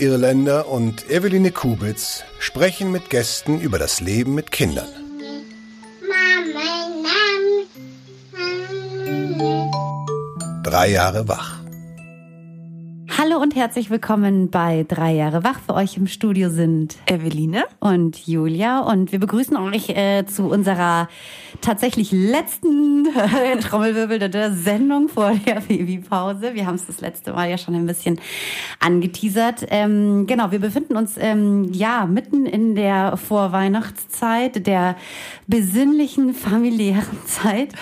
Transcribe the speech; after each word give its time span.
Irländer 0.00 0.68
und 0.68 1.10
Eveline 1.10 1.50
Kubitz 1.50 2.22
sprechen 2.38 2.92
mit 2.92 3.10
Gästen 3.10 3.60
über 3.60 3.78
das 3.78 4.00
Leben 4.00 4.34
mit 4.34 4.50
Kindern. 4.50 4.88
Drei 10.62 10.90
Jahre 10.90 11.28
wach. 11.28 11.63
Und 13.54 13.60
herzlich 13.60 13.88
willkommen 13.88 14.50
bei 14.50 14.84
Drei 14.88 15.12
Jahre 15.12 15.44
Wach. 15.44 15.60
Für 15.64 15.74
euch 15.74 15.96
im 15.96 16.08
Studio 16.08 16.50
sind 16.50 16.96
Eveline 17.06 17.62
und 17.78 18.26
Julia 18.26 18.80
und 18.80 19.12
wir 19.12 19.20
begrüßen 19.20 19.56
euch 19.56 19.90
äh, 19.90 20.26
zu 20.26 20.48
unserer 20.48 21.08
tatsächlich 21.60 22.10
letzten 22.10 23.06
äh, 23.06 23.56
Trommelwirbel 23.60 24.28
der 24.28 24.52
Sendung 24.52 25.08
vor 25.08 25.34
der 25.46 25.60
Babypause. 25.60 26.54
Wir 26.54 26.66
haben 26.66 26.74
es 26.74 26.86
das 26.86 27.00
letzte 27.00 27.32
Mal 27.32 27.48
ja 27.48 27.56
schon 27.56 27.76
ein 27.76 27.86
bisschen 27.86 28.18
angeteasert. 28.80 29.66
Ähm, 29.70 30.26
genau, 30.26 30.50
wir 30.50 30.58
befinden 30.58 30.96
uns 30.96 31.14
ähm, 31.16 31.72
ja 31.72 32.06
mitten 32.06 32.46
in 32.46 32.74
der 32.74 33.16
Vorweihnachtszeit, 33.16 34.66
der 34.66 34.96
besinnlichen 35.46 36.34
familiären 36.34 37.18
Zeit. 37.26 37.72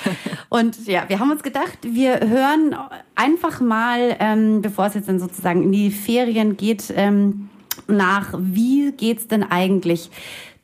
Und 0.51 0.87
ja, 0.87 1.09
wir 1.09 1.19
haben 1.19 1.31
uns 1.31 1.43
gedacht, 1.43 1.79
wir 1.81 2.21
hören 2.21 2.77
einfach 3.15 3.61
mal, 3.61 4.17
ähm, 4.21 4.63
bevor 4.63 4.87
es 4.87 4.95
jetzt 4.95 5.09
dann 5.09 5.21
sozusagen 5.21 5.63
in 5.63 5.73
die 5.73 5.91
Ferien 5.91 6.57
geht, 6.57 6.93
ähm, 6.97 7.49
nach, 7.89 8.35
wie 8.39 8.93
geht's 8.93 9.29
denn 9.29 9.43
eigentlich 9.43 10.11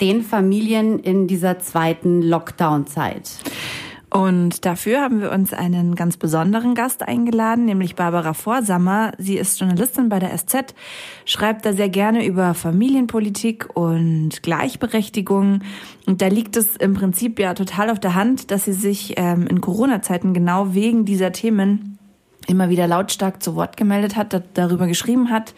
den 0.01 0.23
Familien 0.23 0.99
in 0.99 1.27
dieser 1.27 1.59
zweiten 1.59 2.23
Lockdown-Zeit? 2.23 3.31
Und 4.11 4.65
dafür 4.65 5.03
haben 5.03 5.21
wir 5.21 5.31
uns 5.31 5.53
einen 5.53 5.95
ganz 5.95 6.17
besonderen 6.17 6.75
Gast 6.75 7.03
eingeladen, 7.03 7.67
nämlich 7.67 7.95
Barbara 7.95 8.33
Vorsammer. 8.33 9.13
Sie 9.19 9.37
ist 9.37 9.61
Journalistin 9.61 10.09
bei 10.09 10.19
der 10.19 10.35
SZ, 10.37 10.75
schreibt 11.27 11.67
da 11.67 11.75
sehr 11.75 11.91
gerne 11.91 12.25
über 12.25 12.55
Familienpolitik 12.55 13.69
und 13.77 14.43
Gleichberechtigung. 14.43 15.61
Und 16.07 16.23
da 16.23 16.29
liegt 16.29 16.57
es 16.57 16.77
im 16.77 16.95
Prinzip 16.95 17.39
ja 17.39 17.53
total 17.53 17.91
auf 17.91 18.01
der 18.01 18.15
Hand, 18.15 18.51
dass 18.51 18.65
sie 18.65 18.73
sich 18.73 19.15
ähm, 19.19 19.47
in 19.47 19.61
Corona-Zeiten 19.61 20.33
genau 20.33 20.73
wegen 20.73 21.05
dieser 21.05 21.33
Themen 21.33 21.98
immer 22.49 22.71
wieder 22.71 22.87
lautstark 22.87 23.43
zu 23.43 23.55
Wort 23.55 23.77
gemeldet 23.77 24.17
hat, 24.17 24.43
darüber 24.55 24.87
geschrieben 24.87 25.31
hat 25.31 25.55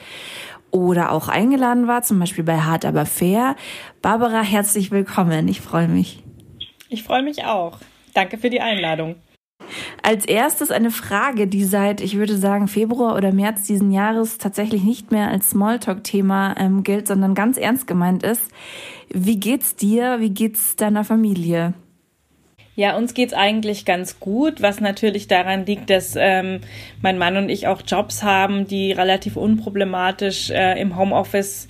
oder 0.71 1.13
auch 1.13 1.29
eingeladen 1.29 1.87
war, 1.87 2.03
zum 2.03 2.19
Beispiel 2.19 2.45
bei 2.45 2.61
Hart 2.61 2.85
aber 2.85 3.07
fair. 3.07 3.57
Barbara, 4.03 4.43
herzlich 4.43 4.91
willkommen. 4.91 5.49
Ich 5.49 5.61
freue 5.61 5.89
mich. 5.89 6.23
Ich 6.89 7.03
freue 7.03 7.23
mich 7.23 7.45
auch. 7.45 7.79
Danke 8.15 8.39
für 8.39 8.51
die 8.51 8.61
Einladung. 8.61 9.17
Als 10.03 10.25
erstes 10.25 10.71
eine 10.71 10.91
Frage, 10.91 11.47
die 11.47 11.65
seit, 11.65 12.01
ich 12.01 12.17
würde 12.17 12.37
sagen, 12.37 12.67
Februar 12.67 13.15
oder 13.17 13.33
März 13.33 13.65
diesen 13.65 13.93
Jahres 13.93 14.39
tatsächlich 14.39 14.83
nicht 14.83 15.13
mehr 15.13 15.29
als 15.29 15.51
Smalltalk-Thema 15.51 16.57
ähm, 16.59 16.83
gilt, 16.83 17.07
sondern 17.07 17.35
ganz 17.35 17.57
ernst 17.57 17.87
gemeint 17.87 18.23
ist. 18.23 18.43
Wie 19.11 19.39
geht's 19.39 19.77
dir? 19.77 20.19
Wie 20.21 20.31
geht's 20.31 20.77
deiner 20.77 21.05
Familie? 21.05 21.75
Ja, 22.77 22.97
uns 22.97 23.15
geht's 23.15 23.35
eigentlich 23.35 23.85
ganz 23.85 24.21
gut, 24.21 24.63
was 24.63 24.81
natürlich 24.81 25.27
daran 25.29 25.67
liegt, 25.67 25.91
dass 25.91 26.15
ähm, 26.17 26.61
mein 27.03 27.19
Mann 27.19 27.37
und 27.37 27.49
ich 27.49 27.67
auch 27.67 27.83
Jobs 27.85 28.23
haben, 28.23 28.67
die 28.67 28.93
relativ 28.93 29.37
unproblematisch 29.37 30.51
äh, 30.51 30.81
im 30.81 30.97
Homeoffice 30.97 31.67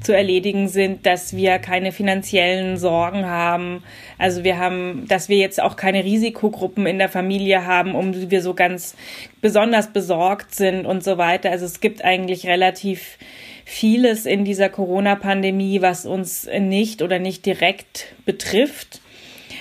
zu 0.00 0.14
erledigen 0.14 0.68
sind, 0.68 1.06
dass 1.06 1.36
wir 1.36 1.58
keine 1.58 1.92
finanziellen 1.92 2.76
Sorgen 2.76 3.26
haben. 3.26 3.82
Also 4.16 4.44
wir 4.44 4.58
haben, 4.58 5.06
dass 5.08 5.28
wir 5.28 5.38
jetzt 5.38 5.60
auch 5.60 5.76
keine 5.76 6.04
Risikogruppen 6.04 6.86
in 6.86 6.98
der 6.98 7.08
Familie 7.08 7.66
haben, 7.66 7.94
um 7.94 8.12
die 8.12 8.30
wir 8.30 8.42
so 8.42 8.54
ganz 8.54 8.96
besonders 9.40 9.92
besorgt 9.92 10.54
sind 10.54 10.86
und 10.86 11.02
so 11.02 11.18
weiter. 11.18 11.50
Also 11.50 11.66
es 11.66 11.80
gibt 11.80 12.04
eigentlich 12.04 12.46
relativ 12.46 13.18
vieles 13.64 14.24
in 14.24 14.44
dieser 14.44 14.68
Corona-Pandemie, 14.68 15.82
was 15.82 16.06
uns 16.06 16.48
nicht 16.58 17.02
oder 17.02 17.18
nicht 17.18 17.44
direkt 17.44 18.14
betrifft 18.24 19.00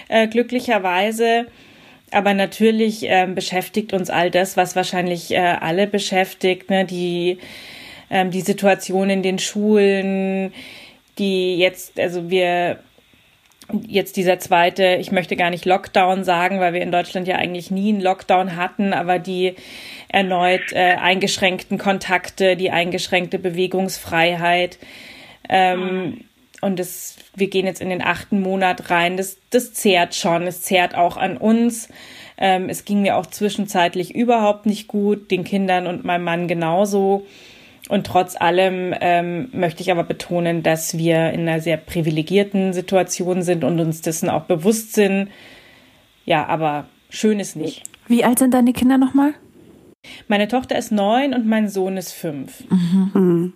äh, 0.10 0.28
glücklicherweise. 0.28 1.48
Aber 2.12 2.34
natürlich 2.34 3.10
äh, 3.10 3.28
beschäftigt 3.28 3.94
uns 3.94 4.10
all 4.10 4.32
das, 4.32 4.56
was 4.56 4.76
wahrscheinlich 4.76 5.32
äh, 5.32 5.38
alle 5.38 5.88
beschäftigt, 5.88 6.70
ne? 6.70 6.86
die, 6.86 7.40
ähm, 8.10 8.32
die 8.32 8.42
Situation 8.42 9.10
in 9.10 9.24
den 9.24 9.40
Schulen, 9.40 10.54
die 11.18 11.58
jetzt, 11.58 12.00
also 12.00 12.30
wir 12.30 12.80
jetzt 13.86 14.16
dieser 14.16 14.40
zweite, 14.40 14.98
ich 15.00 15.12
möchte 15.12 15.36
gar 15.36 15.50
nicht 15.50 15.66
Lockdown 15.66 16.24
sagen, 16.24 16.60
weil 16.60 16.74
wir 16.74 16.82
in 16.82 16.92
Deutschland 16.92 17.28
ja 17.28 17.36
eigentlich 17.36 17.70
nie 17.70 17.90
einen 17.90 18.02
Lockdown 18.02 18.56
hatten, 18.56 18.94
aber 18.94 19.20
die 19.20 19.56
erneut 20.08 20.72
äh, 20.72 20.96
eingeschränkten 20.96 21.78
Kontakte, 21.78 22.56
die 22.56 22.72
eingeschränkte 22.72 23.40
Bewegungsfreiheit. 23.40 24.78
Ähm, 25.50 26.22
und 26.62 26.80
das, 26.80 27.16
wir 27.36 27.50
gehen 27.50 27.66
jetzt 27.66 27.82
in 27.82 27.90
den 27.90 28.02
achten 28.02 28.42
Monat 28.42 28.90
rein. 28.90 29.18
Das, 29.18 29.38
das 29.50 29.74
zehrt 29.74 30.16
schon. 30.16 30.44
Es 30.44 30.62
zehrt 30.62 30.96
auch 30.96 31.18
an 31.18 31.38
uns. 31.38 31.90
Ähm, 32.38 32.70
es 32.70 32.86
ging 32.86 33.02
mir 33.02 33.18
auch 33.18 33.26
zwischenzeitlich 33.26 34.16
überhaupt 34.16 34.66
nicht 34.66 34.88
gut, 34.88 35.32
den 35.32 35.44
Kindern 35.44 35.88
und 35.88 36.04
meinem 36.04 36.24
Mann 36.24 36.48
genauso. 36.48 37.26
Und 37.90 38.06
trotz 38.06 38.36
allem 38.36 38.94
ähm, 39.00 39.50
möchte 39.54 39.82
ich 39.82 39.92
aber 39.92 40.04
betonen, 40.04 40.62
dass 40.62 40.98
wir 40.98 41.32
in 41.32 41.42
einer 41.42 41.62
sehr 41.62 41.78
privilegierten 41.78 42.74
Situation 42.74 43.44
sind 43.44 43.64
und 43.64 43.80
uns 43.80 44.02
dessen 44.02 44.30
auch 44.30 44.44
bewusst 44.44 44.94
sind. 44.94 45.30
Ja, 46.26 46.46
aber 46.48 46.86
schön 47.10 47.40
ist 47.40 47.56
nicht. 47.56 47.84
Wie 48.08 48.24
alt 48.24 48.40
sind 48.40 48.54
deine 48.54 48.74
Kinder 48.74 48.98
nochmal? 48.98 49.34
Meine 50.28 50.48
Tochter 50.48 50.78
ist 50.78 50.92
neun 50.92 51.34
und 51.34 51.48
mein 51.48 51.70
Sohn 51.70 51.98
ist 51.98 52.12
fünf. 52.12 52.64
Mhm. 52.70 53.54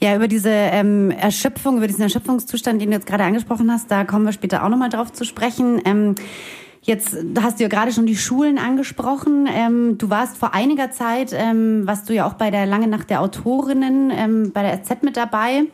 Ja, 0.00 0.14
über 0.14 0.28
diese 0.28 0.50
ähm, 0.50 1.10
Erschöpfung, 1.10 1.78
über 1.78 1.86
diesen 1.86 2.02
Erschöpfungszustand, 2.02 2.80
den 2.80 2.90
du 2.90 2.96
jetzt 2.96 3.06
gerade 3.06 3.24
angesprochen 3.24 3.70
hast, 3.70 3.90
da 3.90 4.04
kommen 4.04 4.26
wir 4.26 4.32
später 4.32 4.64
auch 4.64 4.68
nochmal 4.68 4.90
drauf 4.90 5.12
zu 5.12 5.24
sprechen. 5.24 5.80
Ähm, 5.84 6.14
Jetzt 6.86 7.16
hast 7.42 7.58
du 7.58 7.64
ja 7.64 7.68
gerade 7.68 7.90
schon 7.90 8.06
die 8.06 8.16
Schulen 8.16 8.58
angesprochen. 8.58 9.48
Ähm, 9.52 9.98
du 9.98 10.08
warst 10.08 10.36
vor 10.36 10.54
einiger 10.54 10.92
Zeit, 10.92 11.34
ähm, 11.36 11.84
warst 11.84 12.08
du 12.08 12.14
ja 12.14 12.28
auch 12.28 12.34
bei 12.34 12.52
der 12.52 12.64
Lange 12.64 12.86
Nacht 12.86 13.10
der 13.10 13.22
Autorinnen 13.22 14.12
ähm, 14.14 14.52
bei 14.52 14.62
der 14.62 14.84
SZ 14.84 15.02
mit 15.02 15.16
dabei. 15.16 15.64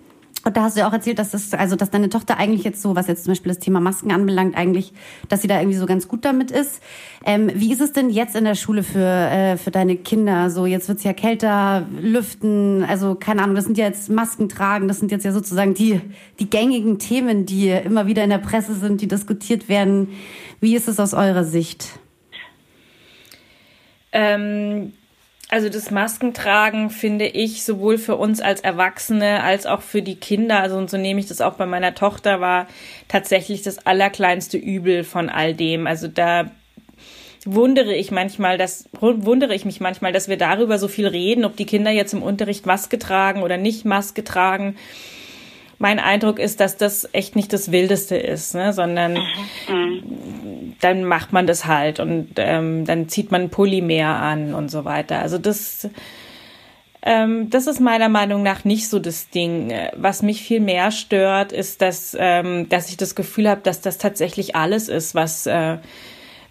Und 0.45 0.57
da 0.57 0.65
hast 0.65 0.77
du 0.77 0.81
ja 0.81 0.89
auch 0.89 0.93
erzählt, 0.93 1.19
dass 1.19 1.31
das, 1.31 1.55
also 1.55 1.77
dass 1.77 1.91
deine 1.91 2.09
Tochter 2.09 2.37
eigentlich 2.37 2.65
jetzt 2.65 2.83
so, 2.83 2.97
was 2.97 3.07
jetzt 3.07 3.25
zum 3.25 3.33
Beispiel 3.33 3.51
das 3.51 3.61
Thema 3.61 3.81
Masken 3.81 4.11
anbelangt, 4.11 4.57
eigentlich, 4.57 4.93
dass 5.29 5.43
sie 5.43 5.49
da 5.49 5.61
irgendwie 5.61 5.79
so 5.79 5.87
ganz 5.87 6.09
gut 6.09 6.25
damit 6.25 6.51
ist. 6.51 6.83
Ähm, 7.25 7.51
wie 7.55 7.73
ist 7.73 7.81
es 7.81 7.93
denn 7.93 8.11
jetzt 8.11 8.35
in 8.35 8.45
der 8.45 8.57
Schule 8.57 8.83
für, 8.83 8.99
äh, 8.99 9.57
für 9.57 9.71
deine 9.71 9.97
Kinder? 9.97 10.51
So, 10.51 10.67
jetzt 10.67 10.89
wird's 10.89 11.05
ja 11.05 11.13
kälter, 11.13 11.87
lüften, 12.01 12.85
also 12.85 13.15
keine 13.15 13.43
Ahnung, 13.43 13.55
das 13.55 13.67
sind 13.67 13.79
ja 13.79 13.87
jetzt 13.87 14.11
Masken 14.11 14.49
tragen, 14.49 14.89
das 14.89 14.99
sind 14.99 15.13
jetzt 15.13 15.25
ja 15.25 15.33
sozusagen 15.33 15.75
die, 15.75 16.01
die 16.41 16.51
gängigen 16.51 16.99
Themen, 16.99 17.47
die 17.47 17.69
immer 17.69 18.07
wieder 18.07 18.25
in 18.25 18.31
der 18.31 18.39
Presse 18.39 18.75
sind, 18.75 19.01
die 19.01 19.09
diskutiert 19.09 19.69
werden. 19.69 20.09
Wie 20.61 20.75
ist 20.75 20.89
es 20.89 20.99
aus 20.99 21.15
eurer 21.15 21.45
Sicht? 21.45 22.01
Ähm 24.11 24.93
also 25.53 25.69
das 25.69 25.91
Maskentragen 25.91 26.89
finde 26.89 27.27
ich 27.27 27.63
sowohl 27.63 27.99
für 27.99 28.17
uns 28.17 28.41
als 28.41 28.63
Erwachsene 28.63 29.43
als 29.43 29.67
auch 29.67 29.83
für 29.83 30.01
die 30.01 30.17
Kinder, 30.17 30.61
also 30.61 30.79
und 30.79 30.89
so 30.89 30.97
nehme 30.97 31.21
ich 31.21 31.27
das 31.27 31.43
auch 31.43 31.57
bei 31.57 31.67
meiner 31.67 31.95
Tochter, 31.95 32.41
war 32.41 32.67
tatsächlich 33.07 33.61
das 33.61 33.85
allerkleinste 33.87 34.57
Übel 34.57 35.05
von 35.05 35.29
all 35.29 35.53
dem. 35.53 35.87
Also 35.87 36.09
da 36.09 36.51
wundere 37.45 37.95
ich 37.95 38.11
manchmal, 38.11 38.57
dass 38.57 38.89
wundere 38.99 39.55
ich 39.55 39.67
mich 39.67 39.79
manchmal, 39.79 40.11
dass 40.11 40.27
wir 40.27 40.39
darüber 40.39 40.79
so 40.79 40.89
viel 40.89 41.07
reden, 41.07 41.45
ob 41.45 41.55
die 41.55 41.67
Kinder 41.67 41.91
jetzt 41.91 42.15
im 42.15 42.23
Unterricht 42.23 42.65
Maske 42.65 42.99
tragen 42.99 43.43
oder 43.43 43.59
nicht 43.59 43.85
Maske 43.85 44.25
tragen 44.25 44.77
mein 45.83 45.99
Eindruck 45.99 46.39
ist, 46.39 46.61
dass 46.61 46.77
das 46.77 47.09
echt 47.13 47.35
nicht 47.35 47.53
das 47.53 47.73
Wildeste 47.73 48.17
ist, 48.17 48.55
ne? 48.55 48.73
sondern 48.73 49.19
mhm. 49.69 50.75
dann 50.81 51.05
macht 51.05 51.33
man 51.33 51.47
das 51.49 51.67
halt 51.67 51.99
und 51.99 52.35
ähm, 52.37 52.85
dann 52.87 53.09
zieht 53.09 53.33
man 53.33 53.51
Polymer 53.51 54.17
an 54.21 54.55
und 54.55 54.71
so 54.71 54.85
weiter. 54.85 55.19
Also 55.19 55.39
das, 55.39 55.89
ähm, 57.03 57.51
das 57.51 57.67
ist 57.67 57.81
meiner 57.81 58.09
Meinung 58.09 58.45
nach 58.45 58.65
nicht 58.65 58.89
so 58.89 59.01
das 59.01 59.29
Ding. 59.31 59.75
Was 59.97 60.23
mich 60.23 60.43
viel 60.43 60.61
mehr 60.61 60.93
stört, 60.93 61.51
ist, 61.51 61.83
dass, 61.83 62.17
ähm, 62.19 62.69
dass 62.69 62.89
ich 62.89 62.97
das 62.97 63.17
Gefühl 63.17 63.51
habe, 63.51 63.63
dass 63.63 63.81
das 63.81 63.99
tatsächlich 63.99 64.55
alles 64.55 64.89
ist, 64.89 65.17
was 65.17 65.47
äh, 65.49 65.79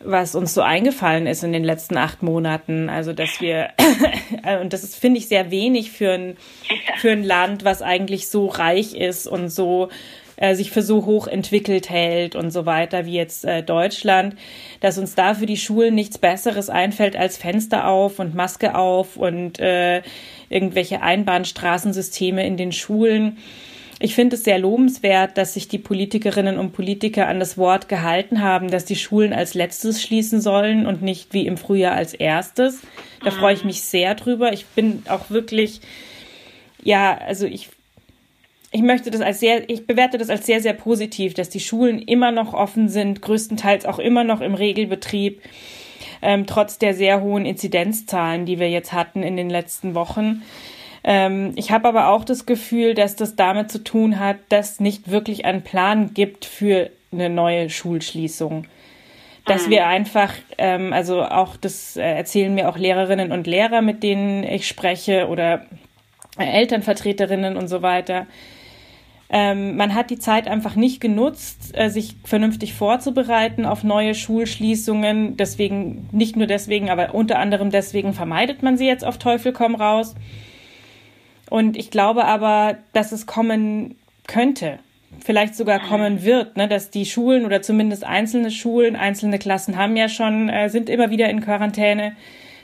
was 0.03 0.35
uns 0.35 0.53
so 0.53 0.61
eingefallen 0.61 1.27
ist 1.27 1.43
in 1.43 1.51
den 1.51 1.63
letzten 1.63 1.97
acht 1.97 2.23
Monaten. 2.23 2.89
Also, 2.89 3.13
dass 3.13 3.41
wir, 3.41 3.69
und 4.61 4.73
das 4.73 4.83
ist, 4.83 4.95
finde 4.95 5.19
ich, 5.19 5.27
sehr 5.27 5.51
wenig 5.51 5.91
für 5.91 6.11
ein, 6.11 6.37
für 6.97 7.11
ein 7.11 7.23
Land, 7.23 7.63
was 7.63 7.81
eigentlich 7.81 8.27
so 8.27 8.47
reich 8.47 8.93
ist 8.93 9.27
und 9.27 9.49
so 9.49 9.89
äh, 10.41 10.55
sich 10.55 10.71
für 10.71 10.81
so 10.81 11.05
hoch 11.05 11.27
entwickelt 11.27 11.89
hält 11.89 12.35
und 12.35 12.51
so 12.51 12.65
weiter 12.65 13.05
wie 13.05 13.13
jetzt 13.13 13.45
äh, 13.45 13.61
Deutschland, 13.61 14.35
dass 14.79 14.97
uns 14.97 15.13
da 15.13 15.35
für 15.35 15.45
die 15.45 15.57
Schulen 15.57 15.93
nichts 15.93 16.17
Besseres 16.17 16.69
einfällt 16.69 17.15
als 17.15 17.37
Fenster 17.37 17.87
auf 17.87 18.17
und 18.17 18.33
Maske 18.33 18.75
auf 18.75 19.17
und 19.17 19.59
äh, 19.59 20.01
irgendwelche 20.49 21.01
Einbahnstraßensysteme 21.01 22.45
in 22.45 22.57
den 22.57 22.71
Schulen. 22.71 23.37
Ich 24.01 24.15
finde 24.15 24.35
es 24.35 24.43
sehr 24.43 24.59
lobenswert, 24.59 25.37
dass 25.37 25.53
sich 25.53 25.67
die 25.67 25.77
Politikerinnen 25.77 26.57
und 26.57 26.71
Politiker 26.73 27.27
an 27.27 27.39
das 27.39 27.57
Wort 27.57 27.87
gehalten 27.87 28.41
haben, 28.41 28.69
dass 28.69 28.85
die 28.85 28.95
Schulen 28.95 29.31
als 29.31 29.53
letztes 29.53 30.01
schließen 30.01 30.41
sollen 30.41 30.85
und 30.85 31.01
nicht 31.01 31.33
wie 31.33 31.45
im 31.45 31.57
Frühjahr 31.57 31.93
als 31.93 32.13
erstes. 32.13 32.81
Da 33.23 33.31
freue 33.31 33.53
ich 33.53 33.63
mich 33.63 33.81
sehr 33.81 34.15
drüber. 34.15 34.53
Ich 34.53 34.65
bin 34.65 35.03
auch 35.07 35.29
wirklich 35.29 35.81
ja, 36.83 37.17
also 37.17 37.45
ich 37.45 37.69
ich 38.73 38.81
möchte 38.81 39.11
das 39.11 39.19
als 39.19 39.41
sehr, 39.41 39.69
ich 39.69 39.85
bewerte 39.85 40.17
das 40.17 40.29
als 40.29 40.45
sehr, 40.45 40.61
sehr 40.61 40.71
positiv, 40.71 41.33
dass 41.33 41.49
die 41.49 41.59
Schulen 41.59 41.99
immer 41.99 42.31
noch 42.31 42.53
offen 42.53 42.87
sind, 42.87 43.21
größtenteils 43.21 43.85
auch 43.85 43.99
immer 43.99 44.23
noch 44.23 44.39
im 44.39 44.53
Regelbetrieb, 44.53 45.41
ähm, 46.21 46.47
trotz 46.47 46.77
der 46.77 46.93
sehr 46.93 47.19
hohen 47.19 47.45
Inzidenzzahlen, 47.45 48.45
die 48.45 48.59
wir 48.59 48.69
jetzt 48.69 48.93
hatten 48.93 49.23
in 49.23 49.35
den 49.35 49.49
letzten 49.49 49.93
Wochen. 49.93 50.43
Ähm, 51.03 51.53
ich 51.55 51.71
habe 51.71 51.87
aber 51.87 52.09
auch 52.09 52.23
das 52.23 52.45
Gefühl, 52.45 52.93
dass 52.93 53.15
das 53.15 53.35
damit 53.35 53.71
zu 53.71 53.83
tun 53.83 54.19
hat, 54.19 54.37
dass 54.49 54.79
nicht 54.79 55.09
wirklich 55.09 55.45
einen 55.45 55.63
Plan 55.63 56.13
gibt 56.13 56.45
für 56.45 56.91
eine 57.11 57.29
neue 57.29 57.69
Schulschließung. 57.69 58.65
Dass 59.45 59.67
mhm. 59.67 59.71
wir 59.71 59.87
einfach, 59.87 60.33
ähm, 60.57 60.93
also 60.93 61.23
auch 61.23 61.57
das 61.57 61.97
äh, 61.97 62.01
erzählen 62.01 62.53
mir 62.53 62.69
auch 62.69 62.77
Lehrerinnen 62.77 63.31
und 63.31 63.47
Lehrer, 63.47 63.81
mit 63.81 64.03
denen 64.03 64.43
ich 64.43 64.67
spreche 64.67 65.27
oder 65.27 65.65
äh, 66.37 66.45
Elternvertreterinnen 66.45 67.57
und 67.57 67.67
so 67.67 67.81
weiter, 67.81 68.27
ähm, 69.33 69.77
man 69.77 69.95
hat 69.95 70.09
die 70.09 70.19
Zeit 70.19 70.49
einfach 70.49 70.75
nicht 70.75 70.99
genutzt, 70.99 71.71
äh, 71.73 71.89
sich 71.89 72.17
vernünftig 72.25 72.73
vorzubereiten 72.73 73.65
auf 73.65 73.81
neue 73.81 74.13
Schulschließungen. 74.13 75.37
Deswegen, 75.37 76.09
nicht 76.11 76.35
nur 76.35 76.47
deswegen, 76.47 76.89
aber 76.89 77.15
unter 77.15 77.39
anderem 77.39 77.69
deswegen 77.71 78.13
vermeidet 78.13 78.61
man 78.61 78.77
sie 78.77 78.87
jetzt 78.87 79.05
auf 79.05 79.17
Teufel 79.17 79.53
komm 79.53 79.75
raus. 79.75 80.15
Und 81.51 81.75
ich 81.75 81.91
glaube 81.91 82.23
aber, 82.23 82.77
dass 82.93 83.11
es 83.11 83.25
kommen 83.25 83.95
könnte, 84.25 84.79
vielleicht 85.19 85.53
sogar 85.53 85.81
kommen 85.81 86.23
wird, 86.23 86.55
ne, 86.55 86.69
dass 86.69 86.91
die 86.91 87.05
Schulen 87.05 87.45
oder 87.45 87.61
zumindest 87.61 88.05
einzelne 88.05 88.51
Schulen, 88.51 88.95
einzelne 88.95 89.37
Klassen 89.37 89.75
haben 89.75 89.97
ja 89.97 90.07
schon, 90.07 90.47
äh, 90.47 90.69
sind 90.69 90.89
immer 90.89 91.09
wieder 91.09 91.29
in 91.29 91.41
Quarantäne, 91.41 92.15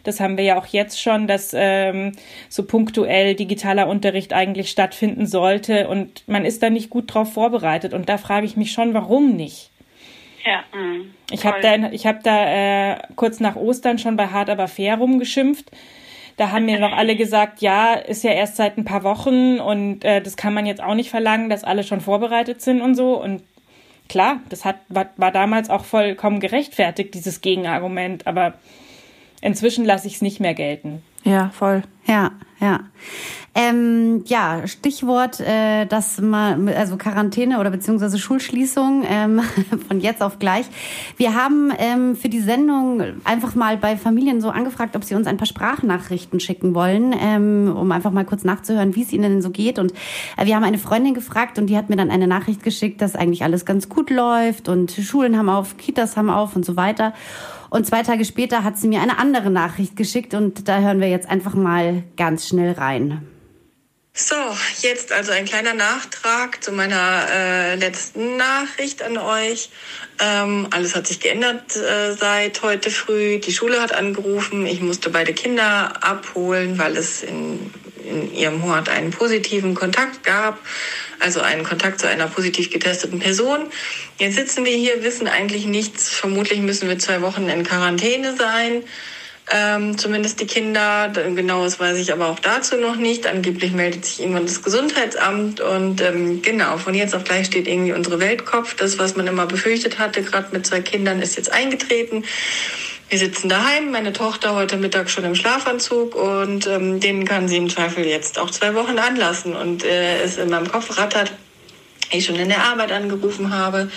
das 0.06 0.22
haben 0.22 0.38
wir 0.38 0.46
ja 0.46 0.58
auch 0.58 0.68
jetzt 0.68 1.02
schon, 1.02 1.28
dass 1.28 1.54
ähm, 1.54 2.14
so 2.48 2.64
punktuell 2.64 3.36
digitaler 3.36 3.90
Unterricht 3.90 4.32
eigentlich 4.32 4.70
stattfinden 4.70 5.26
sollte 5.26 5.90
und 5.90 6.24
man 6.26 6.46
ist 6.46 6.64
da 6.64 6.70
nicht 6.70 6.90
gut 6.90 7.14
drauf 7.14 7.34
vorbereitet. 7.34 7.94
Und 7.94 8.08
da 8.08 8.18
frage 8.18 8.46
ich 8.46 8.56
mich 8.56 8.72
schon, 8.72 8.94
warum 8.94 9.36
nicht? 9.36 9.70
Ja. 10.46 10.64
Mh, 10.72 11.08
ich 11.30 11.46
habe 11.46 11.60
da, 11.60 11.92
ich 11.92 12.08
hab 12.08 12.24
da 12.24 12.94
äh, 12.94 12.98
kurz 13.18 13.42
nach 13.42 13.58
Ostern 13.58 14.00
schon 14.00 14.16
bei 14.16 14.28
Hart 14.28 14.50
aber 14.50 14.70
fair 14.70 14.98
rumgeschimpft. 14.98 15.72
Da 16.38 16.52
haben 16.52 16.66
mir 16.66 16.80
noch 16.80 16.94
alle 16.94 17.16
gesagt, 17.16 17.62
ja, 17.62 17.94
ist 17.94 18.24
ja 18.24 18.32
erst 18.32 18.56
seit 18.56 18.78
ein 18.78 18.86
paar 18.86 19.04
Wochen 19.04 19.60
und 19.60 20.06
äh, 20.06 20.22
das 20.22 20.38
kann 20.38 20.54
man 20.54 20.66
jetzt 20.66 20.82
auch 20.82 20.94
nicht 20.94 21.10
verlangen, 21.10 21.50
dass 21.50 21.64
alle 21.64 21.84
schon 21.84 22.00
vorbereitet 22.00 22.62
sind 22.62 22.82
und 22.82 22.96
so. 22.96 23.22
Und 23.22 23.44
klar, 24.08 24.40
das 24.50 24.64
hat, 24.64 24.78
war, 24.88 25.08
war 25.18 25.32
damals 25.32 25.70
auch 25.70 25.84
vollkommen 25.84 26.40
gerechtfertigt, 26.40 27.14
dieses 27.14 27.42
Gegenargument. 27.42 28.28
Aber 28.28 28.54
Inzwischen 29.42 29.86
lasse 29.86 30.08
ich 30.08 30.16
es 30.16 30.22
nicht 30.22 30.40
mehr 30.40 30.54
gelten. 30.54 31.04
Ja, 31.24 31.50
voll. 31.50 31.84
Ja, 32.06 32.32
ja. 32.60 32.82
Ähm, 33.60 34.24
ja, 34.28 34.68
Stichwort, 34.68 35.40
äh, 35.40 35.88
das 35.88 36.22
mal, 36.22 36.70
also 36.76 36.96
Quarantäne 36.96 37.60
oder 37.60 37.72
beziehungsweise 37.72 38.20
Schulschließung 38.20 39.04
ähm, 39.08 39.42
von 39.88 40.00
jetzt 40.00 40.22
auf 40.22 40.38
gleich. 40.38 40.68
Wir 41.18 41.34
haben 41.34 41.74
ähm, 41.80 42.16
für 42.16 42.30
die 42.30 42.40
Sendung 42.40 43.02
einfach 43.24 43.56
mal 43.56 43.78
bei 43.78 43.98
Familien 43.98 44.42
so 44.42 44.50
angefragt, 44.50 44.96
ob 44.96 45.04
sie 45.04 45.16
uns 45.16 45.26
ein 45.26 45.38
paar 45.38 45.48
Sprachnachrichten 45.48 46.40
schicken 46.40 46.76
wollen, 46.76 47.16
ähm, 47.20 47.76
um 47.76 47.92
einfach 47.92 48.12
mal 48.12 48.26
kurz 48.26 48.44
nachzuhören, 48.44 48.96
wie 48.96 49.02
es 49.02 49.12
ihnen 49.12 49.24
denn 49.24 49.42
so 49.42 49.50
geht. 49.50 49.80
Und 49.80 49.92
äh, 50.38 50.46
wir 50.46 50.56
haben 50.56 50.64
eine 50.64 50.78
Freundin 50.78 51.16
gefragt 51.16 51.58
und 51.58 51.66
die 51.66 51.78
hat 51.78 51.90
mir 51.90 51.96
dann 51.96 52.12
eine 52.12 52.28
Nachricht 52.28 52.62
geschickt, 52.62 53.02
dass 53.02 53.16
eigentlich 53.16 53.44
alles 53.44 53.66
ganz 53.66 53.90
gut 53.90 54.12
läuft 54.12 54.70
und 54.70 54.92
Schulen 54.92 55.36
haben 55.36 55.50
auf, 55.50 55.78
Kitas 55.78 56.16
haben 56.16 56.30
auf 56.30 56.56
und 56.56 56.64
so 56.64 56.76
weiter. 56.76 57.14
Und 57.70 57.86
zwei 57.86 58.04
Tage 58.04 58.26
später 58.26 58.64
hat 58.64 58.78
sie 58.78 58.88
mir 58.88 59.02
eine 59.02 59.20
andere 59.20 59.50
Nachricht 59.50 59.96
geschickt 59.96 60.34
und 60.34 60.68
da 60.68 60.80
hören 60.80 61.00
wir 61.00 61.10
jetzt 61.10 61.30
einfach 61.30 61.54
mal 61.54 62.04
ganz 62.16 62.48
schnell 62.48 62.74
rein. 62.74 63.28
So, 64.20 64.36
jetzt 64.82 65.12
also 65.12 65.32
ein 65.32 65.46
kleiner 65.46 65.76
Nachtrag 65.76 66.64
zu 66.64 66.72
meiner 66.72 67.28
äh, 67.32 67.76
letzten 67.76 68.36
Nachricht 68.36 69.04
an 69.04 69.16
euch. 69.20 69.70
Ähm, 70.20 70.66
alles 70.72 70.96
hat 70.96 71.06
sich 71.06 71.20
geändert 71.20 71.76
äh, 71.76 72.14
seit 72.14 72.64
heute 72.64 72.90
früh. 72.90 73.38
Die 73.38 73.52
Schule 73.52 73.80
hat 73.80 73.94
angerufen. 73.94 74.66
Ich 74.66 74.82
musste 74.82 75.12
beide 75.12 75.34
Kinder 75.34 76.04
abholen, 76.04 76.80
weil 76.80 76.98
es 76.98 77.22
in, 77.22 77.72
in 78.08 78.34
ihrem 78.34 78.64
Hort 78.64 78.90
einen 78.90 79.12
positiven 79.12 79.76
Kontakt 79.76 80.24
gab 80.24 80.60
also 81.20 81.42
einen 81.42 81.64
Kontakt 81.64 82.00
zu 82.00 82.08
einer 82.08 82.28
positiv 82.28 82.70
getesteten 82.72 83.20
Person. 83.20 83.68
Jetzt 84.18 84.36
sitzen 84.36 84.66
wir 84.66 84.76
hier, 84.76 85.04
wissen 85.04 85.28
eigentlich 85.28 85.66
nichts. 85.66 86.10
Vermutlich 86.10 86.60
müssen 86.60 86.88
wir 86.88 87.00
zwei 87.00 87.22
Wochen 87.22 87.50
in 87.50 87.64
Quarantäne 87.64 88.36
sein. 88.36 88.84
Ähm, 89.50 89.98
zumindest 89.98 90.42
die 90.42 90.46
Kinder. 90.46 91.10
Genaues 91.10 91.80
weiß 91.80 91.98
ich 91.98 92.12
aber 92.12 92.28
auch 92.28 92.40
dazu 92.40 92.76
noch 92.76 92.98
nicht. 92.98 93.26
Angeblich 93.26 93.72
meldet 93.72 94.06
sich 94.06 94.20
irgendwann 94.20 94.46
das 94.46 94.62
Gesundheitsamt 94.62 95.62
und 95.62 96.02
ähm, 96.02 96.42
genau, 96.42 96.78
von 96.78 96.94
jetzt 96.94 97.16
auf 97.16 97.24
gleich 97.24 97.48
steht 97.48 97.68
irgendwie 97.68 97.94
unsere 97.94 98.20
Weltkopf. 98.20 98.76
Das, 98.76 99.00
was 99.00 99.16
man 99.16 99.26
immer 99.26 99.46
befürchtet 99.46 100.00
hatte, 100.00 100.22
gerade 100.22 100.50
mit 100.52 100.68
zwei 100.68 100.82
Kindern, 100.82 101.22
ist 101.22 101.38
jetzt 101.38 101.52
eingetreten. 101.52 102.26
Wir 103.10 103.20
sitzen 103.20 103.48
daheim, 103.48 103.92
meine 103.92 104.12
Tochter 104.12 104.54
heute 104.54 104.76
Mittag 104.76 105.10
schon 105.10 105.24
im 105.24 105.34
Schlafanzug 105.34 106.14
und 106.16 106.68
ähm, 106.68 107.00
den 107.00 107.24
kann 107.24 107.48
sie 107.48 107.56
im 107.56 107.70
Zweifel 107.70 108.06
jetzt 108.06 108.38
auch 108.38 108.50
zwei 108.50 108.76
Wochen 108.76 109.00
anlassen 109.00 109.56
und 109.56 109.86
äh, 109.86 110.22
es 110.22 110.38
in 110.38 110.50
meinem 110.50 110.70
Kopf 110.70 110.98
rattert 110.98 111.32
ich 112.12 112.26
schon 112.26 112.36
in 112.36 112.50
der 112.50 112.64
Arbeit 112.64 112.92
angerufen 112.92 113.54
habe 113.54 113.90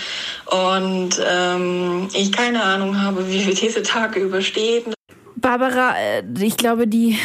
und 0.45 1.21
ähm, 1.25 2.07
ich 2.13 2.31
keine 2.31 2.63
Ahnung 2.63 3.01
habe, 3.01 3.29
wie 3.29 3.45
wir 3.45 3.53
diese 3.53 3.83
Tage 3.83 4.19
überstehen. 4.19 4.93
Barbara, 5.35 5.95
äh, 5.97 6.23
ich 6.39 6.57
glaube, 6.57 6.87
die 6.87 7.17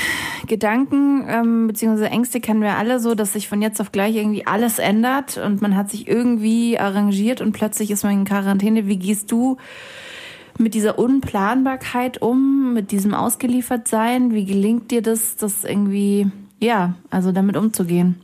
Gedanken 0.46 1.26
ähm, 1.28 1.66
bzw. 1.66 2.04
Ängste 2.04 2.40
kennen 2.40 2.62
wir 2.62 2.76
alle 2.76 3.00
so, 3.00 3.14
dass 3.14 3.32
sich 3.32 3.48
von 3.48 3.62
jetzt 3.62 3.80
auf 3.80 3.90
gleich 3.90 4.14
irgendwie 4.14 4.46
alles 4.46 4.78
ändert 4.78 5.38
und 5.38 5.60
man 5.60 5.76
hat 5.76 5.90
sich 5.90 6.06
irgendwie 6.06 6.78
arrangiert 6.78 7.40
und 7.40 7.52
plötzlich 7.52 7.90
ist 7.90 8.04
man 8.04 8.12
in 8.12 8.24
Quarantäne. 8.24 8.86
Wie 8.86 8.96
gehst 8.98 9.30
du 9.32 9.56
mit 10.58 10.74
dieser 10.74 10.98
Unplanbarkeit 10.98 12.22
um, 12.22 12.72
mit 12.74 12.90
diesem 12.90 13.14
Ausgeliefertsein? 13.14 14.32
Wie 14.32 14.44
gelingt 14.44 14.90
dir 14.90 15.02
das, 15.02 15.36
das 15.36 15.64
irgendwie, 15.64 16.30
ja, 16.60 16.94
also 17.10 17.32
damit 17.32 17.56
umzugehen? 17.56 18.22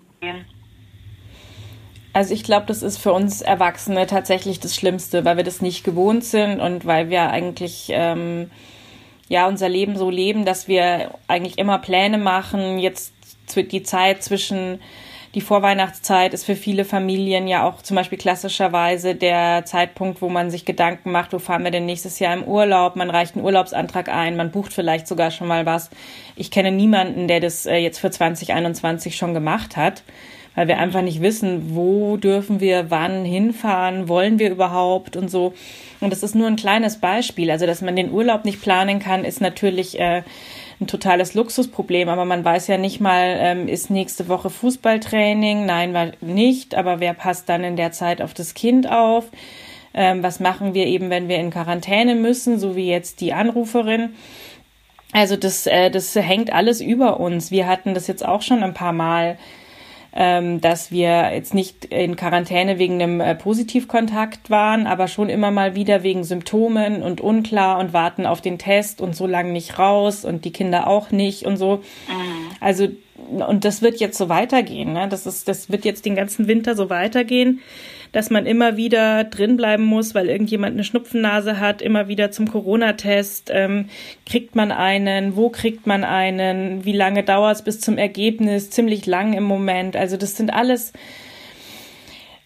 Also 2.12 2.34
ich 2.34 2.44
glaube, 2.44 2.66
das 2.66 2.82
ist 2.82 2.98
für 2.98 3.12
uns 3.12 3.40
Erwachsene 3.40 4.06
tatsächlich 4.06 4.60
das 4.60 4.76
Schlimmste, 4.76 5.24
weil 5.24 5.38
wir 5.38 5.44
das 5.44 5.62
nicht 5.62 5.82
gewohnt 5.82 6.24
sind 6.24 6.60
und 6.60 6.84
weil 6.84 7.08
wir 7.08 7.30
eigentlich 7.30 7.88
ähm, 7.90 8.50
ja 9.28 9.48
unser 9.48 9.68
Leben 9.68 9.96
so 9.96 10.10
leben, 10.10 10.44
dass 10.44 10.68
wir 10.68 11.14
eigentlich 11.26 11.58
immer 11.58 11.78
Pläne 11.78 12.18
machen. 12.18 12.78
Jetzt 12.78 13.14
die 13.56 13.82
Zeit 13.82 14.22
zwischen 14.22 14.80
die 15.34 15.40
Vorweihnachtszeit 15.40 16.34
ist 16.34 16.44
für 16.44 16.56
viele 16.56 16.84
Familien 16.84 17.48
ja 17.48 17.66
auch 17.66 17.80
zum 17.80 17.96
Beispiel 17.96 18.18
klassischerweise 18.18 19.14
der 19.14 19.64
Zeitpunkt, 19.64 20.20
wo 20.20 20.28
man 20.28 20.50
sich 20.50 20.66
Gedanken 20.66 21.10
macht, 21.10 21.32
wo 21.32 21.38
fahren 21.38 21.64
wir 21.64 21.70
denn 21.70 21.86
nächstes 21.86 22.18
Jahr 22.18 22.34
im 22.34 22.44
Urlaub? 22.44 22.96
Man 22.96 23.08
reicht 23.08 23.34
einen 23.34 23.44
Urlaubsantrag 23.44 24.10
ein, 24.10 24.36
man 24.36 24.50
bucht 24.50 24.74
vielleicht 24.74 25.06
sogar 25.06 25.30
schon 25.30 25.48
mal 25.48 25.64
was. 25.64 25.88
Ich 26.36 26.50
kenne 26.50 26.70
niemanden, 26.70 27.28
der 27.28 27.40
das 27.40 27.64
äh, 27.64 27.76
jetzt 27.76 27.98
für 27.98 28.10
2021 28.10 29.16
schon 29.16 29.32
gemacht 29.32 29.78
hat, 29.78 30.02
weil 30.54 30.68
wir 30.68 30.76
einfach 30.78 31.00
nicht 31.00 31.22
wissen, 31.22 31.74
wo 31.74 32.18
dürfen 32.18 32.60
wir 32.60 32.90
wann 32.90 33.24
hinfahren, 33.24 34.08
wollen 34.08 34.38
wir 34.38 34.50
überhaupt 34.50 35.16
und 35.16 35.30
so. 35.30 35.54
Und 36.00 36.10
das 36.10 36.22
ist 36.22 36.34
nur 36.34 36.46
ein 36.46 36.56
kleines 36.56 36.98
Beispiel. 36.98 37.50
Also, 37.50 37.64
dass 37.64 37.80
man 37.80 37.96
den 37.96 38.12
Urlaub 38.12 38.44
nicht 38.44 38.60
planen 38.60 38.98
kann, 38.98 39.24
ist 39.24 39.40
natürlich 39.40 39.98
äh, 39.98 40.24
ein 40.80 40.86
totales 40.86 41.34
Luxusproblem, 41.34 42.08
aber 42.08 42.24
man 42.24 42.44
weiß 42.44 42.66
ja 42.66 42.78
nicht 42.78 43.00
mal, 43.00 43.36
ähm, 43.38 43.68
ist 43.68 43.90
nächste 43.90 44.28
Woche 44.28 44.50
Fußballtraining? 44.50 45.66
Nein, 45.66 45.94
war 45.94 46.12
nicht, 46.20 46.74
aber 46.74 47.00
wer 47.00 47.14
passt 47.14 47.48
dann 47.48 47.64
in 47.64 47.76
der 47.76 47.92
Zeit 47.92 48.20
auf 48.22 48.34
das 48.34 48.54
Kind 48.54 48.90
auf? 48.90 49.26
Ähm, 49.94 50.22
was 50.22 50.40
machen 50.40 50.74
wir 50.74 50.86
eben, 50.86 51.10
wenn 51.10 51.28
wir 51.28 51.36
in 51.36 51.50
Quarantäne 51.50 52.14
müssen, 52.14 52.58
so 52.58 52.76
wie 52.76 52.88
jetzt 52.88 53.20
die 53.20 53.32
Anruferin? 53.32 54.14
Also 55.12 55.36
das, 55.36 55.66
äh, 55.66 55.90
das 55.90 56.14
hängt 56.14 56.52
alles 56.52 56.80
über 56.80 57.20
uns. 57.20 57.50
Wir 57.50 57.66
hatten 57.66 57.94
das 57.94 58.06
jetzt 58.06 58.24
auch 58.24 58.42
schon 58.42 58.62
ein 58.62 58.74
paar 58.74 58.94
Mal 58.94 59.38
ähm, 60.14 60.60
dass 60.60 60.90
wir 60.90 61.32
jetzt 61.32 61.54
nicht 61.54 61.86
in 61.86 62.16
Quarantäne 62.16 62.78
wegen 62.78 63.02
einem 63.02 63.20
äh, 63.20 63.34
Positivkontakt 63.34 64.50
waren, 64.50 64.86
aber 64.86 65.08
schon 65.08 65.28
immer 65.28 65.50
mal 65.50 65.74
wieder 65.74 66.02
wegen 66.02 66.24
Symptomen 66.24 67.02
und 67.02 67.20
unklar 67.20 67.78
und 67.78 67.92
warten 67.92 68.26
auf 68.26 68.40
den 68.40 68.58
Test 68.58 69.00
und 69.00 69.16
so 69.16 69.26
lange 69.26 69.52
nicht 69.52 69.78
raus 69.78 70.24
und 70.24 70.44
die 70.44 70.52
Kinder 70.52 70.86
auch 70.86 71.10
nicht 71.10 71.44
und 71.44 71.56
so. 71.56 71.76
Mhm. 72.08 72.56
Also 72.60 72.88
und 73.48 73.64
das 73.64 73.82
wird 73.82 74.00
jetzt 74.00 74.18
so 74.18 74.28
weitergehen. 74.28 74.92
Ne? 74.92 75.08
Das 75.08 75.26
ist, 75.26 75.48
das 75.48 75.70
wird 75.70 75.84
jetzt 75.84 76.04
den 76.04 76.16
ganzen 76.16 76.48
Winter 76.48 76.74
so 76.74 76.90
weitergehen 76.90 77.60
dass 78.12 78.30
man 78.30 78.46
immer 78.46 78.76
wieder 78.76 79.24
drin 79.24 79.56
bleiben 79.56 79.84
muss, 79.84 80.14
weil 80.14 80.28
irgendjemand 80.28 80.74
eine 80.74 80.84
Schnupfennase 80.84 81.58
hat, 81.58 81.82
immer 81.82 82.08
wieder 82.08 82.30
zum 82.30 82.48
Corona-Test. 82.48 83.50
Ähm, 83.52 83.86
kriegt 84.26 84.54
man 84.54 84.70
einen? 84.70 85.36
Wo 85.36 85.48
kriegt 85.48 85.86
man 85.86 86.04
einen? 86.04 86.84
Wie 86.84 86.92
lange 86.92 87.22
dauert 87.22 87.56
es 87.56 87.62
bis 87.62 87.80
zum 87.80 87.98
Ergebnis? 87.98 88.70
Ziemlich 88.70 89.06
lang 89.06 89.32
im 89.32 89.44
Moment. 89.44 89.96
Also 89.96 90.16
das 90.16 90.36
sind 90.36 90.52
alles 90.52 90.92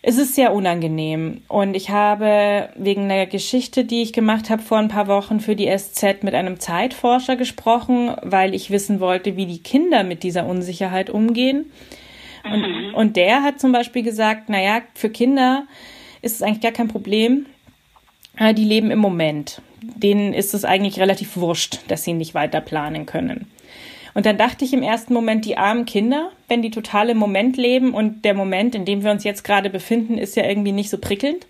es 0.08 0.18
ist 0.18 0.36
sehr 0.36 0.54
unangenehm. 0.54 1.40
Und 1.48 1.74
ich 1.74 1.90
habe 1.90 2.68
wegen 2.76 3.10
einer 3.10 3.26
Geschichte, 3.26 3.84
die 3.84 4.02
ich 4.02 4.12
gemacht 4.12 4.50
habe 4.50 4.62
vor 4.62 4.78
ein 4.78 4.86
paar 4.86 5.08
Wochen 5.08 5.40
für 5.40 5.56
die 5.56 5.66
SZ 5.66 6.22
mit 6.22 6.32
einem 6.32 6.60
Zeitforscher 6.60 7.34
gesprochen, 7.34 8.14
weil 8.22 8.54
ich 8.54 8.70
wissen 8.70 9.00
wollte, 9.00 9.36
wie 9.36 9.46
die 9.46 9.64
Kinder 9.64 10.04
mit 10.04 10.22
dieser 10.22 10.46
Unsicherheit 10.46 11.10
umgehen. 11.10 11.72
Und, 12.50 12.60
mhm. 12.60 12.94
und 12.94 13.16
der 13.16 13.42
hat 13.42 13.60
zum 13.60 13.72
Beispiel 13.72 14.02
gesagt, 14.02 14.48
naja, 14.48 14.82
für 14.94 15.10
Kinder 15.10 15.66
ist 16.22 16.36
es 16.36 16.42
eigentlich 16.42 16.62
gar 16.62 16.72
kein 16.72 16.88
Problem. 16.88 17.46
Äh, 18.36 18.54
die 18.54 18.64
leben 18.64 18.90
im 18.90 18.98
Moment. 18.98 19.60
Denen 19.82 20.32
ist 20.32 20.54
es 20.54 20.64
eigentlich 20.64 20.98
relativ 21.00 21.36
wurscht, 21.36 21.80
dass 21.88 22.04
sie 22.04 22.12
nicht 22.12 22.34
weiter 22.34 22.60
planen 22.60 23.06
können. 23.06 23.50
Und 24.14 24.24
dann 24.24 24.38
dachte 24.38 24.64
ich 24.64 24.72
im 24.72 24.82
ersten 24.82 25.12
Moment, 25.12 25.44
die 25.44 25.58
armen 25.58 25.84
Kinder, 25.84 26.30
wenn 26.48 26.62
die 26.62 26.70
total 26.70 27.10
im 27.10 27.18
Moment 27.18 27.58
leben 27.58 27.92
und 27.92 28.24
der 28.24 28.32
Moment, 28.32 28.74
in 28.74 28.86
dem 28.86 29.04
wir 29.04 29.10
uns 29.10 29.24
jetzt 29.24 29.44
gerade 29.44 29.68
befinden, 29.68 30.16
ist 30.16 30.36
ja 30.36 30.44
irgendwie 30.44 30.72
nicht 30.72 30.88
so 30.88 30.98
prickelnd. 30.98 31.46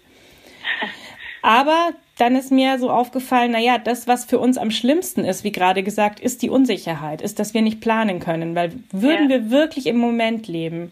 Aber 1.47 1.91
dann 2.19 2.35
ist 2.35 2.50
mir 2.50 2.76
so 2.81 2.91
aufgefallen, 2.91 3.53
na 3.53 3.61
ja, 3.61 3.79
das, 3.79 4.09
was 4.09 4.25
für 4.25 4.41
uns 4.41 4.59
am 4.59 4.73
schlimmsten 4.73 5.25
ist, 5.25 5.45
wie 5.45 5.53
gerade 5.53 5.85
gesagt, 5.85 6.19
ist 6.19 6.43
die 6.43 6.50
Unsicherheit, 6.50 7.23
ist, 7.23 7.38
dass 7.38 7.55
wir 7.55 7.62
nicht 7.62 7.81
planen 7.81 8.19
können, 8.19 8.57
weil 8.57 8.73
würden 8.91 9.31
ja. 9.31 9.37
wir 9.37 9.50
wirklich 9.53 9.87
im 9.87 9.97
Moment 9.97 10.49
leben, 10.49 10.91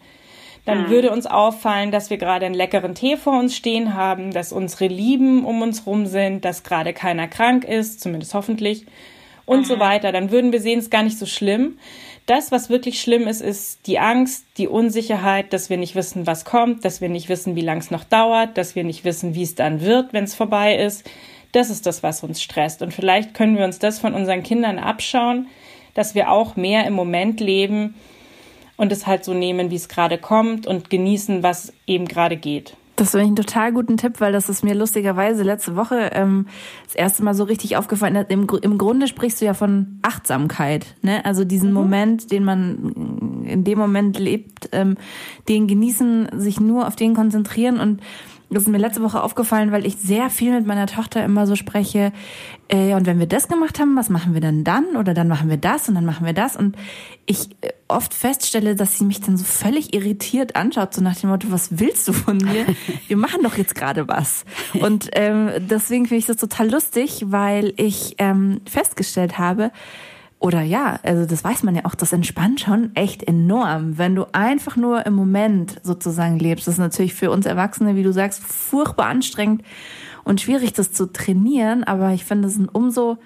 dann 0.63 0.83
mhm. 0.83 0.89
würde 0.91 1.11
uns 1.11 1.25
auffallen, 1.25 1.91
dass 1.91 2.09
wir 2.09 2.15
gerade 2.15 2.45
einen 2.45 2.55
leckeren 2.55 2.95
Tee 2.95 3.17
vor 3.17 3.37
uns 3.37 3.53
stehen 3.53 3.95
haben, 3.95 4.31
dass 4.31 4.53
unsere 4.53 4.87
Lieben 4.87 5.43
um 5.43 5.61
uns 5.61 5.85
rum 5.85 6.05
sind, 6.05 6.45
dass 6.45 6.63
gerade 6.63 6.93
keiner 6.93 7.27
krank 7.27 7.65
ist, 7.65 7.99
zumindest 7.99 8.33
hoffentlich, 8.33 8.85
und 9.45 9.59
mhm. 9.59 9.65
so 9.65 9.79
weiter. 9.79 10.13
Dann 10.13 10.31
würden 10.31 10.53
wir 10.53 10.61
sehen, 10.61 10.79
es 10.79 10.85
ist 10.85 10.91
gar 10.91 11.03
nicht 11.03 11.19
so 11.19 11.25
schlimm. 11.25 11.79
Das, 12.25 12.51
was 12.51 12.69
wirklich 12.69 13.01
schlimm 13.01 13.27
ist, 13.27 13.41
ist 13.41 13.85
die 13.85 13.99
Angst, 13.99 14.45
die 14.57 14.67
Unsicherheit, 14.67 15.53
dass 15.53 15.69
wir 15.69 15.77
nicht 15.77 15.93
wissen, 15.93 16.25
was 16.25 16.43
kommt, 16.43 16.83
dass 16.83 16.99
wir 16.99 17.09
nicht 17.09 17.29
wissen, 17.29 17.55
wie 17.55 17.61
lang 17.61 17.77
es 17.77 17.91
noch 17.91 18.03
dauert, 18.03 18.57
dass 18.57 18.75
wir 18.75 18.83
nicht 18.83 19.05
wissen, 19.05 19.35
wie 19.35 19.43
es 19.43 19.53
dann 19.53 19.81
wird, 19.81 20.11
wenn 20.11 20.23
es 20.23 20.33
vorbei 20.33 20.75
ist. 20.75 21.07
Das 21.51 21.69
ist 21.69 21.85
das, 21.85 22.01
was 22.01 22.23
uns 22.23 22.41
stresst. 22.41 22.81
Und 22.81 22.93
vielleicht 22.93 23.35
können 23.35 23.57
wir 23.57 23.63
uns 23.63 23.77
das 23.77 23.99
von 23.99 24.15
unseren 24.15 24.41
Kindern 24.41 24.79
abschauen, 24.79 25.47
dass 25.93 26.15
wir 26.15 26.31
auch 26.31 26.55
mehr 26.55 26.87
im 26.87 26.93
Moment 26.93 27.39
leben 27.39 27.95
und 28.75 28.91
es 28.91 29.05
halt 29.05 29.23
so 29.23 29.33
nehmen, 29.33 29.69
wie 29.69 29.75
es 29.75 29.87
gerade 29.87 30.17
kommt 30.17 30.65
und 30.65 30.89
genießen, 30.89 31.43
was 31.43 31.73
eben 31.85 32.07
gerade 32.07 32.37
geht. 32.37 32.75
Das 32.95 33.11
finde 33.11 33.23
ich 33.23 33.27
einen 33.27 33.35
total 33.35 33.73
guten 33.73 33.97
Tipp, 33.97 34.21
weil 34.21 34.31
das 34.31 34.47
ist 34.47 34.63
mir 34.63 34.73
lustigerweise 34.73 35.43
letzte 35.43 35.75
Woche 35.75 36.11
ähm, 36.13 36.47
das 36.85 36.95
erste 36.95 37.23
Mal 37.23 37.33
so 37.33 37.43
richtig 37.43 37.75
aufgefallen. 37.75 38.15
Im, 38.29 38.47
Im 38.61 38.77
Grunde 38.77 39.07
sprichst 39.07 39.41
du 39.41 39.45
ja 39.45 39.53
von 39.53 39.99
Achtsamkeit, 40.01 40.95
ne? 41.01 41.25
Also 41.25 41.43
diesen 41.43 41.69
mhm. 41.69 41.75
Moment, 41.75 42.31
den 42.31 42.45
man 42.45 43.43
in 43.45 43.63
dem 43.65 43.77
Moment 43.77 44.17
lebt, 44.17 44.69
ähm, 44.71 44.95
den 45.49 45.67
genießen, 45.67 46.29
sich 46.39 46.59
nur 46.59 46.87
auf 46.87 46.95
den 46.95 47.15
konzentrieren 47.15 47.79
und 47.79 48.01
das 48.49 48.63
ist 48.63 48.69
mir 48.69 48.77
letzte 48.77 49.01
Woche 49.01 49.21
aufgefallen, 49.21 49.71
weil 49.71 49.85
ich 49.85 49.97
sehr 49.97 50.29
viel 50.29 50.53
mit 50.53 50.67
meiner 50.67 50.85
Tochter 50.85 51.25
immer 51.25 51.47
so 51.47 51.55
spreche. 51.55 52.13
Äh, 52.67 52.93
und 52.93 53.05
wenn 53.05 53.19
wir 53.19 53.25
das 53.25 53.47
gemacht 53.47 53.79
haben, 53.79 53.97
was 53.97 54.09
machen 54.09 54.33
wir 54.33 54.41
denn 54.41 54.63
dann? 54.63 54.95
Oder 54.95 55.13
dann 55.13 55.27
machen 55.27 55.49
wir 55.49 55.57
das 55.57 55.89
und 55.89 55.95
dann 55.95 56.05
machen 56.05 56.25
wir 56.25 56.33
das. 56.33 56.55
Und 56.55 56.77
ich 57.25 57.49
äh, 57.61 57.71
oft 57.87 58.13
feststelle, 58.13 58.75
dass 58.75 58.97
sie 58.97 59.05
mich 59.05 59.21
dann 59.21 59.37
so 59.37 59.43
völlig 59.43 59.93
irritiert 59.93 60.55
anschaut, 60.55 60.93
so 60.93 61.01
nach 61.01 61.15
dem 61.15 61.29
Motto, 61.29 61.51
was 61.51 61.79
willst 61.79 62.07
du 62.07 62.13
von 62.13 62.37
mir? 62.37 62.65
Wir 63.07 63.17
machen 63.17 63.43
doch 63.43 63.57
jetzt 63.57 63.75
gerade 63.75 64.07
was. 64.07 64.43
Und 64.73 65.09
ähm, 65.13 65.51
deswegen 65.59 66.05
finde 66.05 66.19
ich 66.19 66.25
das 66.25 66.37
total 66.37 66.71
lustig, 66.71 67.25
weil 67.27 67.73
ich 67.77 68.15
ähm, 68.17 68.61
festgestellt 68.65 69.37
habe, 69.37 69.71
oder 70.39 70.61
ja, 70.61 70.99
also 71.01 71.25
das 71.25 71.43
weiß 71.43 71.63
man 71.63 71.75
ja 71.75 71.85
auch, 71.85 71.95
das 71.95 72.13
entspannt 72.13 72.59
schon 72.59 72.95
echt 72.95 73.23
enorm, 73.23 73.97
wenn 73.97 74.15
du 74.15 74.25
einfach 74.33 74.75
nur 74.75 75.05
im 75.05 75.13
Moment 75.13 75.79
sozusagen 75.81 76.37
lebst. 76.37 76.67
Das 76.67 76.75
ist 76.75 76.79
natürlich 76.79 77.13
für 77.13 77.31
uns 77.31 77.45
Erwachsene, 77.45 77.95
wie 77.95 78.03
du 78.03 78.11
sagst, 78.11 78.43
furchtbar 78.43 79.07
anstrengend 79.07 79.63
und 80.23 80.41
schwierig, 80.41 80.73
das 80.73 80.91
zu 80.91 81.11
trainieren. 81.11 81.83
Aber 81.83 82.11
ich 82.11 82.25
finde 82.25 82.47
es 82.47 82.57
einen 82.57 82.69
umso 82.69 83.17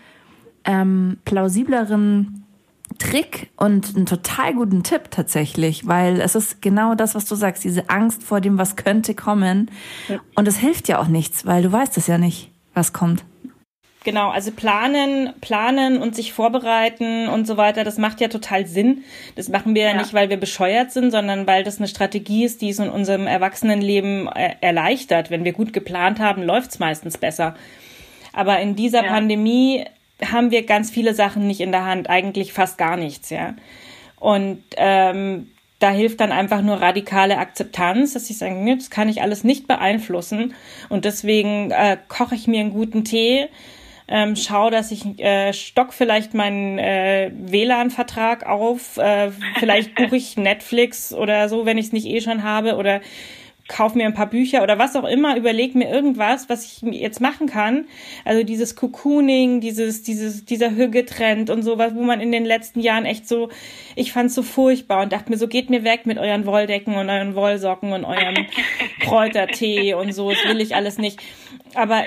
ähm, 0.63 1.17
plausibleren 1.25 2.45
Trick 2.97 3.49
und 3.55 3.95
einen 3.95 4.05
total 4.05 4.53
guten 4.53 4.83
Tipp 4.83 5.11
tatsächlich, 5.11 5.87
weil 5.87 6.19
es 6.19 6.35
ist 6.35 6.61
genau 6.61 6.95
das, 6.95 7.15
was 7.15 7.25
du 7.25 7.35
sagst, 7.35 7.63
diese 7.63 7.89
Angst 7.89 8.23
vor 8.23 8.41
dem, 8.41 8.57
was 8.57 8.75
könnte 8.75 9.13
kommen. 9.13 9.71
Ja. 10.07 10.19
Und 10.35 10.47
es 10.47 10.57
hilft 10.57 10.87
ja 10.87 10.99
auch 10.99 11.07
nichts, 11.07 11.45
weil 11.45 11.63
du 11.63 11.71
weißt 11.71 11.97
es 11.97 12.07
ja 12.07 12.17
nicht, 12.17 12.51
was 12.73 12.91
kommt. 12.93 13.23
Genau, 14.05 14.29
also 14.29 14.51
planen, 14.51 15.33
planen 15.41 16.01
und 16.01 16.15
sich 16.15 16.31
vorbereiten 16.31 17.27
und 17.27 17.45
so 17.45 17.57
weiter, 17.57 17.83
das 17.83 17.97
macht 17.97 18.21
ja 18.21 18.29
total 18.29 18.65
Sinn. 18.65 19.03
Das 19.35 19.49
machen 19.49 19.75
wir 19.75 19.83
ja, 19.83 19.89
ja 19.89 19.97
nicht, 19.97 20.13
weil 20.13 20.29
wir 20.29 20.37
bescheuert 20.37 20.91
sind, 20.91 21.11
sondern 21.11 21.45
weil 21.47 21.63
das 21.63 21.79
eine 21.79 21.87
Strategie 21.89 22.45
ist, 22.45 22.61
die 22.61 22.69
es 22.69 22.79
in 22.79 22.89
unserem 22.89 23.27
Erwachsenenleben 23.27 24.27
äh, 24.27 24.55
erleichtert. 24.61 25.31
Wenn 25.31 25.43
wir 25.43 25.51
gut 25.51 25.73
geplant 25.73 26.19
haben, 26.19 26.43
läuft's 26.43 26.79
meistens 26.79 27.17
besser. 27.17 27.55
Aber 28.31 28.59
in 28.59 28.75
dieser 28.77 29.03
ja. 29.03 29.11
Pandemie 29.11 29.85
haben 30.25 30.51
wir 30.51 30.65
ganz 30.65 30.91
viele 30.91 31.13
Sachen 31.13 31.47
nicht 31.47 31.61
in 31.61 31.71
der 31.71 31.85
Hand, 31.85 32.09
eigentlich 32.09 32.53
fast 32.53 32.77
gar 32.77 32.97
nichts, 32.97 33.29
ja. 33.29 33.55
Und 34.19 34.63
ähm, 34.77 35.49
da 35.79 35.91
hilft 35.91 36.19
dann 36.19 36.31
einfach 36.31 36.61
nur 36.61 36.81
radikale 36.81 37.37
Akzeptanz, 37.37 38.13
dass 38.13 38.29
ich 38.29 38.37
sage, 38.37 38.75
das 38.75 38.89
kann 38.89 39.07
ich 39.07 39.21
alles 39.21 39.43
nicht 39.43 39.67
beeinflussen 39.67 40.53
und 40.89 41.05
deswegen 41.05 41.71
äh, 41.71 41.97
koche 42.07 42.35
ich 42.35 42.47
mir 42.47 42.59
einen 42.59 42.73
guten 42.73 43.05
Tee, 43.05 43.47
ähm, 44.09 44.35
schaue, 44.35 44.71
dass 44.71 44.91
ich 44.91 45.19
äh, 45.19 45.53
stock 45.53 45.93
vielleicht 45.93 46.33
meinen 46.33 46.79
äh, 46.79 47.31
WLAN-Vertrag 47.33 48.45
auf, 48.45 48.97
äh, 48.97 49.31
vielleicht 49.59 49.95
buche 49.95 50.17
ich 50.17 50.35
Netflix 50.35 51.13
oder 51.13 51.47
so, 51.47 51.65
wenn 51.65 51.77
ich 51.77 51.87
es 51.87 51.93
nicht 51.93 52.07
eh 52.07 52.19
schon 52.19 52.43
habe 52.43 52.75
oder 52.75 53.01
kauf 53.69 53.95
mir 53.95 54.05
ein 54.05 54.13
paar 54.13 54.25
Bücher 54.25 54.63
oder 54.63 54.77
was 54.77 54.95
auch 54.95 55.05
immer, 55.05 55.37
überleg 55.37 55.75
mir 55.75 55.89
irgendwas, 55.89 56.49
was 56.49 56.65
ich 56.65 56.81
jetzt 56.81 57.21
machen 57.21 57.47
kann. 57.47 57.85
Also 58.25 58.43
dieses 58.43 58.75
Cocooning, 58.75 59.61
dieses, 59.61 60.01
dieses, 60.01 60.43
dieser 60.43 60.71
Hügetrend 60.71 61.49
und 61.49 61.61
sowas, 61.61 61.93
wo 61.95 62.01
man 62.01 62.19
in 62.19 62.31
den 62.31 62.45
letzten 62.45 62.81
Jahren 62.81 63.05
echt 63.05 63.27
so, 63.27 63.49
ich 63.95 64.11
fand's 64.11 64.33
so 64.33 64.41
furchtbar 64.41 65.03
und 65.03 65.13
dachte 65.13 65.31
mir, 65.31 65.37
so 65.37 65.47
geht 65.47 65.69
mir 65.69 65.83
weg 65.83 66.05
mit 66.05 66.17
euren 66.17 66.45
Wolldecken 66.45 66.95
und 66.95 67.09
euren 67.09 67.35
Wollsocken 67.35 67.93
und 67.93 68.05
eurem 68.05 68.47
Kräutertee 69.01 69.93
und 69.93 70.13
so, 70.13 70.31
das 70.31 70.43
will 70.45 70.59
ich 70.61 70.75
alles 70.75 70.97
nicht. 70.97 71.21
Aber 71.75 72.03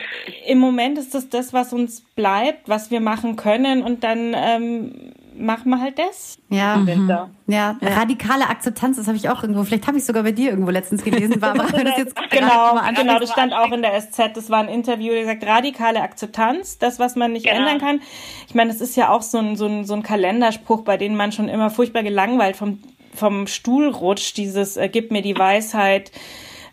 im 0.47 0.59
Moment 0.59 0.99
ist 0.99 1.15
das 1.15 1.29
das, 1.29 1.53
was 1.53 1.73
uns 1.73 2.03
bleibt, 2.17 2.69
was 2.69 2.91
wir 2.91 3.01
machen 3.01 3.37
können 3.37 3.83
und 3.83 4.03
dann 4.03 4.35
ähm, 4.37 5.13
machen 5.37 5.71
wir 5.71 5.81
halt 5.81 5.99
das. 5.99 6.39
Ja, 6.49 6.77
mhm. 6.77 7.09
ja, 7.09 7.29
ja, 7.47 7.77
radikale 7.81 8.49
Akzeptanz, 8.49 8.97
das 8.97 9.07
habe 9.07 9.17
ich 9.17 9.29
auch 9.29 9.43
irgendwo, 9.43 9.65
vielleicht 9.65 9.87
habe 9.87 9.99
ich 9.99 10.05
sogar 10.05 10.23
bei 10.23 10.33
dir 10.33 10.51
irgendwo 10.51 10.71
letztens 10.71 11.03
gelesen, 11.05 11.41
Barbara. 11.41 11.67
das 11.85 11.97
jetzt 11.99 12.17
genau, 12.31 12.79
genau, 12.97 13.19
das 13.19 13.31
stand 13.31 13.53
auch 13.53 13.71
in 13.73 13.83
der 13.83 14.01
SZ, 14.01 14.35
das 14.35 14.51
war 14.51 14.61
ein 14.61 14.69
Interview, 14.69 15.13
der 15.13 15.23
gesagt, 15.23 15.47
radikale 15.47 16.01
Akzeptanz, 16.01 16.79
das, 16.79 16.99
was 16.99 17.17
man 17.17 17.33
nicht 17.33 17.47
genau. 17.47 17.59
ändern 17.59 17.79
kann. 17.79 18.01
Ich 18.49 18.55
meine, 18.55 18.73
das 18.73 18.81
ist 18.81 18.97
ja 18.97 19.11
auch 19.11 19.23
so 19.23 19.39
ein, 19.39 19.57
so, 19.57 19.67
ein, 19.67 19.85
so 19.85 19.95
ein 19.95 20.03
Kalenderspruch, 20.03 20.83
bei 20.83 20.97
dem 20.97 21.17
man 21.17 21.33
schon 21.33 21.49
immer 21.49 21.71
furchtbar 21.71 22.03
gelangweilt 22.03 22.57
vom, 22.57 22.81
vom 23.15 23.47
Stuhl 23.47 23.89
rutscht, 23.89 24.37
dieses, 24.37 24.77
äh, 24.77 24.89
gib 24.89 25.11
mir 25.11 25.23
die 25.23 25.39
Weisheit, 25.39 26.13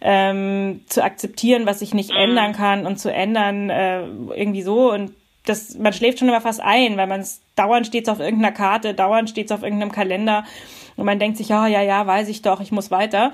ähm, 0.01 0.81
zu 0.87 1.03
akzeptieren, 1.03 1.65
was 1.65 1.81
ich 1.81 1.93
nicht 1.93 2.11
mhm. 2.11 2.17
ändern 2.17 2.53
kann 2.53 2.85
und 2.85 2.99
zu 2.99 3.11
ändern 3.11 3.69
äh, 3.69 4.05
irgendwie 4.35 4.61
so 4.61 4.91
und 4.93 5.11
das, 5.45 5.77
man 5.77 5.93
schläft 5.93 6.19
schon 6.19 6.27
immer 6.27 6.41
fast 6.41 6.61
ein, 6.61 6.97
weil 6.97 7.07
man 7.07 7.21
es 7.21 7.41
dauernd 7.55 7.87
steht 7.87 8.09
auf 8.09 8.19
irgendeiner 8.19 8.53
Karte, 8.53 8.93
dauernd 8.93 9.29
steht 9.29 9.51
auf 9.51 9.63
irgendeinem 9.63 9.91
Kalender 9.91 10.43
und 10.95 11.05
man 11.05 11.19
denkt 11.19 11.37
sich, 11.37 11.49
ja, 11.49 11.67
ja, 11.67 11.81
ja, 11.81 12.05
weiß 12.05 12.27
ich 12.27 12.41
doch, 12.41 12.61
ich 12.61 12.71
muss 12.71 12.91
weiter. 12.91 13.31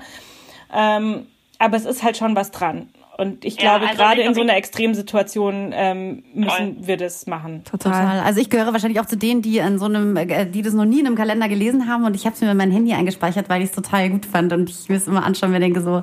Ähm, 0.74 1.26
aber 1.58 1.76
es 1.76 1.84
ist 1.84 2.02
halt 2.02 2.16
schon 2.16 2.36
was 2.36 2.50
dran. 2.50 2.88
Und 3.18 3.46
ich 3.46 3.56
glaube, 3.56 3.84
ja, 3.84 3.90
also 3.92 4.02
gerade 4.02 4.20
in 4.20 4.34
so 4.34 4.42
einer 4.42 4.56
Extremsituation 4.56 5.72
ähm, 5.74 6.22
müssen 6.34 6.76
toll. 6.76 6.76
wir 6.80 6.96
das 6.98 7.26
machen. 7.26 7.64
Total. 7.64 8.20
Also 8.20 8.40
ich 8.40 8.50
gehöre 8.50 8.74
wahrscheinlich 8.74 9.00
auch 9.00 9.06
zu 9.06 9.16
denen, 9.16 9.40
die 9.40 9.62
an 9.62 9.78
so 9.78 9.86
einem, 9.86 10.16
äh, 10.16 10.44
die 10.44 10.60
das 10.60 10.74
noch 10.74 10.84
nie 10.84 11.00
in 11.00 11.06
einem 11.06 11.16
Kalender 11.16 11.48
gelesen 11.48 11.88
haben 11.88 12.04
und 12.04 12.14
ich 12.14 12.26
habe 12.26 12.34
es 12.34 12.42
mir 12.42 12.48
mit 12.48 12.58
meinem 12.58 12.72
Handy 12.72 12.92
eingespeichert, 12.92 13.48
weil 13.48 13.62
ich 13.62 13.70
es 13.70 13.74
total 13.74 14.10
gut 14.10 14.26
fand 14.26 14.52
und 14.52 14.68
ich 14.68 14.90
will 14.90 14.96
es 14.96 15.08
immer 15.08 15.24
anschauen 15.24 15.54
und 15.54 15.60
denke 15.60 15.80
so, 15.80 16.02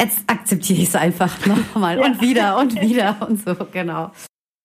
jetzt 0.00 0.18
akzeptiere 0.26 0.80
ich 0.80 0.88
es 0.88 0.96
einfach 0.96 1.46
nochmal 1.46 1.98
ja. 1.98 2.06
und 2.06 2.20
wieder 2.20 2.58
und 2.58 2.80
wieder 2.80 3.16
und 3.28 3.44
so, 3.44 3.54
genau. 3.70 4.10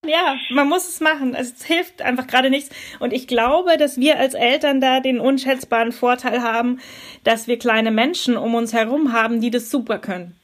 Ja, 0.04 0.36
man 0.50 0.68
muss 0.68 0.88
es 0.88 1.00
machen. 1.00 1.36
Es 1.36 1.64
hilft 1.64 2.02
einfach 2.02 2.26
gerade 2.26 2.50
nichts. 2.50 2.76
Und 3.00 3.14
ich 3.14 3.28
glaube, 3.28 3.78
dass 3.78 3.98
wir 3.98 4.18
als 4.18 4.34
Eltern 4.34 4.82
da 4.82 5.00
den 5.00 5.20
unschätzbaren 5.20 5.92
Vorteil 5.92 6.42
haben, 6.42 6.80
dass 7.24 7.48
wir 7.48 7.60
kleine 7.60 7.92
Menschen 7.92 8.36
um 8.36 8.56
uns 8.56 8.74
herum 8.74 9.14
haben, 9.14 9.42
die 9.42 9.52
das 9.52 9.70
super 9.70 10.00
können. 10.00 10.36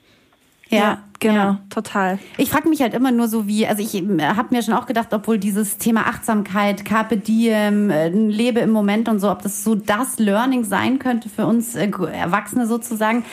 Ja, 0.70 1.04
genau, 1.20 1.36
ja. 1.36 1.60
total. 1.70 2.20
Ich 2.38 2.50
frage 2.50 2.68
mich 2.68 2.82
halt 2.82 2.94
immer 2.94 3.12
nur 3.12 3.28
so 3.28 3.48
wie, 3.48 3.66
also 3.66 3.82
ich 3.82 3.96
äh, 3.96 4.22
habe 4.22 4.54
mir 4.54 4.62
schon 4.62 4.74
auch 4.74 4.86
gedacht, 4.86 5.10
obwohl 5.14 5.38
dieses 5.38 5.78
Thema 5.78 6.02
Achtsamkeit, 6.08 6.84
Carpe 6.84 7.18
Diem, 7.18 7.90
äh, 7.90 8.10
Lebe 8.10 8.60
im 8.60 8.72
Moment 8.72 9.08
und 9.08 9.20
so, 9.20 9.32
ob 9.32 9.42
das 9.42 9.64
so 9.64 9.76
das 9.76 10.20
Learning 10.20 10.64
sein 10.64 11.00
könnte 11.00 11.30
für 11.30 11.46
uns 11.46 11.76
äh, 11.76 11.90
Erwachsene 12.12 12.68
sozusagen. 12.68 13.24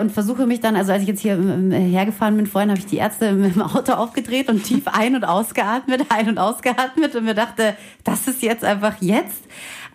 Und 0.00 0.12
versuche 0.12 0.46
mich 0.46 0.60
dann, 0.60 0.76
also 0.76 0.92
als 0.92 1.02
ich 1.02 1.08
jetzt 1.08 1.20
hier 1.20 1.38
äh, 1.38 1.78
hergefahren 1.78 2.36
bin 2.36 2.46
vorhin, 2.46 2.70
habe 2.70 2.78
ich 2.78 2.86
die 2.86 2.96
Ärzte 2.96 3.26
im 3.26 3.62
Auto 3.62 3.92
aufgedreht 3.92 4.48
und 4.48 4.62
tief 4.64 4.86
ein- 4.86 5.16
und 5.16 5.24
ausgeatmet, 5.24 6.06
ein- 6.10 6.28
und 6.28 6.38
ausgeatmet 6.38 7.14
und 7.14 7.24
mir 7.24 7.34
dachte, 7.34 7.76
das 8.04 8.26
ist 8.28 8.42
jetzt 8.42 8.64
einfach 8.64 8.94
jetzt. 9.00 9.44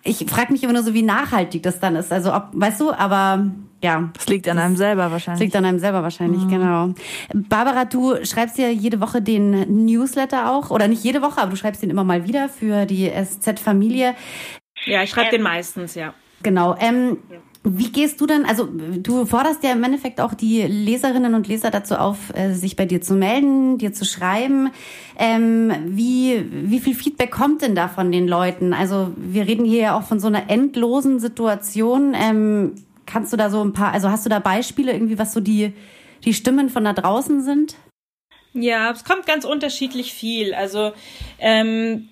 Ich 0.02 0.24
frage 0.28 0.52
mich 0.52 0.62
immer 0.62 0.72
nur 0.72 0.82
so, 0.82 0.94
wie 0.94 1.02
nachhaltig 1.02 1.62
das 1.62 1.80
dann 1.80 1.96
ist. 1.96 2.12
Also 2.12 2.34
ob, 2.34 2.48
weißt 2.52 2.80
du, 2.80 2.92
aber 2.92 3.50
ja. 3.82 4.10
Das 4.14 4.26
liegt 4.28 4.48
an 4.48 4.58
einem 4.58 4.76
selber 4.76 5.10
wahrscheinlich. 5.10 5.38
Das 5.38 5.40
liegt 5.40 5.56
an 5.56 5.64
einem 5.64 5.78
selber 5.78 6.02
wahrscheinlich, 6.02 6.42
mhm. 6.42 6.48
genau. 6.48 6.94
Barbara, 7.34 7.84
du 7.84 8.24
schreibst 8.24 8.58
ja 8.58 8.68
jede 8.68 9.00
Woche 9.00 9.22
den 9.22 9.84
Newsletter 9.86 10.50
auch, 10.50 10.70
oder 10.70 10.88
nicht 10.88 11.02
jede 11.02 11.22
Woche, 11.22 11.40
aber 11.40 11.50
du 11.50 11.56
schreibst 11.56 11.82
den 11.82 11.90
immer 11.90 12.04
mal 12.04 12.26
wieder 12.26 12.48
für 12.48 12.86
die 12.86 13.10
SZ-Familie. 13.10 14.14
Ja, 14.84 15.02
ich 15.02 15.10
schreibe 15.10 15.28
ähm, 15.28 15.32
den 15.32 15.42
meistens, 15.42 15.94
ja. 15.94 16.14
Genau. 16.42 16.76
Ähm, 16.78 17.18
wie 17.62 17.92
gehst 17.92 18.20
du 18.20 18.26
dann, 18.26 18.46
also 18.46 18.66
du 18.66 19.26
forderst 19.26 19.62
ja 19.62 19.72
im 19.72 19.84
Endeffekt 19.84 20.20
auch 20.20 20.32
die 20.32 20.62
Leserinnen 20.62 21.34
und 21.34 21.46
Leser 21.46 21.70
dazu 21.70 21.96
auf, 21.96 22.34
äh, 22.34 22.54
sich 22.54 22.74
bei 22.74 22.86
dir 22.86 23.02
zu 23.02 23.14
melden, 23.14 23.76
dir 23.76 23.92
zu 23.92 24.06
schreiben. 24.06 24.70
Ähm, 25.18 25.70
wie, 25.84 26.46
wie 26.50 26.80
viel 26.80 26.94
Feedback 26.94 27.30
kommt 27.30 27.60
denn 27.60 27.74
da 27.74 27.88
von 27.88 28.10
den 28.12 28.26
Leuten? 28.26 28.72
Also 28.72 29.12
wir 29.16 29.46
reden 29.46 29.66
hier 29.66 29.80
ja 29.80 29.98
auch 29.98 30.04
von 30.04 30.20
so 30.20 30.28
einer 30.28 30.48
endlosen 30.48 31.20
Situation. 31.20 32.14
Ähm, 32.14 32.76
kannst 33.04 33.30
du 33.32 33.36
da 33.36 33.50
so 33.50 33.62
ein 33.62 33.74
paar, 33.74 33.92
also 33.92 34.08
hast 34.08 34.24
du 34.24 34.30
da 34.30 34.38
Beispiele 34.38 34.92
irgendwie, 34.92 35.18
was 35.18 35.34
so 35.34 35.40
die, 35.40 35.74
die 36.24 36.32
Stimmen 36.32 36.70
von 36.70 36.84
da 36.84 36.94
draußen 36.94 37.42
sind? 37.42 37.76
Ja, 38.54 38.90
es 38.90 39.04
kommt 39.04 39.26
ganz 39.26 39.44
unterschiedlich 39.44 40.14
viel. 40.14 40.54
Also 40.54 40.92
ähm, 41.38 42.08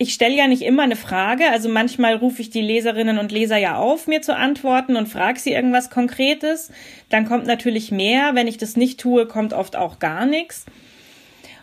ich 0.00 0.14
stelle 0.14 0.34
ja 0.34 0.46
nicht 0.46 0.62
immer 0.62 0.84
eine 0.84 0.96
Frage. 0.96 1.50
Also 1.50 1.68
manchmal 1.68 2.14
rufe 2.14 2.40
ich 2.40 2.48
die 2.48 2.62
Leserinnen 2.62 3.18
und 3.18 3.30
Leser 3.30 3.58
ja 3.58 3.76
auf, 3.76 4.06
mir 4.06 4.22
zu 4.22 4.34
antworten 4.34 4.96
und 4.96 5.08
frage 5.10 5.38
sie 5.38 5.52
irgendwas 5.52 5.90
Konkretes. 5.90 6.72
Dann 7.10 7.26
kommt 7.26 7.46
natürlich 7.46 7.90
mehr. 7.92 8.34
Wenn 8.34 8.48
ich 8.48 8.56
das 8.56 8.78
nicht 8.78 8.98
tue, 8.98 9.26
kommt 9.26 9.52
oft 9.52 9.76
auch 9.76 9.98
gar 9.98 10.24
nichts. 10.24 10.64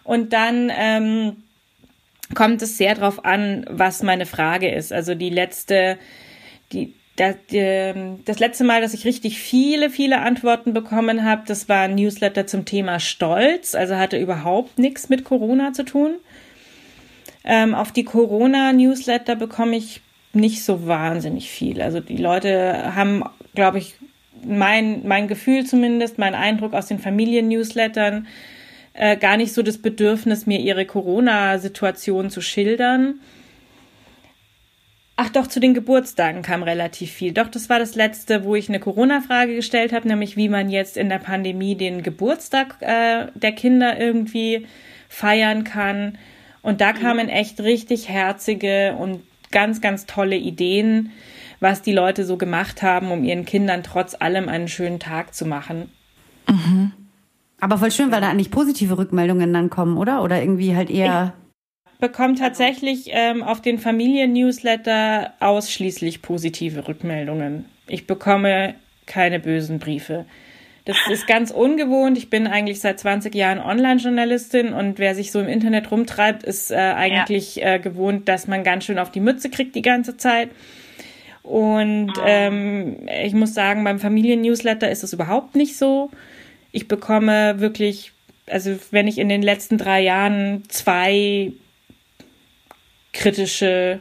Und 0.03 0.34
dann 0.34 0.72
ähm, 0.72 1.38
kommt 2.36 2.62
es 2.62 2.77
sehr 2.77 2.94
darauf 2.94 3.25
an, 3.25 3.65
was 3.72 4.03
meine 4.03 4.27
Frage 4.27 4.70
ist. 4.70 4.94
Also 4.94 5.15
die 5.15 5.32
letzte, 5.32 5.98
die, 6.74 6.94
das, 7.15 7.38
das 7.50 8.38
letzte 8.38 8.63
Mal, 8.65 8.82
dass 8.82 8.94
ich 8.94 9.06
richtig 9.06 9.39
viele, 9.39 9.89
viele 9.89 10.20
Antworten 10.20 10.75
bekommen 10.75 11.24
habe, 11.24 11.41
das 11.48 11.70
war 11.70 11.86
ein 11.86 11.96
Newsletter 11.96 12.46
zum 12.46 12.65
Thema 12.65 13.00
Stolz. 13.00 13.74
Also 13.74 13.96
hatte 13.96 14.20
überhaupt 14.20 14.77
nichts 14.77 15.10
mit 15.10 15.24
Corona 15.24 15.74
zu 15.74 15.86
tun. 15.86 16.17
Ähm, 17.50 17.74
auf 17.75 17.94
die 17.94 18.04
Corona-Newsletter 18.04 19.38
bekomme 19.38 19.77
ich 19.77 20.01
nicht 20.34 20.66
so 20.66 20.86
wahnsinnig 20.86 21.50
viel. 21.50 21.82
Also 21.82 22.01
die 22.01 22.18
Leute 22.18 22.94
haben, 22.94 23.24
glaube 23.56 23.77
ich, 23.77 23.96
mein, 24.46 25.08
mein 25.08 25.30
Gefühl 25.30 25.66
zumindest, 25.66 26.18
mein 26.18 26.36
Eindruck 26.36 26.74
aus 26.74 26.88
den 26.88 27.00
Familien-Newslettern, 27.00 28.27
äh, 28.94 29.16
gar 29.16 29.38
nicht 29.38 29.54
so 29.54 29.63
das 29.63 29.77
Bedürfnis, 29.77 30.46
mir 30.46 30.60
ihre 30.60 30.86
Corona-Situation 30.86 32.30
zu 32.30 32.42
schildern. 32.42 33.22
Ach 35.16 35.30
doch, 35.30 35.48
zu 35.48 35.62
den 35.62 35.74
Geburtstagen 35.74 36.42
kam 36.42 36.63
relativ 36.63 37.12
viel. 37.12 37.32
Doch, 37.32 37.48
das 37.48 37.70
war 37.70 37.80
das 37.80 37.96
letzte, 37.96 38.44
wo 38.44 38.56
ich 38.56 38.68
eine 38.68 38.82
Corona-Frage 38.82 39.56
gestellt 39.56 39.94
habe, 39.94 40.06
nämlich 40.10 40.36
wie 40.36 40.50
man 40.50 40.70
jetzt 40.70 40.98
in 40.98 41.08
der 41.08 41.20
Pandemie 41.20 41.75
den 41.75 42.04
Geburtstag 42.04 42.75
äh, 42.82 43.27
der 43.36 43.54
Kinder 43.54 43.98
irgendwie 43.98 44.68
feiern 45.08 45.63
kann. 45.63 46.18
Und 46.67 46.81
da 46.81 46.91
kamen 46.91 47.29
echt 47.29 47.62
richtig 47.62 48.09
herzige 48.09 48.97
und 49.00 49.21
ganz, 49.51 49.79
ganz 49.79 50.05
tolle 50.05 50.36
Ideen, 50.36 51.12
was 51.62 51.81
die 51.81 51.93
Leute 51.93 52.25
so 52.25 52.36
gemacht 52.36 52.81
haben, 52.81 53.09
um 53.09 53.24
ihren 53.24 53.45
Kindern 53.45 53.83
trotz 53.83 54.17
allem 54.19 54.50
einen 54.50 54.67
schönen 54.67 55.00
Tag 55.00 55.33
zu 55.33 55.45
machen. 55.45 55.89
Mhm. 56.50 56.91
Aber 57.62 57.77
voll 57.77 57.89
schön, 57.91 58.12
weil 58.12 58.19
da 58.19 58.27
eigentlich 58.27 58.51
positive 58.51 58.97
Rückmeldungen 58.97 59.53
dann 59.53 59.69
kommen, 59.69 59.95
oder? 59.95 60.21
Oder 60.21 60.41
irgendwie 60.41 60.75
halt 60.75 60.89
eher. 60.89 61.36
Ich 61.93 62.00
bekomme 62.00 62.36
tatsächlich 62.36 63.12
ähm, 63.12 63.43
auf 63.43 63.62
den 63.62 63.79
Familien-Newsletter 63.79 65.36
ausschließlich 65.39 66.21
positive 66.21 66.86
Rückmeldungen. 66.86 67.63
Ich 67.88 68.07
bekomme 68.07 68.75
keine 69.05 69.39
bösen 69.39 69.79
Briefe. 69.79 70.25
Das 70.88 70.96
ist 71.10 71.27
ganz 71.27 71.51
ungewohnt. 71.51 72.17
Ich 72.17 72.29
bin 72.29 72.48
eigentlich 72.48 72.79
seit 72.79 72.98
20 72.98 73.36
Jahren 73.36 73.60
Online-Journalistin 73.60 74.72
und 74.72 75.00
wer 75.00 75.15
sich 75.15 75.34
so 75.34 75.41
im 75.41 75.50
Internet 75.50 75.91
rumtreibt, 75.91 76.43
ist 76.43 76.71
äh, 76.71 76.76
eigentlich 76.76 77.58
ja. 77.58 77.73
äh, 77.73 77.80
gewohnt, 77.80 78.30
dass 78.30 78.47
man 78.47 78.63
ganz 78.63 78.86
schön 78.86 78.97
auf 78.97 79.12
die 79.12 79.19
Mütze 79.19 79.50
kriegt 79.50 79.76
die 79.76 79.82
ganze 79.82 80.15
Zeit. 80.15 80.50
Und 81.43 82.17
ah. 82.17 82.26
ähm, 82.26 83.06
ich 83.21 83.34
muss 83.34 83.54
sagen, 83.54 83.84
beim 83.84 84.00
Familien-Newsletter 84.00 84.89
ist 84.89 85.04
es 85.04 85.12
überhaupt 85.12 85.58
nicht 85.58 85.76
so. 85.76 86.10
Ich 86.71 86.88
bekomme 86.88 87.60
wirklich, 87.60 88.13
also 88.50 88.80
wenn 88.91 89.10
ich 89.10 89.17
in 89.17 89.28
den 89.28 89.41
letzten 89.41 89.78
drei 89.78 90.00
Jahren 90.00 90.63
zwei 90.69 91.52
kritische 93.12 94.00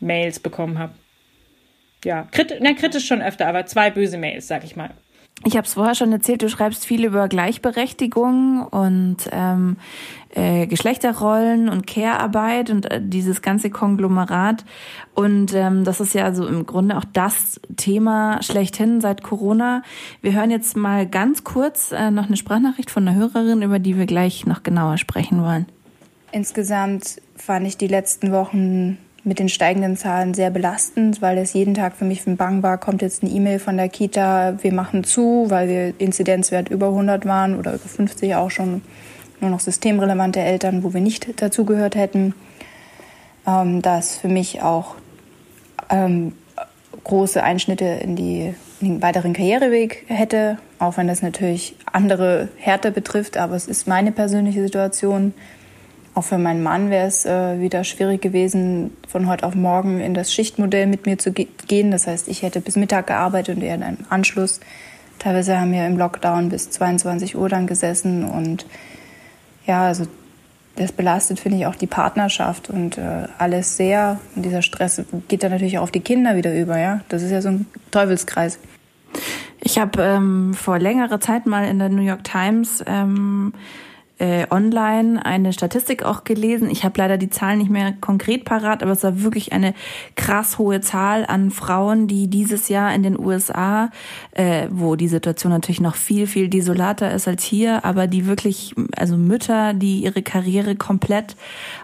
Mails 0.00 0.40
bekommen 0.40 0.80
habe. 0.80 0.94
Ja, 2.04 2.26
kritisch, 2.32 2.58
na, 2.60 2.72
kritisch 2.72 3.06
schon 3.06 3.22
öfter, 3.22 3.46
aber 3.46 3.66
zwei 3.66 3.90
böse 3.90 4.18
Mails, 4.18 4.48
sag 4.48 4.64
ich 4.64 4.74
mal. 4.74 4.90
Ich 5.44 5.56
habe 5.56 5.66
es 5.66 5.74
vorher 5.74 5.94
schon 5.94 6.12
erzählt, 6.12 6.42
du 6.42 6.48
schreibst 6.48 6.86
viel 6.86 7.04
über 7.04 7.28
Gleichberechtigung 7.28 8.66
und 8.66 9.18
ähm, 9.30 9.76
äh, 10.34 10.66
Geschlechterrollen 10.66 11.68
und 11.68 11.86
Care-Arbeit 11.86 12.70
und 12.70 12.90
äh, 12.90 13.00
dieses 13.02 13.42
ganze 13.42 13.70
Konglomerat. 13.70 14.64
Und 15.14 15.54
ähm, 15.54 15.84
das 15.84 16.00
ist 16.00 16.14
ja 16.14 16.24
also 16.24 16.46
im 16.46 16.66
Grunde 16.66 16.96
auch 16.96 17.04
das 17.12 17.60
Thema 17.76 18.42
schlechthin 18.42 19.00
seit 19.00 19.22
Corona. 19.22 19.82
Wir 20.20 20.32
hören 20.32 20.50
jetzt 20.50 20.76
mal 20.76 21.06
ganz 21.06 21.44
kurz 21.44 21.92
äh, 21.92 22.10
noch 22.10 22.26
eine 22.26 22.36
Sprachnachricht 22.36 22.90
von 22.90 23.06
einer 23.06 23.16
Hörerin, 23.16 23.62
über 23.62 23.78
die 23.78 23.96
wir 23.96 24.06
gleich 24.06 24.46
noch 24.46 24.62
genauer 24.62 24.98
sprechen 24.98 25.42
wollen. 25.42 25.66
Insgesamt 26.32 27.20
fand 27.36 27.66
ich 27.66 27.76
die 27.76 27.88
letzten 27.88 28.32
Wochen 28.32 28.98
mit 29.26 29.40
den 29.40 29.48
steigenden 29.48 29.96
Zahlen 29.96 30.34
sehr 30.34 30.50
belastend, 30.50 31.20
weil 31.20 31.36
es 31.38 31.52
jeden 31.52 31.74
Tag 31.74 31.96
für 31.96 32.04
mich 32.04 32.22
von 32.22 32.36
Bang 32.36 32.62
war, 32.62 32.78
kommt 32.78 33.02
jetzt 33.02 33.24
eine 33.24 33.32
E-Mail 33.32 33.58
von 33.58 33.76
der 33.76 33.88
Kita, 33.88 34.62
wir 34.62 34.72
machen 34.72 35.02
zu, 35.02 35.46
weil 35.48 35.68
wir 35.68 35.94
Inzidenzwert 35.98 36.68
über 36.68 36.86
100 36.86 37.26
waren 37.26 37.58
oder 37.58 37.74
über 37.74 37.88
50 37.88 38.36
auch 38.36 38.52
schon 38.52 38.82
nur 39.40 39.50
noch 39.50 39.58
systemrelevante 39.58 40.38
Eltern, 40.38 40.84
wo 40.84 40.94
wir 40.94 41.00
nicht 41.00 41.42
dazugehört 41.42 41.96
hätten. 41.96 42.34
Ähm, 43.48 43.82
das 43.82 44.16
für 44.16 44.28
mich 44.28 44.62
auch 44.62 44.94
ähm, 45.90 46.32
große 47.02 47.42
Einschnitte 47.42 47.84
in, 47.84 48.14
die, 48.14 48.54
in 48.80 48.88
den 48.88 49.02
weiteren 49.02 49.32
Karriereweg 49.32 50.04
hätte, 50.06 50.58
auch 50.78 50.96
wenn 50.98 51.08
das 51.08 51.22
natürlich 51.22 51.74
andere 51.92 52.48
Härte 52.58 52.92
betrifft, 52.92 53.36
aber 53.36 53.56
es 53.56 53.66
ist 53.66 53.88
meine 53.88 54.12
persönliche 54.12 54.62
Situation. 54.62 55.34
Auch 56.16 56.24
für 56.24 56.38
meinen 56.38 56.62
Mann 56.62 56.88
wäre 56.88 57.06
es 57.06 57.26
äh, 57.26 57.60
wieder 57.60 57.84
schwierig 57.84 58.22
gewesen, 58.22 58.96
von 59.06 59.28
heute 59.28 59.44
auf 59.44 59.54
morgen 59.54 60.00
in 60.00 60.14
das 60.14 60.32
Schichtmodell 60.32 60.86
mit 60.86 61.04
mir 61.04 61.18
zu 61.18 61.30
ge 61.30 61.46
gehen. 61.66 61.90
Das 61.90 62.06
heißt, 62.06 62.28
ich 62.28 62.40
hätte 62.40 62.62
bis 62.62 62.76
Mittag 62.76 63.08
gearbeitet 63.08 63.58
und 63.58 63.62
er 63.62 63.76
dann 63.76 63.98
Anschluss. 64.08 64.60
Teilweise 65.18 65.60
haben 65.60 65.72
wir 65.72 65.86
im 65.86 65.98
Lockdown 65.98 66.48
bis 66.48 66.70
22 66.70 67.36
Uhr 67.36 67.50
dann 67.50 67.66
gesessen 67.66 68.24
und 68.24 68.64
ja, 69.66 69.82
also 69.82 70.06
das 70.76 70.90
belastet, 70.90 71.38
finde 71.38 71.58
ich, 71.58 71.66
auch 71.66 71.74
die 71.74 71.86
Partnerschaft 71.86 72.70
und 72.70 72.96
äh, 72.96 73.28
alles 73.36 73.76
sehr. 73.76 74.18
Und 74.34 74.42
dieser 74.42 74.62
Stress 74.62 75.02
geht 75.28 75.42
dann 75.42 75.50
natürlich 75.50 75.76
auch 75.76 75.82
auf 75.82 75.90
die 75.90 76.00
Kinder 76.00 76.34
wieder 76.34 76.58
über, 76.58 76.78
ja. 76.78 77.02
Das 77.10 77.22
ist 77.22 77.30
ja 77.30 77.42
so 77.42 77.50
ein 77.50 77.66
Teufelskreis. 77.90 78.58
Ich 79.60 79.78
habe 79.78 80.02
ähm, 80.02 80.54
vor 80.54 80.78
längerer 80.78 81.20
Zeit 81.20 81.44
mal 81.44 81.68
in 81.68 81.78
der 81.78 81.90
New 81.90 82.00
York 82.00 82.24
Times 82.24 82.82
ähm, 82.86 83.52
äh, 84.18 84.46
online 84.50 85.24
eine 85.24 85.52
Statistik 85.52 86.02
auch 86.02 86.24
gelesen. 86.24 86.70
Ich 86.70 86.84
habe 86.84 86.94
leider 86.96 87.18
die 87.18 87.28
Zahlen 87.28 87.58
nicht 87.58 87.70
mehr 87.70 87.92
konkret 88.00 88.44
parat, 88.44 88.82
aber 88.82 88.92
es 88.92 89.02
war 89.02 89.22
wirklich 89.22 89.52
eine 89.52 89.74
krass 90.14 90.58
hohe 90.58 90.80
Zahl 90.80 91.26
an 91.26 91.50
Frauen, 91.50 92.08
die 92.08 92.28
dieses 92.28 92.68
Jahr 92.68 92.94
in 92.94 93.02
den 93.02 93.18
USA, 93.18 93.90
äh, 94.32 94.68
wo 94.70 94.96
die 94.96 95.08
Situation 95.08 95.52
natürlich 95.52 95.82
noch 95.82 95.96
viel, 95.96 96.26
viel 96.26 96.48
desolater 96.48 97.12
ist 97.12 97.28
als 97.28 97.44
hier, 97.44 97.84
aber 97.84 98.06
die 98.06 98.26
wirklich, 98.26 98.74
also 98.96 99.18
Mütter, 99.18 99.74
die 99.74 100.00
ihre 100.00 100.22
Karriere 100.22 100.76
komplett 100.76 101.36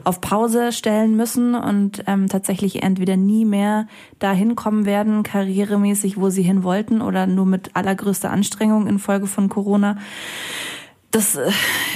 auf 0.04 0.22
Pause 0.22 0.72
stellen 0.72 1.16
müssen 1.16 1.54
und 1.54 2.02
ähm, 2.06 2.28
tatsächlich 2.28 2.82
entweder 2.82 3.16
nie 3.16 3.44
mehr 3.44 3.86
dahin 4.20 4.56
kommen 4.56 4.86
werden, 4.86 5.22
karrieremäßig, 5.22 6.16
wo 6.16 6.30
sie 6.30 6.42
hin 6.42 6.62
wollten 6.62 7.02
oder 7.02 7.26
nur 7.26 7.44
mit 7.44 7.76
allergrößter 7.76 8.30
Anstrengung 8.30 8.86
infolge 8.86 9.26
von 9.26 9.50
Corona 9.50 9.98
das, 11.12 11.36
äh, 11.36 11.50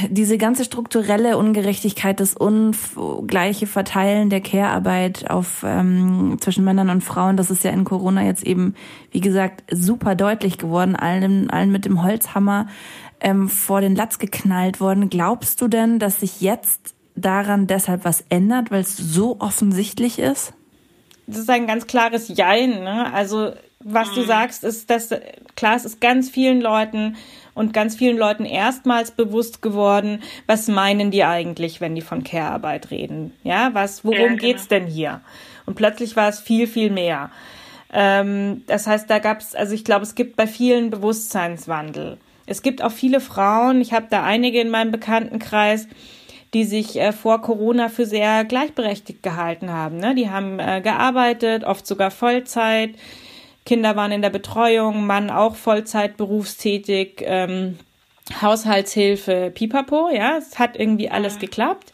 diese 0.08 0.38
ganze 0.38 0.64
strukturelle 0.64 1.36
Ungerechtigkeit, 1.36 2.20
das 2.20 2.34
ungleiche 2.36 3.66
Verteilen 3.66 4.30
der 4.30 4.40
Care-Arbeit 4.40 5.28
auf, 5.30 5.64
ähm, 5.66 6.36
zwischen 6.40 6.64
Männern 6.64 6.90
und 6.90 7.02
Frauen, 7.02 7.36
das 7.36 7.50
ist 7.50 7.64
ja 7.64 7.72
in 7.72 7.84
Corona 7.84 8.22
jetzt 8.22 8.44
eben, 8.44 8.74
wie 9.10 9.20
gesagt, 9.20 9.64
super 9.70 10.14
deutlich 10.14 10.58
geworden, 10.58 10.94
allen, 10.94 11.50
allen 11.50 11.72
mit 11.72 11.86
dem 11.86 12.02
Holzhammer 12.02 12.68
ähm, 13.20 13.48
vor 13.48 13.80
den 13.80 13.96
Latz 13.96 14.18
geknallt 14.18 14.80
worden. 14.80 15.08
Glaubst 15.08 15.60
du 15.60 15.68
denn, 15.68 15.98
dass 15.98 16.20
sich 16.20 16.42
jetzt 16.42 16.94
daran 17.16 17.66
deshalb 17.66 18.04
was 18.04 18.24
ändert, 18.28 18.70
weil 18.70 18.82
es 18.82 18.96
so 18.96 19.36
offensichtlich 19.40 20.18
ist? 20.18 20.52
Das 21.26 21.38
ist 21.38 21.50
ein 21.50 21.66
ganz 21.66 21.86
klares 21.86 22.28
Jein. 22.28 22.84
Ne? 22.84 23.12
Also 23.12 23.52
was 23.80 24.12
du 24.12 24.20
mhm. 24.20 24.26
sagst, 24.26 24.64
ist, 24.64 24.90
dass 24.90 25.08
klar, 25.54 25.76
es 25.76 25.84
ist 25.84 26.00
ganz 26.00 26.28
vielen 26.28 26.60
Leuten 26.60 27.16
und 27.56 27.72
ganz 27.72 27.96
vielen 27.96 28.18
Leuten 28.18 28.44
erstmals 28.44 29.10
bewusst 29.10 29.62
geworden, 29.62 30.22
was 30.46 30.68
meinen 30.68 31.10
die 31.10 31.24
eigentlich, 31.24 31.80
wenn 31.80 31.94
die 31.94 32.02
von 32.02 32.22
Care-Arbeit 32.22 32.90
reden? 32.90 33.32
Ja, 33.42 33.70
was, 33.72 34.04
worum 34.04 34.18
ja, 34.18 34.26
genau. 34.28 34.40
geht's 34.40 34.68
denn 34.68 34.86
hier? 34.86 35.22
Und 35.64 35.74
plötzlich 35.74 36.14
war 36.16 36.28
es 36.28 36.38
viel, 36.38 36.66
viel 36.66 36.90
mehr. 36.90 37.30
Ähm, 37.92 38.62
das 38.66 38.86
heißt, 38.86 39.08
da 39.08 39.18
gab's, 39.20 39.54
also 39.54 39.74
ich 39.74 39.84
glaube, 39.84 40.02
es 40.02 40.14
gibt 40.14 40.36
bei 40.36 40.46
vielen 40.46 40.90
Bewusstseinswandel. 40.90 42.18
Es 42.44 42.60
gibt 42.60 42.82
auch 42.82 42.92
viele 42.92 43.20
Frauen, 43.20 43.80
ich 43.80 43.94
habe 43.94 44.06
da 44.10 44.22
einige 44.22 44.60
in 44.60 44.68
meinem 44.68 44.92
Bekanntenkreis, 44.92 45.88
die 46.52 46.64
sich 46.64 47.00
äh, 47.00 47.12
vor 47.12 47.40
Corona 47.40 47.88
für 47.88 48.04
sehr 48.04 48.44
gleichberechtigt 48.44 49.22
gehalten 49.22 49.72
haben. 49.72 49.96
Ne? 49.96 50.14
Die 50.14 50.28
haben 50.28 50.58
äh, 50.58 50.82
gearbeitet, 50.82 51.64
oft 51.64 51.86
sogar 51.86 52.10
Vollzeit 52.10 52.90
Kinder 53.66 53.96
waren 53.96 54.12
in 54.12 54.22
der 54.22 54.30
Betreuung, 54.30 55.06
Mann 55.06 55.28
auch 55.28 55.56
Vollzeit 55.56 56.16
berufstätig, 56.16 57.22
ähm, 57.26 57.78
Haushaltshilfe, 58.40 59.52
pipapo, 59.54 60.08
ja, 60.10 60.38
es 60.38 60.58
hat 60.58 60.76
irgendwie 60.76 61.10
alles 61.10 61.38
geklappt. 61.38 61.92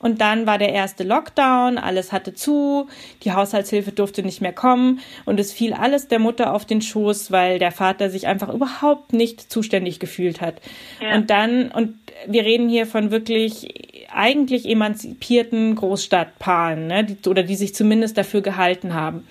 Und 0.00 0.20
dann 0.20 0.46
war 0.46 0.58
der 0.58 0.72
erste 0.72 1.02
Lockdown, 1.02 1.76
alles 1.76 2.12
hatte 2.12 2.32
zu, 2.32 2.86
die 3.24 3.32
Haushaltshilfe 3.32 3.90
durfte 3.90 4.22
nicht 4.22 4.40
mehr 4.40 4.52
kommen 4.52 5.00
und 5.24 5.40
es 5.40 5.52
fiel 5.52 5.72
alles 5.72 6.06
der 6.06 6.20
Mutter 6.20 6.54
auf 6.54 6.64
den 6.64 6.80
Schoß, 6.80 7.32
weil 7.32 7.58
der 7.58 7.72
Vater 7.72 8.08
sich 8.08 8.28
einfach 8.28 8.48
überhaupt 8.48 9.12
nicht 9.12 9.50
zuständig 9.50 9.98
gefühlt 9.98 10.40
hat. 10.40 10.60
Ja. 11.02 11.16
Und 11.16 11.30
dann, 11.30 11.72
und 11.72 11.94
wir 12.28 12.44
reden 12.44 12.68
hier 12.68 12.86
von 12.86 13.10
wirklich 13.10 14.06
eigentlich 14.12 14.66
emanzipierten 14.66 15.74
Großstadtpaaren, 15.74 16.86
ne, 16.86 17.04
die, 17.04 17.28
oder 17.28 17.42
die 17.42 17.56
sich 17.56 17.74
zumindest 17.74 18.16
dafür 18.16 18.40
gehalten 18.40 18.94
haben. 18.94 19.26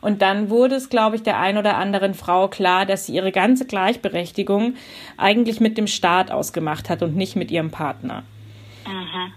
Und 0.00 0.22
dann 0.22 0.50
wurde 0.50 0.76
es, 0.76 0.88
glaube 0.88 1.16
ich, 1.16 1.22
der 1.22 1.38
ein 1.38 1.58
oder 1.58 1.76
anderen 1.76 2.14
Frau 2.14 2.48
klar, 2.48 2.86
dass 2.86 3.06
sie 3.06 3.14
ihre 3.14 3.32
ganze 3.32 3.66
Gleichberechtigung 3.66 4.74
eigentlich 5.16 5.60
mit 5.60 5.76
dem 5.76 5.86
Staat 5.86 6.30
ausgemacht 6.30 6.88
hat 6.88 7.02
und 7.02 7.16
nicht 7.16 7.36
mit 7.36 7.50
ihrem 7.50 7.70
Partner. 7.70 8.22
Mhm. 8.86 9.32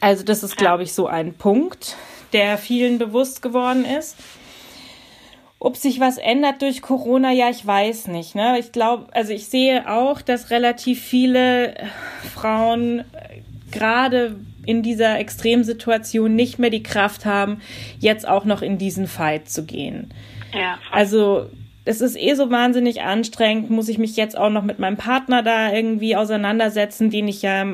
Also 0.00 0.24
das 0.24 0.42
ist, 0.42 0.56
glaube 0.56 0.82
ich, 0.82 0.92
so 0.92 1.06
ein 1.06 1.34
Punkt, 1.34 1.96
der 2.32 2.58
vielen 2.58 2.98
bewusst 2.98 3.40
geworden 3.40 3.84
ist. 3.84 4.16
Ob 5.58 5.78
sich 5.78 5.98
was 5.98 6.18
ändert 6.18 6.60
durch 6.60 6.82
Corona, 6.82 7.32
ja, 7.32 7.48
ich 7.48 7.66
weiß 7.66 8.08
nicht. 8.08 8.34
Ne? 8.34 8.58
Ich 8.58 8.72
glaube, 8.72 9.06
also 9.12 9.32
ich 9.32 9.48
sehe 9.48 9.90
auch, 9.90 10.20
dass 10.20 10.50
relativ 10.50 11.02
viele 11.02 11.74
Frauen 12.34 12.98
äh, 12.98 13.40
gerade 13.70 14.36
in 14.66 14.82
dieser 14.82 15.18
Extremsituation 15.18 16.34
nicht 16.34 16.58
mehr 16.58 16.70
die 16.70 16.82
Kraft 16.82 17.24
haben, 17.24 17.60
jetzt 17.98 18.26
auch 18.26 18.44
noch 18.44 18.62
in 18.62 18.78
diesen 18.78 19.06
Fight 19.06 19.48
zu 19.48 19.64
gehen. 19.64 20.12
Ja. 20.52 20.78
Also 20.90 21.46
es 21.84 22.00
ist 22.00 22.16
eh 22.16 22.34
so 22.34 22.50
wahnsinnig 22.50 23.02
anstrengend, 23.02 23.70
muss 23.70 23.88
ich 23.88 23.98
mich 23.98 24.16
jetzt 24.16 24.38
auch 24.38 24.50
noch 24.50 24.62
mit 24.62 24.78
meinem 24.78 24.96
Partner 24.96 25.42
da 25.42 25.72
irgendwie 25.72 26.16
auseinandersetzen, 26.16 27.10
den 27.10 27.28
ich 27.28 27.42
ja 27.42 27.66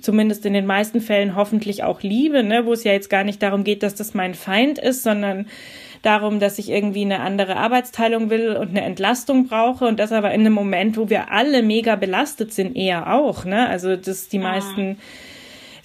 zumindest 0.00 0.46
in 0.46 0.52
den 0.52 0.66
meisten 0.66 1.00
Fällen 1.00 1.34
hoffentlich 1.34 1.82
auch 1.82 2.02
liebe, 2.02 2.42
ne, 2.42 2.64
wo 2.66 2.72
es 2.72 2.84
ja 2.84 2.92
jetzt 2.92 3.10
gar 3.10 3.24
nicht 3.24 3.42
darum 3.42 3.64
geht, 3.64 3.82
dass 3.82 3.94
das 3.94 4.14
mein 4.14 4.34
Feind 4.34 4.78
ist, 4.78 5.02
sondern 5.02 5.46
darum, 6.02 6.38
dass 6.38 6.58
ich 6.58 6.70
irgendwie 6.70 7.02
eine 7.02 7.20
andere 7.20 7.56
Arbeitsteilung 7.56 8.30
will 8.30 8.56
und 8.56 8.68
eine 8.68 8.82
Entlastung 8.82 9.48
brauche 9.48 9.86
und 9.86 9.98
das 9.98 10.12
aber 10.12 10.32
in 10.32 10.40
einem 10.40 10.52
Moment, 10.52 10.96
wo 10.96 11.10
wir 11.10 11.32
alle 11.32 11.62
mega 11.62 11.96
belastet 11.96 12.52
sind, 12.52 12.76
eher 12.76 13.12
auch, 13.12 13.44
ne? 13.44 13.68
Also 13.68 13.96
dass 13.96 14.28
die 14.28 14.38
meisten 14.38 14.98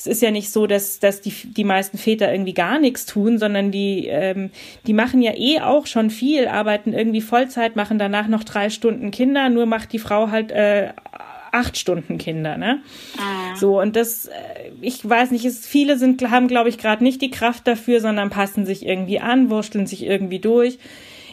es 0.02 0.08
ist 0.08 0.22
ja 0.22 0.32
nicht 0.32 0.52
so, 0.52 0.66
dass, 0.66 1.00
dass 1.00 1.22
die, 1.22 1.32
die 1.32 1.64
meisten 1.64 1.98
Väter 1.98 2.32
irgendwie 2.32 2.54
gar 2.54 2.80
nichts 2.80 3.06
tun, 3.06 3.38
sondern 3.38 3.72
die, 3.72 4.08
ähm, 4.08 4.50
die 4.88 4.94
machen 4.94 5.22
ja 5.22 5.34
eh 5.36 5.62
auch 5.62 5.86
schon 5.86 6.10
viel, 6.10 6.48
arbeiten 6.48 6.94
irgendwie 6.94 7.22
Vollzeit, 7.22 7.76
machen 7.76 8.00
danach 8.00 8.28
noch 8.28 8.44
drei 8.44 8.70
Stunden 8.72 9.12
Kinder, 9.12 9.50
nur 9.50 9.68
macht 9.68 9.94
die 9.94 10.00
Frau 10.00 10.32
halt 10.32 10.52
äh, 10.52 10.90
acht 11.52 11.78
Stunden 11.78 12.18
Kinder, 12.18 12.58
ne? 12.58 12.82
Ah. 13.18 13.56
So, 13.56 13.80
und 13.80 13.96
das, 13.96 14.26
äh, 14.26 14.32
ich 14.82 15.08
weiß 15.08 15.32
nicht, 15.32 15.46
ist, 15.46 15.68
viele 15.68 15.98
sind, 16.00 16.28
haben, 16.32 16.48
glaube 16.48 16.70
ich, 16.70 16.80
gerade 16.80 17.04
nicht 17.04 17.22
die 17.22 17.32
Kraft 17.32 17.68
dafür, 17.68 18.02
sondern 18.02 18.32
passen 18.32 18.66
sich 18.66 18.86
irgendwie 18.86 19.20
an, 19.20 19.50
wursteln 19.52 19.86
sich 19.86 20.04
irgendwie 20.04 20.40
durch. 20.40 20.80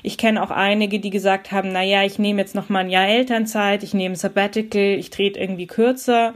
Ich 0.02 0.18
kenne 0.18 0.42
auch 0.42 0.50
einige, 0.50 1.00
die 1.00 1.10
gesagt 1.10 1.52
haben, 1.52 1.70
na 1.72 1.82
ja, 1.82 2.04
ich 2.04 2.18
nehme 2.18 2.40
jetzt 2.40 2.54
noch 2.54 2.68
mal 2.68 2.80
ein 2.80 2.90
Jahr 2.90 3.08
Elternzeit, 3.08 3.82
ich 3.82 3.94
nehme 3.94 4.14
Sabbatical, 4.14 4.96
ich 4.98 5.10
trete 5.10 5.40
irgendwie 5.40 5.66
kürzer. 5.66 6.34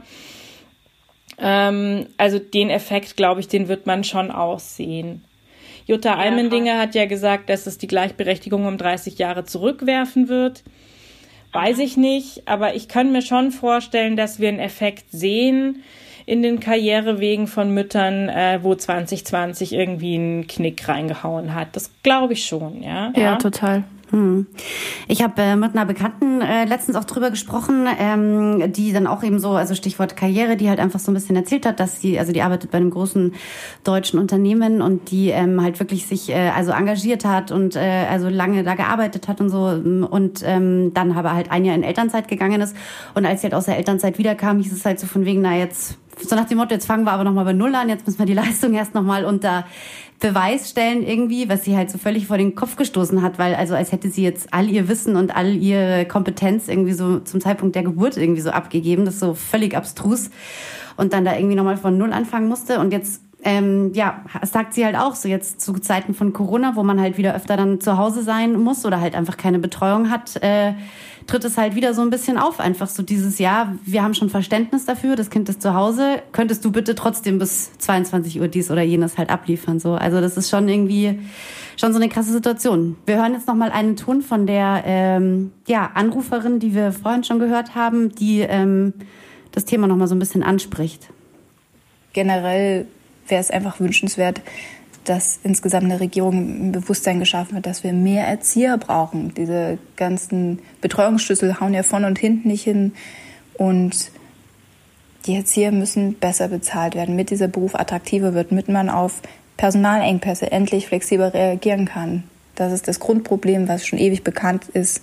Ähm, 1.37 2.07
also 2.17 2.39
den 2.39 2.69
Effekt, 2.69 3.17
glaube 3.17 3.39
ich, 3.39 3.47
den 3.47 3.67
wird 3.67 3.85
man 3.85 4.03
schon 4.03 4.31
auch 4.31 4.59
sehen. 4.59 5.23
Jutta 5.85 6.09
ja, 6.09 6.17
Almendinger 6.17 6.77
hat 6.77 6.95
ja 6.95 7.05
gesagt, 7.05 7.49
dass 7.49 7.67
es 7.67 7.77
die 7.77 7.87
Gleichberechtigung 7.87 8.65
um 8.65 8.77
30 8.77 9.17
Jahre 9.17 9.45
zurückwerfen 9.45 10.29
wird. 10.29 10.63
Weiß 11.51 11.79
ich 11.79 11.97
nicht, 11.97 12.47
aber 12.47 12.75
ich 12.75 12.87
kann 12.87 13.11
mir 13.11 13.21
schon 13.21 13.51
vorstellen, 13.51 14.15
dass 14.15 14.39
wir 14.39 14.49
einen 14.49 14.59
Effekt 14.59 15.11
sehen 15.11 15.83
in 16.25 16.41
den 16.41 16.59
Karrierewegen 16.59 17.47
von 17.47 17.73
Müttern, 17.73 18.29
äh, 18.29 18.59
wo 18.61 18.73
2020 18.73 19.73
irgendwie 19.73 20.15
einen 20.15 20.47
Knick 20.47 20.87
reingehauen 20.87 21.53
hat. 21.53 21.75
Das 21.75 21.91
glaube 22.01 22.33
ich 22.33 22.45
schon, 22.45 22.81
ja. 22.81 23.11
Ja, 23.15 23.21
ja. 23.21 23.35
total. 23.35 23.83
Hm. 24.13 24.45
Ich 25.07 25.23
habe 25.23 25.41
äh, 25.41 25.55
mit 25.55 25.71
einer 25.73 25.87
Bekannten 25.87 26.39
äh, 26.41 26.65
letztens 26.65 26.95
auch 26.95 27.03
drüber 27.03 27.31
gesprochen, 27.31 27.87
ähm, 27.97 28.71
die 28.71 28.93
dann 28.93 29.07
auch 29.07 29.23
eben 29.23 29.39
so, 29.39 29.53
also 29.53 29.73
Stichwort 29.73 30.15
Karriere, 30.15 30.55
die 30.55 30.69
halt 30.69 30.79
einfach 30.79 30.99
so 30.99 31.09
ein 31.09 31.15
bisschen 31.15 31.35
erzählt 31.35 31.65
hat, 31.65 31.79
dass 31.79 31.99
sie, 31.99 32.19
also 32.19 32.31
die 32.31 32.43
arbeitet 32.43 32.69
bei 32.69 32.77
einem 32.77 32.91
großen 32.91 33.33
deutschen 33.83 34.19
Unternehmen 34.19 34.83
und 34.83 35.09
die 35.09 35.29
ähm, 35.29 35.63
halt 35.63 35.79
wirklich 35.79 36.05
sich 36.05 36.29
äh, 36.29 36.51
also 36.55 36.73
engagiert 36.73 37.25
hat 37.25 37.51
und 37.51 37.75
äh, 37.75 38.05
also 38.07 38.29
lange 38.29 38.63
da 38.63 38.75
gearbeitet 38.75 39.27
hat 39.27 39.41
und 39.41 39.49
so 39.49 39.63
und 39.65 40.43
ähm, 40.45 40.93
dann 40.93 41.13
aber 41.13 41.33
halt 41.33 41.49
ein 41.49 41.65
Jahr 41.65 41.73
in 41.73 41.81
Elternzeit 41.81 42.27
gegangen 42.27 42.61
ist 42.61 42.75
und 43.15 43.25
als 43.25 43.41
sie 43.41 43.45
halt 43.45 43.55
aus 43.55 43.65
der 43.65 43.77
Elternzeit 43.77 44.19
wiederkam, 44.19 44.59
hieß 44.59 44.73
es 44.73 44.85
halt 44.85 44.99
so 44.99 45.07
von 45.07 45.25
wegen, 45.25 45.41
na 45.41 45.57
jetzt 45.57 45.97
so 46.19 46.35
nach 46.35 46.45
dem 46.45 46.57
Motto, 46.57 46.73
jetzt 46.73 46.85
fangen 46.85 47.03
wir 47.05 47.11
aber 47.11 47.23
nochmal 47.23 47.45
bei 47.45 47.53
Null 47.53 47.73
an, 47.75 47.89
jetzt 47.89 48.05
müssen 48.05 48.19
wir 48.19 48.25
die 48.25 48.33
Leistung 48.33 48.73
erst 48.73 48.93
nochmal 48.93 49.25
unter 49.25 49.65
Beweis 50.19 50.69
stellen 50.69 51.05
irgendwie, 51.05 51.49
was 51.49 51.65
sie 51.65 51.75
halt 51.75 51.91
so 51.91 51.97
völlig 51.97 52.27
vor 52.27 52.37
den 52.37 52.55
Kopf 52.55 52.77
gestoßen 52.77 53.21
hat, 53.21 53.39
weil 53.39 53.55
also 53.55 53.75
als 53.75 53.91
hätte 53.91 54.09
sie 54.09 54.23
jetzt 54.23 54.53
all 54.53 54.69
ihr 54.69 54.87
Wissen 54.87 55.17
und 55.17 55.35
all 55.35 55.53
ihre 55.53 56.05
Kompetenz 56.05 56.69
irgendwie 56.69 56.93
so 56.93 57.19
zum 57.19 57.41
Zeitpunkt 57.41 57.75
der 57.75 57.83
Geburt 57.83 58.15
irgendwie 58.15 58.41
so 58.41 58.51
abgegeben, 58.51 59.03
das 59.03 59.15
ist 59.15 59.19
so 59.19 59.33
völlig 59.33 59.75
abstrus. 59.75 60.29
Und 60.95 61.11
dann 61.11 61.25
da 61.25 61.35
irgendwie 61.35 61.55
nochmal 61.55 61.75
von 61.75 61.97
Null 61.97 62.13
anfangen 62.13 62.47
musste. 62.47 62.79
Und 62.79 62.93
jetzt 62.93 63.23
ähm, 63.43 63.91
ja, 63.93 64.21
sagt 64.43 64.73
sie 64.73 64.85
halt 64.85 64.95
auch 64.95 65.15
so 65.15 65.27
jetzt 65.27 65.61
zu 65.61 65.73
Zeiten 65.73 66.13
von 66.13 66.33
Corona, 66.33 66.75
wo 66.75 66.83
man 66.83 66.99
halt 66.99 67.17
wieder 67.17 67.35
öfter 67.35 67.57
dann 67.57 67.81
zu 67.81 67.97
Hause 67.97 68.23
sein 68.23 68.59
muss 68.59 68.85
oder 68.85 69.01
halt 69.01 69.15
einfach 69.15 69.37
keine 69.37 69.59
Betreuung 69.59 70.09
hat, 70.09 70.41
äh, 70.41 70.73
tritt 71.27 71.45
es 71.45 71.57
halt 71.57 71.75
wieder 71.75 71.93
so 71.93 72.01
ein 72.01 72.09
bisschen 72.09 72.37
auf. 72.37 72.59
Einfach 72.59 72.87
so 72.87 73.03
dieses 73.03 73.39
Jahr, 73.39 73.75
wir 73.85 74.03
haben 74.03 74.13
schon 74.13 74.29
Verständnis 74.29 74.85
dafür, 74.85 75.15
das 75.15 75.29
Kind 75.29 75.49
ist 75.49 75.61
zu 75.61 75.73
Hause, 75.73 76.21
könntest 76.31 76.63
du 76.65 76.71
bitte 76.71 76.95
trotzdem 76.95 77.39
bis 77.39 77.77
22 77.77 78.39
Uhr 78.39 78.47
dies 78.47 78.71
oder 78.71 78.81
jenes 78.81 79.17
halt 79.17 79.29
abliefern. 79.29 79.79
So, 79.79 79.93
also 79.93 80.21
das 80.21 80.37
ist 80.37 80.49
schon 80.49 80.67
irgendwie 80.67 81.19
schon 81.77 81.93
so 81.93 81.99
eine 81.99 82.09
krasse 82.09 82.31
Situation. 82.31 82.95
Wir 83.05 83.17
hören 83.17 83.33
jetzt 83.33 83.47
noch 83.47 83.55
mal 83.55 83.71
einen 83.71 83.95
Ton 83.95 84.21
von 84.21 84.47
der 84.47 84.83
ähm, 84.85 85.51
ja, 85.67 85.91
Anruferin, 85.93 86.59
die 86.59 86.75
wir 86.75 86.91
vorhin 86.91 87.23
schon 87.23 87.39
gehört 87.39 87.75
haben, 87.75 88.13
die 88.15 88.41
ähm, 88.41 88.93
das 89.51 89.65
Thema 89.65 89.87
noch 89.87 89.95
mal 89.95 90.07
so 90.07 90.15
ein 90.15 90.19
bisschen 90.19 90.43
anspricht. 90.43 91.09
Generell 92.13 92.85
wäre 93.27 93.41
es 93.41 93.49
einfach 93.49 93.79
wünschenswert, 93.79 94.41
dass 95.05 95.39
insgesamt 95.43 95.85
eine 95.85 95.99
Regierung 95.99 96.67
ein 96.67 96.71
Bewusstsein 96.71 97.19
geschaffen 97.19 97.55
wird, 97.55 97.65
dass 97.65 97.83
wir 97.83 97.93
mehr 97.93 98.25
Erzieher 98.27 98.77
brauchen. 98.77 99.33
Diese 99.33 99.77
ganzen 99.95 100.59
Betreuungsschlüssel 100.81 101.59
hauen 101.59 101.73
ja 101.73 101.83
vorne 101.83 102.07
und 102.07 102.19
hinten 102.19 102.47
nicht 102.47 102.63
hin. 102.63 102.93
Und 103.55 104.11
die 105.25 105.35
Erzieher 105.35 105.71
müssen 105.71 106.15
besser 106.15 106.47
bezahlt 106.47 106.95
werden, 106.95 107.11
damit 107.11 107.29
dieser 107.29 107.47
Beruf 107.47 107.75
attraktiver 107.75 108.33
wird, 108.33 108.51
damit 108.51 108.69
man 108.69 108.89
auf 108.89 109.21
Personalengpässe 109.57 110.51
endlich 110.51 110.87
flexibel 110.87 111.27
reagieren 111.27 111.85
kann. 111.85 112.23
Das 112.55 112.71
ist 112.71 112.87
das 112.87 112.99
Grundproblem, 112.99 113.67
was 113.67 113.85
schon 113.85 113.99
ewig 113.99 114.23
bekannt 114.23 114.65
ist. 114.69 115.01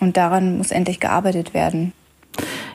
Und 0.00 0.16
daran 0.16 0.58
muss 0.58 0.70
endlich 0.70 1.00
gearbeitet 1.00 1.54
werden. 1.54 1.92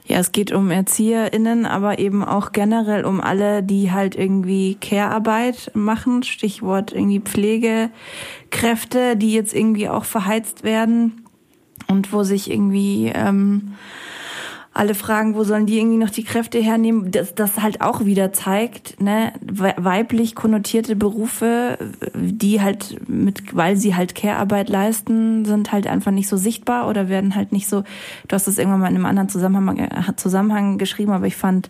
Ja, 0.05 0.19
es 0.19 0.33
geht 0.33 0.51
um 0.51 0.69
ErzieherInnen, 0.69 1.65
aber 1.65 1.97
eben 1.97 2.25
auch 2.25 2.51
generell 2.51 3.05
um 3.05 3.21
alle, 3.21 3.63
die 3.63 3.91
halt 3.91 4.15
irgendwie 4.15 4.75
Care-Arbeit 4.75 5.71
machen. 5.75 6.23
Stichwort 6.23 6.91
irgendwie 6.91 7.21
Pflegekräfte, 7.21 9.15
die 9.15 9.33
jetzt 9.33 9.53
irgendwie 9.55 9.87
auch 9.87 10.03
verheizt 10.03 10.63
werden 10.63 11.25
und 11.87 12.11
wo 12.11 12.23
sich 12.23 12.51
irgendwie 12.51 13.11
ähm, 13.15 13.75
alle 14.73 14.95
fragen, 14.95 15.36
wo 15.36 15.43
sollen 15.43 15.67
die 15.67 15.77
irgendwie 15.77 15.97
noch 15.97 16.09
die 16.09 16.23
Kräfte 16.23 16.59
hernehmen, 16.59 17.12
das, 17.12 17.36
das 17.36 17.62
halt 17.62 17.81
auch 17.81 18.05
wieder 18.05 18.33
zeigt, 18.33 18.99
ne, 18.99 19.33
weiblich 19.41 20.33
konnotierte 20.33 20.95
Berufe, 20.95 21.77
die 22.15 22.59
halt 22.59 23.07
mit, 23.07 23.55
weil 23.55 23.75
sie 23.77 23.95
halt 23.95 24.15
Care-Arbeit 24.15 24.69
leisten, 24.69 25.45
sind 25.45 25.71
halt 25.71 25.86
einfach 25.86 26.12
nicht 26.12 26.27
so 26.27 26.38
sichtbar 26.38 26.88
oder 26.88 27.07
werden 27.07 27.36
halt 27.36 27.51
nicht 27.51 27.67
so, 27.67 27.83
du 28.27 28.33
hast 28.33 28.47
das 28.47 28.57
irgendwann 28.57 28.79
mal 28.79 28.89
in 28.89 28.95
einem 28.95 29.05
anderen 29.05 29.29
Zusammenhang, 29.29 29.77
äh, 29.77 30.15
Zusammenhang 30.15 30.79
geschrieben, 30.79 31.12
aber 31.12 31.27
ich 31.27 31.36
fand 31.36 31.69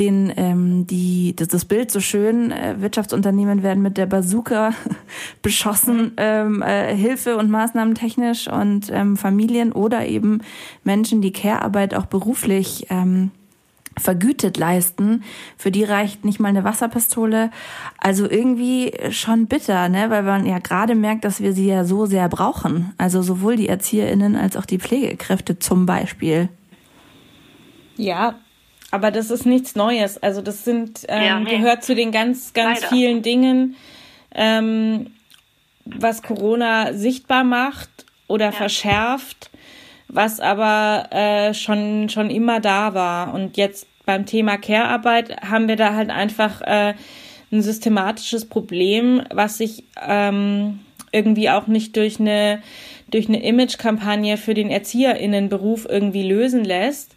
den, 0.00 0.32
ähm, 0.36 0.86
die, 0.86 1.34
das, 1.34 1.48
das 1.48 1.64
Bild 1.64 1.90
so 1.90 2.00
schön, 2.00 2.52
äh, 2.52 2.76
Wirtschaftsunternehmen 2.78 3.62
werden 3.62 3.82
mit 3.82 3.96
der 3.96 4.06
Bazooka 4.06 4.72
beschossen, 5.42 6.12
ähm, 6.16 6.62
äh, 6.62 6.94
Hilfe 6.94 7.36
und 7.36 7.50
Maßnahmen 7.50 7.94
technisch 7.94 8.48
und 8.48 8.90
ähm, 8.92 9.16
Familien 9.16 9.72
oder 9.72 10.06
eben 10.06 10.42
Menschen, 10.84 11.20
die 11.20 11.32
Care-Arbeit 11.32 11.94
auch 11.94 12.06
beruflich 12.06 12.86
ähm, 12.90 13.32
vergütet 13.96 14.56
leisten. 14.56 15.24
Für 15.56 15.72
die 15.72 15.82
reicht 15.82 16.24
nicht 16.24 16.38
mal 16.38 16.48
eine 16.48 16.62
Wasserpistole. 16.62 17.50
Also 17.98 18.30
irgendwie 18.30 18.92
schon 19.10 19.46
bitter, 19.46 19.88
ne? 19.88 20.10
weil 20.10 20.22
man 20.22 20.46
ja 20.46 20.58
gerade 20.60 20.94
merkt, 20.94 21.24
dass 21.24 21.40
wir 21.40 21.52
sie 21.52 21.66
ja 21.66 21.84
so 21.84 22.06
sehr 22.06 22.28
brauchen. 22.28 22.94
Also 22.98 23.22
sowohl 23.22 23.56
die 23.56 23.68
ErzieherInnen 23.68 24.36
als 24.36 24.56
auch 24.56 24.66
die 24.66 24.78
Pflegekräfte 24.78 25.58
zum 25.58 25.86
Beispiel. 25.86 26.48
Ja, 27.96 28.36
aber 28.90 29.10
das 29.10 29.30
ist 29.30 29.46
nichts 29.46 29.74
Neues. 29.74 30.22
Also 30.22 30.40
das 30.40 30.64
sind 30.64 31.04
ähm, 31.08 31.22
ja, 31.22 31.40
nee. 31.40 31.50
gehört 31.50 31.84
zu 31.84 31.94
den 31.94 32.12
ganz, 32.12 32.52
ganz 32.54 32.84
vielen 32.86 33.22
Dingen, 33.22 33.76
ähm, 34.34 35.10
was 35.84 36.22
Corona 36.22 36.92
sichtbar 36.92 37.44
macht 37.44 37.90
oder 38.26 38.46
ja. 38.46 38.52
verschärft, 38.52 39.50
was 40.08 40.40
aber 40.40 41.08
äh, 41.10 41.54
schon, 41.54 42.08
schon 42.08 42.30
immer 42.30 42.60
da 42.60 42.94
war. 42.94 43.34
Und 43.34 43.56
jetzt 43.56 43.86
beim 44.06 44.24
Thema 44.24 44.56
Care-Arbeit 44.56 45.42
haben 45.42 45.68
wir 45.68 45.76
da 45.76 45.94
halt 45.94 46.10
einfach 46.10 46.62
äh, 46.62 46.94
ein 47.52 47.62
systematisches 47.62 48.46
Problem, 48.46 49.22
was 49.30 49.58
sich 49.58 49.84
ähm, 50.06 50.80
irgendwie 51.12 51.50
auch 51.50 51.66
nicht 51.66 51.96
durch 51.96 52.20
eine, 52.20 52.62
durch 53.10 53.28
eine 53.28 53.42
Image-Kampagne 53.42 54.36
für 54.36 54.54
den 54.54 54.70
ErzieherInnenberuf 54.70 55.86
irgendwie 55.88 56.26
lösen 56.26 56.64
lässt. 56.64 57.14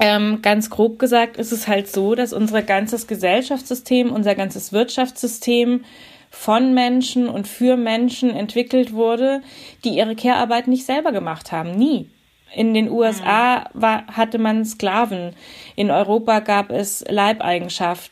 Ähm, 0.00 0.40
ganz 0.42 0.70
grob 0.70 0.98
gesagt 0.98 1.36
ist 1.36 1.52
es 1.52 1.68
halt 1.68 1.88
so, 1.88 2.14
dass 2.14 2.32
unser 2.32 2.62
ganzes 2.62 3.06
Gesellschaftssystem, 3.06 4.12
unser 4.12 4.34
ganzes 4.34 4.72
Wirtschaftssystem 4.72 5.84
von 6.30 6.74
Menschen 6.74 7.28
und 7.28 7.46
für 7.46 7.76
Menschen 7.76 8.30
entwickelt 8.30 8.92
wurde, 8.92 9.40
die 9.84 9.96
ihre 9.96 10.16
Care-Arbeit 10.16 10.66
nicht 10.66 10.84
selber 10.84 11.12
gemacht 11.12 11.52
haben. 11.52 11.72
Nie. 11.72 12.10
In 12.54 12.74
den 12.74 12.90
USA 12.90 13.60
mhm. 13.60 13.82
war, 13.82 14.06
hatte 14.08 14.38
man 14.38 14.64
Sklaven. 14.64 15.34
In 15.76 15.90
Europa 15.90 16.40
gab 16.40 16.70
es 16.70 17.04
Leibeigenschaft. 17.08 18.10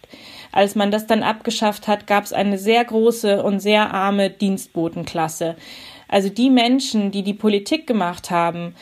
Als 0.52 0.74
man 0.74 0.90
das 0.90 1.06
dann 1.06 1.22
abgeschafft 1.22 1.88
hat, 1.88 2.06
gab 2.06 2.24
es 2.24 2.32
eine 2.32 2.58
sehr 2.58 2.84
große 2.84 3.42
und 3.42 3.60
sehr 3.60 3.92
arme 3.92 4.30
Dienstbotenklasse. 4.30 5.56
Also 6.08 6.28
die 6.28 6.50
Menschen, 6.50 7.10
die 7.10 7.22
die 7.22 7.34
Politik 7.34 7.86
gemacht 7.86 8.30
haben, 8.30 8.74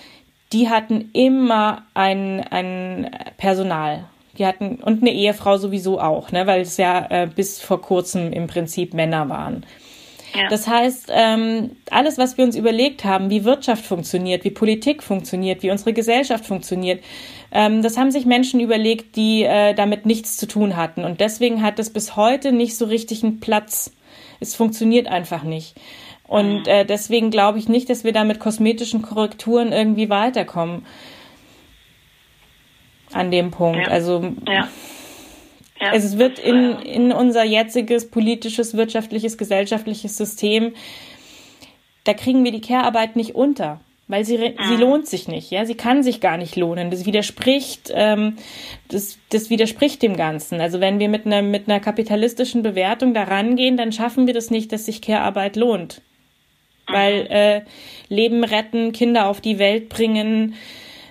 die 0.53 0.69
hatten 0.69 1.11
immer 1.13 1.85
ein, 1.95 2.41
ein 2.51 3.11
Personal. 3.37 4.05
Die 4.39 4.47
hatten, 4.47 4.77
und 4.77 5.03
eine 5.03 5.13
Ehefrau 5.13 5.59
sowieso 5.59 6.01
auch, 6.01 6.33
ne, 6.33 6.47
weil 6.47 6.63
es 6.63 6.77
ja 6.77 7.07
äh, 7.11 7.29
bis 7.33 7.61
vor 7.61 7.83
kurzem 7.83 8.33
im 8.33 8.47
Prinzip 8.47 8.95
Männer 8.95 9.29
waren. 9.29 9.67
Ja. 10.35 10.49
Das 10.49 10.69
heißt, 10.69 11.11
ähm, 11.13 11.73
alles, 11.91 12.19
was 12.19 12.39
wir 12.39 12.45
uns 12.45 12.57
überlegt 12.57 13.05
haben, 13.05 13.31
wie 13.31 13.45
Wirtschaft 13.45 13.85
funktioniert, 13.85 14.45
wie 14.45 14.51
Politik 14.51 15.03
funktioniert, 15.03 15.63
wie 15.63 15.71
unsere 15.71 15.93
Gesellschaft 15.93 16.47
funktioniert, 16.47 17.03
ähm, 17.53 17.83
das 17.83 17.97
haben 17.97 18.11
sich 18.11 18.27
Menschen 18.27 18.61
überlegt, 18.61 19.17
die 19.17 19.43
äh, 19.43 19.75
damit 19.75 20.07
nichts 20.07 20.37
zu 20.37 20.47
tun 20.47 20.77
hatten. 20.77 21.05
Und 21.05 21.21
deswegen 21.21 21.63
hat 21.63 21.79
es 21.79 21.91
bis 21.91 22.15
heute 22.17 22.53
nicht 22.53 22.77
so 22.77 22.85
richtig 22.85 23.25
einen 23.25 23.41
Platz. 23.41 23.93
Es 24.39 24.55
funktioniert 24.55 25.09
einfach 25.09 25.43
nicht. 25.43 25.75
Und 26.31 26.69
äh, 26.69 26.87
deswegen 26.87 27.33
glaube 27.33 27.59
ich 27.59 27.69
nicht, 27.69 27.91
dass 27.91 28.05
wir 28.05 28.13
da 28.13 28.23
mit 28.23 28.39
kosmetischen 28.39 29.03
Korrekturen 29.03 29.73
irgendwie 29.73 30.09
weiterkommen. 30.11 30.87
An 33.13 33.33
dem 33.33 33.51
Punkt. 33.51 33.89
Ja. 33.89 33.89
Also 33.89 34.23
ja. 34.47 34.69
Ja. 35.81 35.93
es 35.93 36.19
wird 36.19 36.39
in, 36.39 36.79
in 36.83 37.11
unser 37.11 37.43
jetziges 37.43 38.09
politisches, 38.09 38.77
wirtschaftliches, 38.77 39.39
gesellschaftliches 39.39 40.17
System, 40.17 40.75
da 42.05 42.15
kriegen 42.15 42.45
wir 42.45 42.53
die 42.53 42.61
Care-Arbeit 42.61 43.17
nicht 43.17 43.35
unter 43.35 43.81
weil 44.07 44.25
sie, 44.25 44.39
sie 44.39 44.55
ah. 44.57 44.77
lohnt 44.77 45.07
sich 45.07 45.29
nicht, 45.29 45.53
ja, 45.53 45.65
sie 45.65 45.77
kann 45.77 46.03
sich 46.03 46.21
gar 46.21 46.37
nicht 46.37 46.57
lohnen. 46.57 46.91
Das 46.91 47.07
widerspricht, 47.07 47.93
ähm, 47.95 48.39
das, 48.89 49.19
das 49.29 49.51
widerspricht 49.51 50.03
dem 50.03 50.17
Ganzen. 50.17 50.61
Also 50.61 50.81
wenn 50.81 50.99
wir 50.99 51.09
mit 51.09 51.27
einer, 51.27 51.43
mit 51.43 51.69
einer 51.69 51.79
kapitalistischen 51.79 52.65
Bewertung 52.65 53.15
da 53.15 53.23
rangehen, 53.23 53.77
dann 53.77 53.93
schaffen 53.93 54.27
wir 54.27 54.35
das 54.35 54.51
nicht, 54.51 54.73
dass 54.73 54.87
sich 54.87 55.01
Care-Arbeit 55.01 55.55
lohnt. 55.55 56.03
Weil 56.87 57.27
äh, 57.29 57.63
Leben 58.09 58.45
retten, 58.45 58.93
Kinder 58.93 59.29
auf 59.29 59.41
die 59.41 59.59
Welt 59.59 59.89
bringen, 59.89 60.55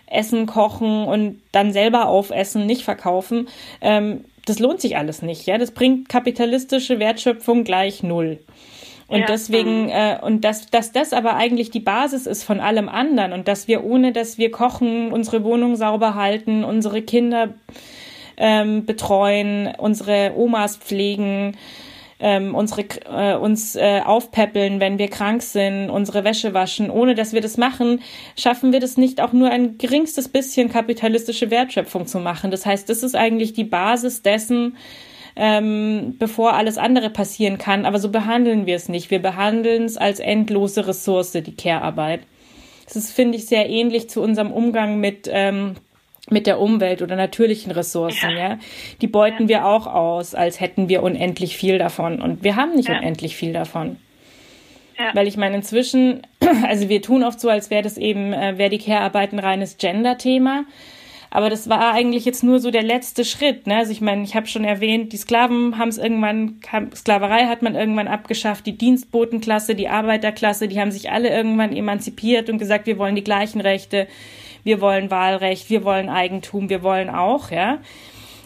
Essen 0.08 0.46
kochen 0.46 1.06
und 1.06 1.42
dann 1.52 1.72
selber 1.72 2.08
aufessen, 2.08 2.66
nicht 2.66 2.84
verkaufen, 2.84 3.48
ähm, 3.82 4.26
das 4.46 4.60
lohnt 4.60 4.82
sich 4.82 4.98
alles 4.98 5.22
nicht, 5.22 5.46
ja. 5.46 5.58
Das 5.58 5.72
bringt 5.72 6.10
kapitalistische 6.10 7.00
Wertschöpfung 7.00 7.64
gleich 7.64 8.02
null. 8.02 8.40
Und 9.08 9.22
ja. 9.22 9.26
deswegen, 9.26 9.86
mhm. 9.86 9.90
äh, 9.90 10.18
und 10.22 10.44
dass, 10.44 10.68
dass 10.68 10.92
das 10.92 11.14
aber 11.14 11.36
eigentlich 11.36 11.72
die 11.72 11.80
Basis 11.80 12.28
ist 12.28 12.44
von 12.44 12.60
allem 12.60 12.90
anderen 12.90 13.34
und 13.34 13.48
dass 13.48 13.68
wir, 13.68 13.84
ohne 13.84 14.12
dass 14.12 14.38
wir 14.38 14.52
kochen, 14.52 15.12
unsere 15.12 15.44
Wohnung 15.44 15.76
sauber 15.76 16.16
halten, 16.16 16.64
unsere 16.64 17.02
Kinder 17.02 17.54
ähm, 18.38 18.86
betreuen, 18.86 19.74
unsere 19.78 20.34
Omas 20.36 20.78
pflegen, 20.78 21.58
ähm, 22.20 22.54
unsere, 22.54 22.84
äh, 23.06 23.36
uns 23.36 23.76
äh, 23.76 24.02
aufpäppeln, 24.06 24.80
wenn 24.80 25.00
wir 25.00 25.08
krank 25.08 25.42
sind, 25.42 25.90
unsere 25.90 26.24
Wäsche 26.24 26.54
waschen. 26.54 26.90
Ohne 26.90 27.16
dass 27.16 27.34
wir 27.34 27.42
das 27.42 27.58
machen, 27.58 28.02
schaffen 28.38 28.74
wir 28.74 28.80
das 28.80 28.98
nicht, 28.98 29.22
auch 29.22 29.34
nur 29.34 29.50
ein 29.50 29.78
geringstes 29.78 30.28
bisschen 30.28 30.70
kapitalistische 30.70 31.50
Wertschöpfung 31.50 32.08
zu 32.08 32.20
machen. 32.20 32.52
Das 32.52 32.66
heißt, 32.66 32.90
das 32.90 33.04
ist 33.04 33.16
eigentlich 33.16 33.54
die 33.54 33.64
Basis 33.64 34.22
dessen, 34.22 34.78
ähm, 35.36 36.16
bevor 36.20 36.54
alles 36.54 36.78
andere 36.78 37.10
passieren 37.10 37.58
kann. 37.58 37.86
Aber 37.86 38.00
so 38.00 38.10
behandeln 38.10 38.66
wir 38.66 38.76
es 38.76 38.90
nicht. 38.90 39.10
Wir 39.12 39.22
behandeln 39.22 39.86
es 39.86 39.96
als 39.96 40.20
endlose 40.20 40.88
Ressource, 40.88 41.32
die 41.32 41.56
Care-Arbeit. 41.56 42.22
Das 42.86 42.96
ist, 42.96 43.12
finde 43.12 43.38
ich, 43.38 43.46
sehr 43.46 43.70
ähnlich 43.70 44.10
zu 44.10 44.22
unserem 44.22 44.52
Umgang 44.52 45.00
mit, 45.00 45.30
ähm, 45.32 45.76
mit 46.32 46.48
der 46.48 46.60
Umwelt 46.60 47.02
oder 47.02 47.16
natürlichen 47.16 47.72
Ressourcen, 47.72 48.32
ja. 48.32 48.38
ja? 48.38 48.60
Die 49.02 49.08
beuten 49.08 49.44
ja. 49.44 49.50
wir 49.50 49.66
auch 49.66 49.88
aus, 49.88 50.36
als 50.36 50.60
hätten 50.60 50.90
wir 50.90 51.04
unendlich 51.04 51.58
viel 51.58 51.78
davon. 51.78 52.22
Und 52.22 52.44
wir 52.44 52.56
haben 52.56 52.76
nicht 52.76 52.90
ja. 52.90 52.98
unendlich 52.98 53.36
viel 53.36 53.54
davon. 53.54 53.98
Weil 55.14 55.28
ich 55.28 55.38
meine, 55.38 55.56
inzwischen, 55.56 56.22
also 56.68 56.90
wir 56.90 57.02
tun 57.02 57.24
oft 57.24 57.40
so, 57.40 57.50
als 57.50 57.70
wäre 57.70 57.84
das 57.84 57.98
eben, 57.98 58.34
äh, 58.34 58.58
wäre 58.58 58.70
die 58.70 58.80
Care-Arbeit 58.80 59.34
ein 59.34 59.40
reines 59.40 59.78
Gender-Thema. 59.78 60.66
Aber 61.32 61.50
das 61.50 61.70
war 61.70 61.94
eigentlich 61.94 62.26
jetzt 62.26 62.44
nur 62.44 62.60
so 62.60 62.72
der 62.72 62.82
letzte 62.82 63.24
Schritt. 63.24 63.68
Ne? 63.68 63.78
Also 63.78 63.92
ich 63.92 64.02
meine, 64.02 64.24
ich 64.24 64.36
habe 64.36 64.48
schon 64.48 64.64
erwähnt, 64.64 65.14
die 65.14 65.18
Sklaven 65.18 65.78
haben 65.78 65.90
es 65.90 66.00
irgendwann, 66.00 66.60
Sklaverei 66.96 67.46
hat 67.46 67.62
man 67.62 67.76
irgendwann 67.76 68.08
abgeschafft, 68.08 68.66
die 68.66 68.78
Dienstbotenklasse, 68.78 69.76
die 69.76 69.90
Arbeiterklasse, 69.90 70.68
die 70.68 70.80
haben 70.82 70.92
sich 70.92 71.12
alle 71.12 71.30
irgendwann 71.30 71.76
emanzipiert 71.76 72.50
und 72.50 72.58
gesagt, 72.58 72.88
wir 72.88 72.98
wollen 72.98 73.16
die 73.16 73.24
gleichen 73.24 73.62
Rechte, 73.62 74.08
wir 74.64 74.82
wollen 74.82 75.12
Wahlrecht, 75.12 75.70
wir 75.70 75.84
wollen 75.84 76.10
Eigentum, 76.10 76.70
wir 76.70 76.84
wollen 76.84 77.10
auch, 77.10 77.52
ja. 77.52 77.80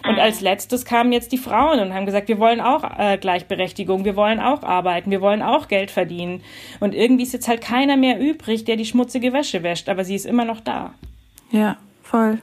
Und 0.05 0.19
als 0.19 0.41
letztes 0.41 0.83
kamen 0.83 1.13
jetzt 1.13 1.31
die 1.31 1.37
Frauen 1.37 1.79
und 1.79 1.93
haben 1.93 2.05
gesagt, 2.05 2.27
wir 2.27 2.37
wollen 2.37 2.59
auch 2.59 2.83
äh, 2.99 3.17
Gleichberechtigung, 3.17 4.03
wir 4.03 4.17
wollen 4.17 4.41
auch 4.41 4.63
arbeiten, 4.63 5.11
wir 5.11 5.21
wollen 5.21 5.41
auch 5.41 5.69
Geld 5.69 5.91
verdienen. 5.91 6.41
Und 6.81 6.93
irgendwie 6.93 7.23
ist 7.23 7.31
jetzt 7.31 7.47
halt 7.47 7.61
keiner 7.61 7.95
mehr 7.95 8.19
übrig, 8.19 8.65
der 8.65 8.75
die 8.75 8.85
schmutzige 8.85 9.31
Wäsche 9.31 9.63
wäscht, 9.63 9.87
aber 9.87 10.03
sie 10.03 10.15
ist 10.15 10.25
immer 10.25 10.43
noch 10.43 10.59
da. 10.59 10.93
Ja, 11.51 11.77
voll. 12.01 12.39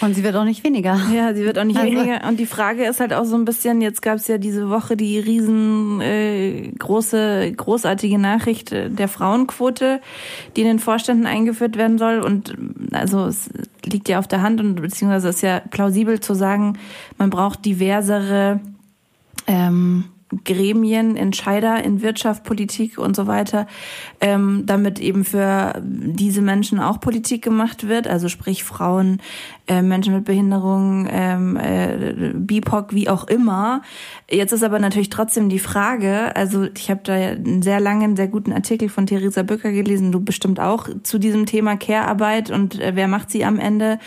Und 0.00 0.14
sie 0.14 0.22
wird 0.22 0.36
auch 0.36 0.44
nicht 0.44 0.62
weniger. 0.62 0.98
Ja, 1.14 1.34
sie 1.34 1.44
wird 1.44 1.58
auch 1.58 1.64
nicht 1.64 1.78
also. 1.78 1.90
weniger. 1.90 2.26
Und 2.28 2.38
die 2.38 2.46
Frage 2.46 2.84
ist 2.84 3.00
halt 3.00 3.12
auch 3.12 3.24
so 3.24 3.36
ein 3.36 3.44
bisschen, 3.44 3.80
jetzt 3.80 4.02
gab 4.02 4.16
es 4.16 4.28
ja 4.28 4.38
diese 4.38 4.70
Woche 4.70 4.96
die 4.96 5.18
riesen 5.18 6.00
äh, 6.00 6.70
große, 6.78 7.52
großartige 7.56 8.18
Nachricht 8.18 8.72
der 8.72 9.08
Frauenquote, 9.08 10.00
die 10.56 10.60
in 10.62 10.66
den 10.66 10.78
Vorständen 10.78 11.26
eingeführt 11.26 11.76
werden 11.76 11.98
soll. 11.98 12.20
Und 12.20 12.54
also 12.92 13.26
es 13.26 13.50
liegt 13.84 14.08
ja 14.08 14.18
auf 14.18 14.28
der 14.28 14.42
Hand 14.42 14.60
und 14.60 14.76
beziehungsweise 14.76 15.28
ist 15.30 15.42
ja 15.42 15.60
plausibel 15.70 16.20
zu 16.20 16.34
sagen, 16.34 16.78
man 17.18 17.30
braucht 17.30 17.64
diversere 17.64 18.60
ähm, 19.46 20.04
Gremien, 20.44 21.16
Entscheider 21.16 21.82
in 21.82 22.02
Wirtschaft, 22.02 22.44
Politik 22.44 22.98
und 22.98 23.16
so 23.16 23.26
weiter, 23.26 23.66
ähm, 24.20 24.62
damit 24.66 25.00
eben 25.00 25.24
für 25.24 25.80
diese 25.82 26.40
Menschen 26.40 26.78
auch 26.78 27.00
Politik 27.00 27.42
gemacht 27.42 27.88
wird, 27.88 28.06
also 28.06 28.28
sprich 28.28 28.62
Frauen, 28.62 29.20
äh, 29.66 29.82
Menschen 29.82 30.14
mit 30.14 30.24
Behinderung, 30.24 31.08
ähm, 31.10 31.56
äh, 31.56 32.32
BIPOC, 32.34 32.94
wie 32.94 33.08
auch 33.08 33.26
immer. 33.26 33.82
Jetzt 34.30 34.52
ist 34.52 34.62
aber 34.62 34.78
natürlich 34.78 35.10
trotzdem 35.10 35.48
die 35.48 35.58
Frage, 35.58 36.34
also 36.36 36.66
ich 36.76 36.90
habe 36.90 37.00
da 37.02 37.14
einen 37.14 37.62
sehr 37.62 37.80
langen, 37.80 38.16
sehr 38.16 38.28
guten 38.28 38.52
Artikel 38.52 38.88
von 38.88 39.06
Theresa 39.06 39.42
Bücker 39.42 39.72
gelesen, 39.72 40.12
du 40.12 40.20
bestimmt 40.20 40.60
auch 40.60 40.88
zu 41.02 41.18
diesem 41.18 41.46
Thema 41.46 41.76
Care-Arbeit 41.76 42.50
und 42.50 42.80
äh, 42.80 42.92
wer 42.94 43.08
macht 43.08 43.30
sie 43.30 43.44
am 43.44 43.58
Ende, 43.58 43.98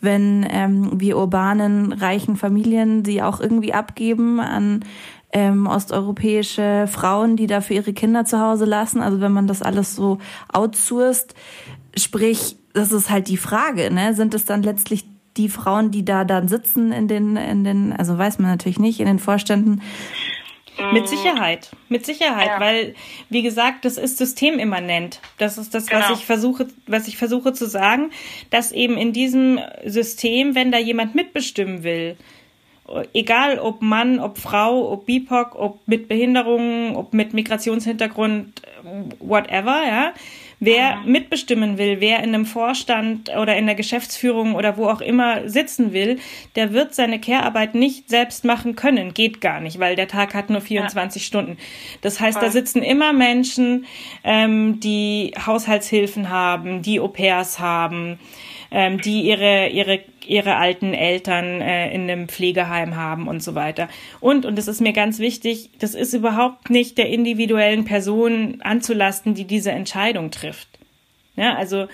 wenn 0.00 0.46
ähm, 0.50 1.00
wir 1.00 1.16
urbanen, 1.16 1.92
reichen 1.92 2.36
Familien 2.36 3.04
sie 3.04 3.22
auch 3.22 3.40
irgendwie 3.40 3.72
abgeben 3.72 4.40
an 4.40 4.84
ähm, 5.32 5.66
osteuropäische 5.66 6.86
Frauen, 6.90 7.36
die 7.36 7.46
da 7.46 7.60
für 7.60 7.74
ihre 7.74 7.92
Kinder 7.92 8.24
zu 8.24 8.40
Hause 8.40 8.64
lassen. 8.64 9.00
Also 9.00 9.20
wenn 9.20 9.32
man 9.32 9.46
das 9.46 9.62
alles 9.62 9.94
so 9.94 10.18
outsourced, 10.52 11.34
sprich, 11.96 12.56
das 12.72 12.92
ist 12.92 13.10
halt 13.10 13.28
die 13.28 13.36
Frage, 13.36 13.92
ne? 13.92 14.14
Sind 14.14 14.34
es 14.34 14.44
dann 14.44 14.62
letztlich 14.62 15.04
die 15.36 15.48
Frauen, 15.48 15.90
die 15.90 16.04
da 16.04 16.24
dann 16.24 16.48
sitzen 16.48 16.92
in 16.92 17.08
den, 17.08 17.36
in 17.36 17.64
den, 17.64 17.92
also 17.92 18.18
weiß 18.18 18.38
man 18.38 18.50
natürlich 18.50 18.78
nicht, 18.78 19.00
in 19.00 19.06
den 19.06 19.18
Vorständen, 19.18 19.80
mit 20.92 21.08
Sicherheit, 21.08 21.70
mit 21.88 22.06
Sicherheit, 22.06 22.46
ja. 22.46 22.60
weil 22.60 22.94
wie 23.28 23.42
gesagt, 23.42 23.84
das 23.84 23.98
ist 23.98 24.18
systemimmanent. 24.18 25.20
Das 25.38 25.58
ist 25.58 25.74
das, 25.74 25.86
genau. 25.86 26.08
was 26.08 26.18
ich 26.18 26.24
versuche, 26.24 26.68
was 26.86 27.06
ich 27.06 27.16
versuche 27.16 27.52
zu 27.52 27.66
sagen, 27.66 28.10
dass 28.48 28.72
eben 28.72 28.96
in 28.96 29.12
diesem 29.12 29.60
System, 29.84 30.54
wenn 30.54 30.72
da 30.72 30.78
jemand 30.78 31.14
mitbestimmen 31.14 31.82
will, 31.82 32.16
egal 33.12 33.58
ob 33.58 33.82
Mann, 33.82 34.20
ob 34.20 34.38
Frau, 34.38 34.92
ob 34.92 35.06
BIPOC, 35.06 35.54
ob 35.54 35.80
mit 35.86 36.08
Behinderungen, 36.08 36.96
ob 36.96 37.12
mit 37.14 37.34
Migrationshintergrund, 37.34 38.62
whatever, 39.18 39.82
ja. 39.86 40.12
Wer 40.62 40.98
mitbestimmen 41.06 41.78
will, 41.78 42.00
wer 42.00 42.18
in 42.18 42.34
einem 42.34 42.44
Vorstand 42.44 43.30
oder 43.34 43.56
in 43.56 43.64
der 43.64 43.74
Geschäftsführung 43.74 44.54
oder 44.54 44.76
wo 44.76 44.88
auch 44.88 45.00
immer 45.00 45.48
sitzen 45.48 45.94
will, 45.94 46.18
der 46.54 46.74
wird 46.74 46.94
seine 46.94 47.18
Care-Arbeit 47.18 47.74
nicht 47.74 48.10
selbst 48.10 48.44
machen 48.44 48.76
können. 48.76 49.14
Geht 49.14 49.40
gar 49.40 49.60
nicht, 49.60 49.80
weil 49.80 49.96
der 49.96 50.06
Tag 50.06 50.34
hat 50.34 50.50
nur 50.50 50.60
24 50.60 51.22
ja. 51.22 51.26
Stunden. 51.26 51.56
Das 52.02 52.20
heißt, 52.20 52.42
da 52.42 52.50
sitzen 52.50 52.82
immer 52.82 53.14
Menschen, 53.14 53.86
ähm, 54.22 54.80
die 54.80 55.32
Haushaltshilfen 55.46 56.28
haben, 56.28 56.82
die 56.82 57.00
Au-pairs 57.00 57.58
haben, 57.58 58.18
ähm, 58.70 59.00
die 59.00 59.22
ihre, 59.22 59.68
ihre, 59.68 60.00
ihre 60.26 60.56
alten 60.56 60.94
Eltern 60.94 61.60
äh, 61.60 61.92
in 61.92 62.02
einem 62.02 62.28
Pflegeheim 62.28 62.96
haben 62.96 63.28
und 63.28 63.42
so 63.42 63.54
weiter. 63.54 63.88
Und, 64.20 64.46
und 64.46 64.56
das 64.56 64.68
ist 64.68 64.80
mir 64.80 64.92
ganz 64.92 65.18
wichtig, 65.18 65.70
das 65.78 65.94
ist 65.94 66.14
überhaupt 66.14 66.70
nicht 66.70 66.98
der 66.98 67.08
individuellen 67.08 67.84
Person 67.84 68.60
anzulasten, 68.62 69.34
die 69.34 69.44
diese 69.44 69.72
Entscheidung 69.72 70.30
trifft. 70.30 70.68
Ja, 71.36 71.54
also 71.54 71.88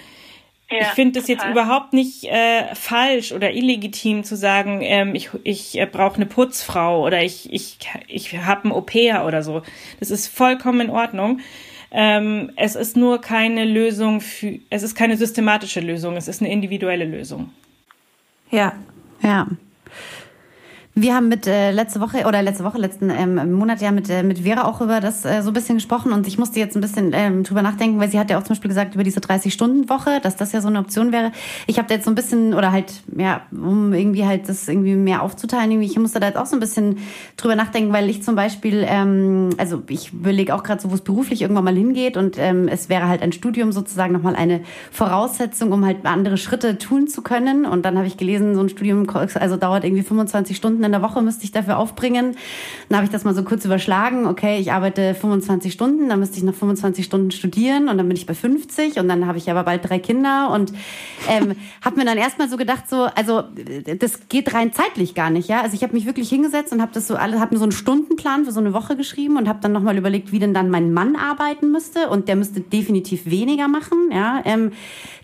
ja, 0.71 0.79
ich 0.81 0.89
finde 0.89 1.21
es 1.21 1.29
jetzt 1.29 1.47
überhaupt 1.47 1.93
nicht 1.93 2.25
äh, 2.25 2.75
falsch 2.75 3.31
oder 3.31 3.53
illegitim 3.53 4.25
zu 4.25 4.37
sagen, 4.37 4.81
ähm, 4.83 5.15
ich, 5.15 5.31
ich 5.45 5.79
äh, 5.79 5.87
brauche 5.87 6.17
eine 6.17 6.27
Putzfrau 6.27 7.05
oder 7.07 7.23
ich, 7.23 7.53
ich, 7.53 7.79
ich 8.09 8.37
habe 8.37 8.69
ein 8.69 8.73
Au-pair 8.73 9.25
oder 9.27 9.45
so. 9.45 9.63
Das 10.01 10.11
ist 10.11 10.27
vollkommen 10.27 10.81
in 10.81 10.91
Ordnung. 10.91 11.41
Ähm, 11.91 12.53
es 12.57 12.75
ist 12.75 12.97
nur 12.97 13.21
keine 13.21 13.65
Lösung 13.65 14.21
für, 14.21 14.59
es 14.71 14.83
ist 14.83 14.95
keine 14.95 15.17
systematische 15.17 15.81
Lösung, 15.81 16.17
es 16.17 16.29
ist 16.29 16.41
eine 16.41 16.51
individuelle 16.51 17.05
Lösung. 17.05 17.51
Ja, 18.51 18.75
ja. 19.23 19.47
Wir 20.99 21.15
haben 21.15 21.29
mit 21.29 21.47
äh, 21.47 21.73
letzte 21.73 22.01
Woche 22.01 22.25
oder 22.25 22.41
letzte 22.41 22.65
Woche, 22.65 22.79
letzten 22.79 23.11
ähm, 23.11 23.53
Monat 23.53 23.83
ja 23.83 23.93
mit, 23.93 24.09
äh, 24.09 24.23
mit 24.23 24.39
Vera 24.39 24.65
auch 24.65 24.81
über 24.81 25.01
das 25.01 25.27
äh, 25.27 25.43
so 25.43 25.51
ein 25.51 25.53
bisschen 25.53 25.75
gesprochen 25.75 26.11
und 26.11 26.27
ich 26.27 26.39
musste 26.39 26.59
jetzt 26.59 26.75
ein 26.75 26.81
bisschen 26.81 27.13
ähm, 27.13 27.43
drüber 27.43 27.61
nachdenken, 27.61 28.01
weil 28.01 28.11
sie 28.11 28.19
hat 28.19 28.31
ja 28.31 28.39
auch 28.39 28.45
zum 28.45 28.55
Beispiel 28.55 28.71
gesagt 28.71 28.95
über 28.95 29.05
diese 29.05 29.21
30-Stunden-Woche, 29.21 30.21
dass 30.23 30.37
das 30.37 30.53
ja 30.53 30.63
so 30.63 30.69
eine 30.69 30.79
Option 30.79 31.13
wäre. 31.13 31.33
Ich 31.67 31.77
habe 31.77 31.87
da 31.87 31.97
jetzt 31.97 32.07
so 32.07 32.11
ein 32.11 32.15
bisschen, 32.15 32.55
oder 32.55 32.73
halt, 32.73 33.03
ja, 33.15 33.43
um 33.53 33.93
irgendwie 33.93 34.25
halt 34.25 34.49
das 34.49 34.69
irgendwie 34.69 34.95
mehr 34.95 35.21
aufzuteilen, 35.21 35.71
irgendwie, 35.71 35.87
ich 35.87 35.99
musste 35.99 36.19
da 36.19 36.29
jetzt 36.29 36.39
auch 36.39 36.47
so 36.47 36.57
ein 36.57 36.61
bisschen 36.61 36.97
drüber 37.37 37.57
nachdenken, 37.57 37.93
weil 37.93 38.09
ich 38.09 38.23
zum 38.23 38.35
Beispiel, 38.35 38.83
ähm, 38.89 39.51
also 39.59 39.83
ich 39.89 40.15
überlege 40.15 40.55
auch 40.55 40.63
gerade 40.63 40.81
so, 40.81 40.91
wo 40.91 40.95
es 40.95 41.03
beruflich 41.03 41.43
irgendwann 41.43 41.65
mal 41.65 41.77
hingeht 41.77 42.17
und 42.17 42.39
ähm, 42.39 42.69
es 42.69 42.89
wäre 42.89 43.07
halt 43.07 43.21
ein 43.21 43.33
Studium 43.33 43.71
sozusagen 43.71 44.15
nochmal 44.15 44.35
eine 44.35 44.63
Voraussetzung, 44.93 45.73
um 45.73 45.85
halt 45.85 46.07
andere 46.07 46.39
Schritte 46.39 46.79
tun 46.79 47.07
zu 47.07 47.21
können. 47.21 47.67
Und 47.67 47.85
dann 47.85 47.99
habe 47.99 48.07
ich 48.07 48.17
gelesen, 48.17 48.55
so 48.55 48.63
ein 48.63 48.71
Studium 48.71 49.07
also 49.11 49.59
dauert 49.59 49.85
irgendwie 49.85 50.03
25 50.03 50.57
Stunden 50.57 50.86
in 50.87 50.93
der 50.93 51.03
Woche 51.03 51.21
müsste 51.23 51.45
ich 51.45 51.53
dafür 51.53 51.79
aufbringen. 51.79 52.37
Dann 52.89 52.97
habe 52.97 53.07
ich 53.07 53.13
das 53.13 53.25
mal 53.25 53.35
so 53.35 53.43
kurz 53.43 53.65
überschlagen. 53.65 54.27
Okay, 54.27 54.59
ich 54.59 54.73
arbeite 54.73 55.15
25 55.15 55.73
Stunden, 55.73 56.09
dann 56.09 56.21
müsste 56.21 56.39
ich 56.39 56.45
noch 56.45 56.55
25 56.55 57.05
Stunden 57.05 57.31
studieren 57.31 57.89
und 57.89 57.99
dann 57.99 58.09
bin 58.09 58.17
ich 58.17 58.27
bei 58.27 58.35
50 58.35 58.99
und 58.99 59.09
dann 59.09 59.27
habe 59.27 59.39
ich 59.39 59.51
aber 59.51 59.65
bald 59.65 59.89
drei 59.89 59.99
Kinder 59.99 60.51
und 60.53 60.73
ähm, 61.29 61.55
habe 61.85 61.97
mir 61.97 62.05
dann 62.05 62.19
erstmal 62.19 62.49
so 62.49 62.57
gedacht, 62.57 62.89
so, 62.89 63.09
also 63.15 63.43
das 63.99 64.29
geht 64.29 64.55
rein 64.55 64.73
zeitlich 64.73 65.15
gar 65.15 65.31
nicht, 65.31 65.49
ja. 65.49 65.63
Also 65.63 65.75
ich 65.75 65.83
habe 65.83 65.93
mich 65.93 66.07
wirklich 66.07 66.29
hingesetzt 66.29 66.73
und 66.73 66.81
habe 66.81 66.93
das 66.95 67.09
so 67.09 67.17
alle, 67.17 67.41
habe 67.41 67.55
mir 67.55 67.59
so 67.59 67.65
einen 67.65 67.73
Stundenplan 67.73 68.45
für 68.45 68.53
so 68.53 68.61
eine 68.61 68.73
Woche 68.73 68.97
geschrieben 68.97 69.37
und 69.37 69.49
habe 69.49 69.59
dann 69.61 69.73
nochmal 69.73 69.97
überlegt, 69.99 70.33
wie 70.33 70.39
denn 70.39 70.55
dann 70.55 70.71
mein 70.71 70.93
Mann 70.93 71.17
arbeiten 71.17 71.73
müsste 71.73 72.09
und 72.09 72.29
der 72.29 72.37
müsste 72.37 72.61
definitiv 72.61 73.27
weniger 73.27 73.69
machen, 73.69 74.11
ja. 74.13 74.41
Ähm, 74.45 74.73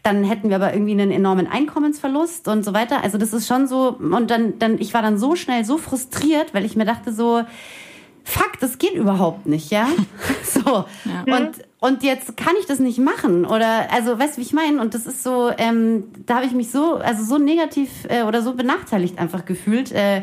dann 0.03 0.25
hätten 0.25 0.49
wir 0.49 0.57
aber 0.57 0.73
irgendwie 0.73 0.93
einen 0.93 1.13
enormen 1.13 1.47
Einkommensverlust 1.47 2.49
und 2.49 2.65
so 2.65 2.75
weiter. 2.75 3.05
Also 3.05 3.19
das 3.19 3.33
ist 3.33 3.47
schon 3.47 3.69
so, 3.69 3.97
und 4.01 4.31
dann, 4.31 4.59
dann, 4.59 4.79
ich 4.81 4.95
war 4.95 5.03
dann 5.03 5.17
so 5.17 5.37
schnell 5.37 5.52
so 5.65 5.79
frustriert, 5.79 6.55
weil 6.55 6.65
ich 6.65 6.77
mir 6.77 6.85
dachte 6.85 7.13
so, 7.13 7.43
fuck, 8.25 8.59
das 8.61 8.79
geht 8.79 8.95
überhaupt 8.95 9.47
nicht, 9.47 9.71
ja? 9.71 9.89
so. 10.45 10.85
Ja. 11.05 11.37
Und, 11.37 11.51
und 11.81 12.03
jetzt 12.03 12.37
kann 12.37 12.55
ich 12.61 12.67
das 12.67 12.79
nicht 12.79 12.99
machen. 12.99 13.45
Oder, 13.45 13.91
also, 13.93 14.19
weißt 14.19 14.37
du, 14.37 14.39
wie 14.41 14.45
ich 14.45 14.53
meine? 14.53 14.81
Und 14.81 14.95
das 14.95 15.07
ist 15.07 15.23
so, 15.23 15.51
ähm, 15.59 16.05
da 16.27 16.37
habe 16.37 16.47
ich 16.47 16.53
mich 16.53 16.71
so, 16.71 16.97
also 16.97 17.25
so 17.25 17.39
negativ 17.39 17.91
äh, 18.09 18.23
oder 18.23 18.43
so 18.43 18.55
benachteiligt 18.55 19.19
einfach 19.19 19.45
gefühlt. 19.45 19.93
Äh, 19.93 20.23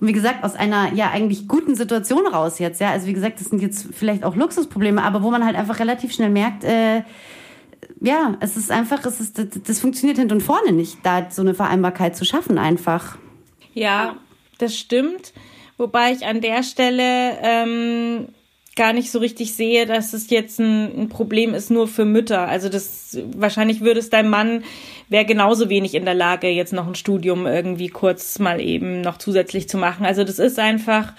und 0.00 0.08
wie 0.08 0.12
gesagt, 0.12 0.44
aus 0.44 0.54
einer 0.54 0.92
ja 0.92 1.10
eigentlich 1.10 1.48
guten 1.48 1.74
Situation 1.74 2.26
raus 2.26 2.58
jetzt, 2.58 2.80
ja. 2.80 2.90
Also 2.90 3.06
wie 3.06 3.14
gesagt, 3.14 3.40
das 3.40 3.48
sind 3.48 3.62
jetzt 3.62 3.88
vielleicht 3.92 4.24
auch 4.24 4.36
Luxusprobleme, 4.36 5.02
aber 5.02 5.22
wo 5.22 5.30
man 5.30 5.44
halt 5.44 5.56
einfach 5.56 5.78
relativ 5.78 6.12
schnell 6.12 6.30
merkt, 6.30 6.64
äh, 6.64 7.02
ja, 8.00 8.34
es 8.40 8.56
ist 8.56 8.70
einfach, 8.70 9.04
es 9.06 9.20
ist, 9.20 9.38
das, 9.38 9.46
das 9.64 9.80
funktioniert 9.80 10.18
hinten 10.18 10.34
und 10.34 10.42
vorne 10.42 10.72
nicht, 10.72 10.98
da 11.02 11.30
so 11.30 11.40
eine 11.40 11.54
Vereinbarkeit 11.54 12.14
zu 12.14 12.24
schaffen 12.24 12.58
einfach. 12.58 13.16
Ja, 13.72 14.16
das 14.58 14.76
stimmt. 14.76 15.32
Wobei 15.76 16.12
ich 16.12 16.26
an 16.26 16.40
der 16.40 16.62
Stelle 16.62 17.38
ähm, 17.42 18.28
gar 18.76 18.92
nicht 18.92 19.10
so 19.10 19.18
richtig 19.18 19.54
sehe, 19.54 19.86
dass 19.86 20.12
es 20.12 20.30
jetzt 20.30 20.60
ein, 20.60 21.02
ein, 21.02 21.08
Problem 21.08 21.54
ist 21.54 21.70
nur 21.70 21.88
für 21.88 22.04
Mütter. 22.04 22.46
Also 22.46 22.68
das 22.68 23.18
wahrscheinlich 23.34 23.80
würde 23.80 24.00
es 24.00 24.10
dein 24.10 24.28
Mann 24.28 24.64
wäre 25.08 25.24
genauso 25.24 25.68
wenig 25.68 25.94
in 25.94 26.04
der 26.04 26.14
Lage, 26.14 26.48
jetzt 26.48 26.72
noch 26.72 26.86
ein 26.86 26.94
Studium 26.96 27.46
irgendwie 27.46 27.88
kurz 27.88 28.38
mal 28.38 28.60
eben 28.60 29.00
noch 29.00 29.18
zusätzlich 29.18 29.68
zu 29.68 29.78
machen. 29.78 30.04
Also 30.04 30.24
das 30.24 30.38
ist 30.38 30.58
einfach, 30.58 31.12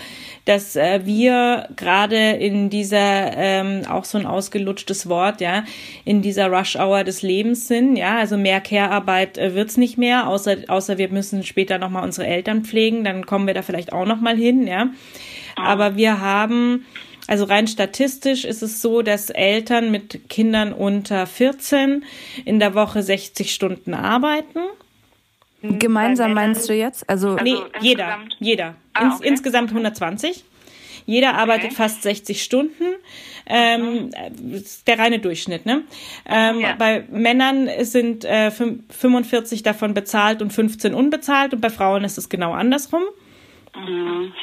dass 0.46 0.76
äh, 0.76 1.06
wir 1.06 1.70
gerade 1.76 2.32
in 2.32 2.70
dieser 2.70 3.36
ähm, 3.38 3.84
auch 3.90 4.04
so 4.04 4.18
ein 4.18 4.26
ausgelutschtes 4.26 5.08
Wort, 5.08 5.40
ja, 5.40 5.64
in 6.04 6.22
dieser 6.22 6.48
Rush 6.48 6.76
Hour 6.76 7.04
des 7.04 7.22
Lebens 7.22 7.68
sind, 7.68 7.96
ja, 7.96 8.18
also 8.18 8.38
mehr 8.38 8.60
Care-Arbeit 8.60 9.38
äh, 9.38 9.56
wird's 9.56 9.78
nicht 9.78 9.98
mehr, 9.98 10.28
außer 10.28 10.58
außer 10.68 10.98
wir 10.98 11.10
müssen 11.10 11.44
später 11.44 11.78
noch 11.78 11.90
mal 11.90 12.04
unsere 12.04 12.28
Eltern 12.28 12.66
pflegen, 12.66 13.04
dann 13.04 13.26
kommen 13.26 13.48
wir 13.48 13.54
da 13.54 13.62
vielleicht 13.62 13.94
auch 13.94 14.06
noch 14.06 14.20
mal 14.20 14.36
hin, 14.36 14.68
ja. 14.68 14.90
Aber 15.56 15.96
wir 15.96 16.22
haben 16.22 16.86
also 17.28 17.44
rein 17.44 17.68
statistisch 17.68 18.46
ist 18.46 18.64
es 18.64 18.82
so, 18.82 19.02
dass 19.02 19.30
Eltern 19.30 19.92
mit 19.92 20.30
Kindern 20.30 20.72
unter 20.74 21.28
14 21.28 22.06
in 22.46 22.60
der 22.60 22.74
Woche 22.74 23.04
60 23.04 23.54
Stunden 23.54 23.94
arbeiten. 23.94 24.60
Gemeinsam 25.62 26.34
meinst 26.34 26.70
du 26.70 26.74
jetzt? 26.74 27.10
Also, 27.10 27.32
also 27.32 27.44
nee, 27.44 27.58
jeder, 27.82 28.20
jeder. 28.40 28.76
Ah, 28.94 29.04
Ins, 29.04 29.16
okay. 29.16 29.28
Insgesamt 29.28 29.70
120. 29.70 30.46
Jeder 31.06 31.30
okay. 31.30 31.38
arbeitet 31.38 31.74
fast 31.74 32.04
60 32.04 32.44
Stunden. 32.44 32.84
Ähm, 33.46 34.12
der 34.86 35.00
reine 35.00 35.20
Durchschnitt, 35.20 35.66
ne? 35.66 35.84
Ähm, 36.26 36.60
ja. 36.60 36.76
Bei 36.78 37.06
Männern 37.10 37.70
sind 37.82 38.26
äh, 38.26 38.52
45 38.52 39.64
davon 39.64 39.94
bezahlt 39.94 40.42
und 40.42 40.52
15 40.52 40.94
unbezahlt 40.94 41.54
und 41.54 41.62
bei 41.62 41.70
Frauen 41.70 42.04
ist 42.04 42.18
es 42.18 42.30
genau 42.30 42.52
andersrum. 42.52 43.04
Mhm. 43.76 44.34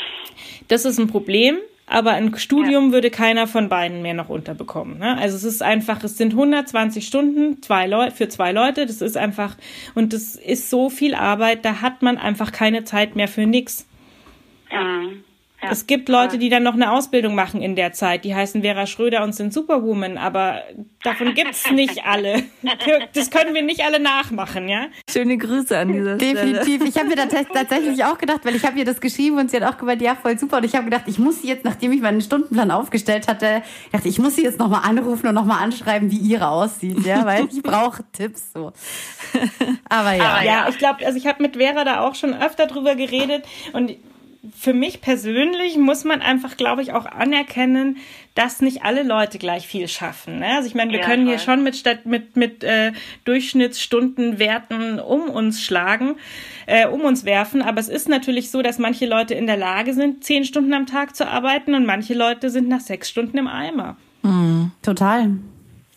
Das 0.68 0.84
ist 0.84 0.98
ein 0.98 1.06
Problem 1.06 1.58
aber 1.86 2.12
ein 2.12 2.36
Studium 2.36 2.86
ja. 2.86 2.92
würde 2.92 3.10
keiner 3.10 3.46
von 3.46 3.68
beiden 3.68 4.02
mehr 4.02 4.14
noch 4.14 4.28
unterbekommen. 4.28 4.98
Ne? 4.98 5.18
Also 5.18 5.36
es 5.36 5.44
ist 5.44 5.62
einfach, 5.62 6.02
es 6.02 6.16
sind 6.16 6.32
120 6.32 7.06
Stunden 7.06 7.62
zwei 7.62 7.86
Leu 7.86 8.10
für 8.10 8.28
zwei 8.28 8.52
Leute, 8.52 8.86
das 8.86 9.02
ist 9.02 9.16
einfach, 9.16 9.56
und 9.94 10.12
das 10.12 10.34
ist 10.34 10.70
so 10.70 10.88
viel 10.88 11.14
Arbeit, 11.14 11.64
da 11.64 11.82
hat 11.82 12.02
man 12.02 12.16
einfach 12.16 12.52
keine 12.52 12.84
Zeit 12.84 13.16
mehr 13.16 13.28
für 13.28 13.46
nix. 13.46 13.86
Ja. 14.70 15.02
Ja. 15.64 15.70
Es 15.70 15.86
gibt 15.86 16.08
Leute, 16.08 16.38
die 16.38 16.48
dann 16.48 16.62
noch 16.62 16.74
eine 16.74 16.92
Ausbildung 16.92 17.34
machen 17.34 17.62
in 17.62 17.74
der 17.76 17.92
Zeit. 17.92 18.24
Die 18.24 18.34
heißen 18.34 18.62
Vera 18.62 18.86
Schröder 18.86 19.22
und 19.24 19.34
sind 19.34 19.52
Superwoman, 19.52 20.18
aber 20.18 20.62
davon 21.02 21.34
gibt's 21.34 21.70
nicht 21.72 22.04
alle. 22.04 22.42
Das 23.14 23.30
können 23.30 23.54
wir 23.54 23.62
nicht 23.62 23.82
alle 23.82 24.00
nachmachen, 24.00 24.68
ja? 24.68 24.86
Schöne 25.10 25.38
Grüße 25.38 25.76
an 25.76 25.92
dieser 25.92 26.16
Definitiv. 26.16 26.38
Stelle. 26.38 26.52
Definitiv. 26.64 26.88
Ich 26.88 26.96
habe 26.96 27.08
mir 27.08 27.16
da 27.16 27.26
tatsächlich 27.26 28.04
auch 28.04 28.18
gedacht, 28.18 28.40
weil 28.44 28.54
ich 28.54 28.64
habe 28.64 28.78
ihr 28.78 28.84
das 28.84 29.00
geschrieben 29.00 29.38
und 29.38 29.50
sie 29.50 29.56
hat 29.60 29.74
auch 29.74 29.78
gemeint, 29.78 30.02
ja, 30.02 30.14
voll 30.14 30.38
super. 30.38 30.58
Und 30.58 30.64
ich 30.64 30.74
habe 30.74 30.84
gedacht, 30.84 31.04
ich 31.06 31.18
muss 31.18 31.42
sie 31.42 31.48
jetzt, 31.48 31.64
nachdem 31.64 31.92
ich 31.92 32.00
meinen 32.00 32.20
Stundenplan 32.20 32.70
aufgestellt 32.70 33.28
hatte, 33.28 33.62
dachte 33.92 34.08
ich, 34.08 34.18
muss 34.18 34.36
sie 34.36 34.42
jetzt 34.42 34.58
nochmal 34.58 34.82
anrufen 34.84 35.28
und 35.28 35.34
nochmal 35.34 35.62
anschreiben, 35.62 36.10
wie 36.10 36.18
ihre 36.18 36.48
aussieht, 36.48 37.04
ja, 37.06 37.24
weil 37.24 37.46
ich 37.50 37.62
brauche 37.62 38.04
Tipps 38.12 38.52
so. 38.52 38.72
Aber 39.88 40.12
ja. 40.12 40.24
Aber 40.24 40.44
ja, 40.44 40.68
ich 40.68 40.78
glaube, 40.78 41.06
also 41.06 41.18
ich 41.18 41.26
habe 41.26 41.42
mit 41.42 41.56
Vera 41.56 41.84
da 41.84 42.00
auch 42.00 42.14
schon 42.14 42.34
öfter 42.34 42.66
drüber 42.66 42.94
geredet 42.94 43.44
und 43.72 43.96
für 44.56 44.74
mich 44.74 45.00
persönlich 45.00 45.76
muss 45.76 46.04
man 46.04 46.20
einfach, 46.20 46.56
glaube 46.56 46.82
ich, 46.82 46.92
auch 46.92 47.06
anerkennen, 47.06 47.98
dass 48.34 48.60
nicht 48.60 48.82
alle 48.82 49.02
Leute 49.02 49.38
gleich 49.38 49.66
viel 49.66 49.88
schaffen. 49.88 50.40
Ne? 50.40 50.56
Also 50.56 50.68
ich 50.68 50.74
meine, 50.74 50.92
wir 50.92 51.00
ja, 51.00 51.06
können 51.06 51.24
voll. 51.24 51.34
hier 51.34 51.38
schon 51.38 51.62
mit, 51.62 51.84
mit, 52.04 52.36
mit 52.36 52.64
äh, 52.64 52.92
Durchschnittsstundenwerten 53.24 54.98
um 54.98 55.30
uns 55.30 55.62
schlagen, 55.62 56.16
äh, 56.66 56.86
um 56.86 57.02
uns 57.02 57.24
werfen. 57.24 57.62
Aber 57.62 57.80
es 57.80 57.88
ist 57.88 58.08
natürlich 58.08 58.50
so, 58.50 58.62
dass 58.62 58.78
manche 58.78 59.06
Leute 59.06 59.34
in 59.34 59.46
der 59.46 59.56
Lage 59.56 59.94
sind, 59.94 60.24
zehn 60.24 60.44
Stunden 60.44 60.74
am 60.74 60.86
Tag 60.86 61.14
zu 61.14 61.28
arbeiten 61.28 61.74
und 61.74 61.86
manche 61.86 62.14
Leute 62.14 62.50
sind 62.50 62.68
nach 62.68 62.80
sechs 62.80 63.08
Stunden 63.08 63.38
im 63.38 63.46
Eimer. 63.46 63.96
Mhm. 64.22 64.72
Total. 64.82 65.30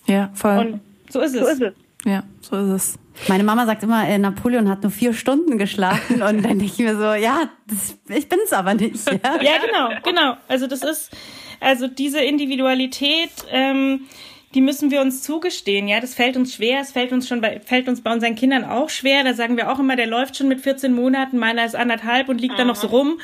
Ja, 0.05 0.29
voll. 0.33 0.57
Und 0.57 0.81
so 1.09 1.21
ist 1.21 1.33
es. 1.33 1.41
So 1.41 1.47
ist 1.47 1.61
es. 1.61 1.86
Ja, 2.05 2.23
so 2.41 2.55
ist 2.55 2.69
es. 2.69 2.99
Meine 3.27 3.43
Mama 3.43 3.65
sagt 3.65 3.83
immer, 3.83 4.07
äh, 4.07 4.17
Napoleon 4.17 4.69
hat 4.69 4.83
nur 4.83 4.91
vier 4.91 5.13
Stunden 5.13 5.57
geschlafen 5.57 6.21
und 6.21 6.21
dann 6.21 6.41
denke 6.43 6.65
ich 6.65 6.77
mir 6.77 6.95
so, 6.95 7.13
ja, 7.13 7.49
das, 7.67 7.97
ich 8.15 8.29
bin's 8.29 8.53
aber 8.53 8.75
nicht. 8.75 9.05
Ja? 9.07 9.13
ja, 9.41 9.53
genau, 9.65 9.89
genau. 10.03 10.37
Also 10.47 10.67
das 10.67 10.83
ist, 10.83 11.11
also 11.59 11.87
diese 11.87 12.19
Individualität, 12.19 13.31
ähm, 13.49 14.01
die 14.53 14.61
müssen 14.61 14.91
wir 14.91 15.01
uns 15.01 15.23
zugestehen. 15.23 15.87
Ja, 15.87 15.99
das 15.99 16.13
fällt 16.13 16.37
uns 16.37 16.53
schwer. 16.53 16.79
Es 16.79 16.91
fällt 16.91 17.11
uns 17.11 17.27
schon 17.27 17.41
bei, 17.41 17.59
fällt 17.59 17.87
uns 17.87 18.01
bei 18.01 18.13
unseren 18.13 18.35
Kindern 18.35 18.63
auch 18.63 18.89
schwer. 18.89 19.23
Da 19.23 19.33
sagen 19.33 19.57
wir 19.57 19.71
auch 19.71 19.79
immer, 19.79 19.95
der 19.95 20.07
läuft 20.07 20.37
schon 20.37 20.47
mit 20.47 20.61
14 20.61 20.93
Monaten, 20.93 21.37
meiner 21.37 21.65
ist 21.65 21.75
anderthalb 21.75 22.29
und 22.29 22.39
liegt 22.39 22.53
mhm. 22.53 22.57
da 22.59 22.65
noch 22.65 22.75
so 22.75 22.87
rum. 22.87 23.19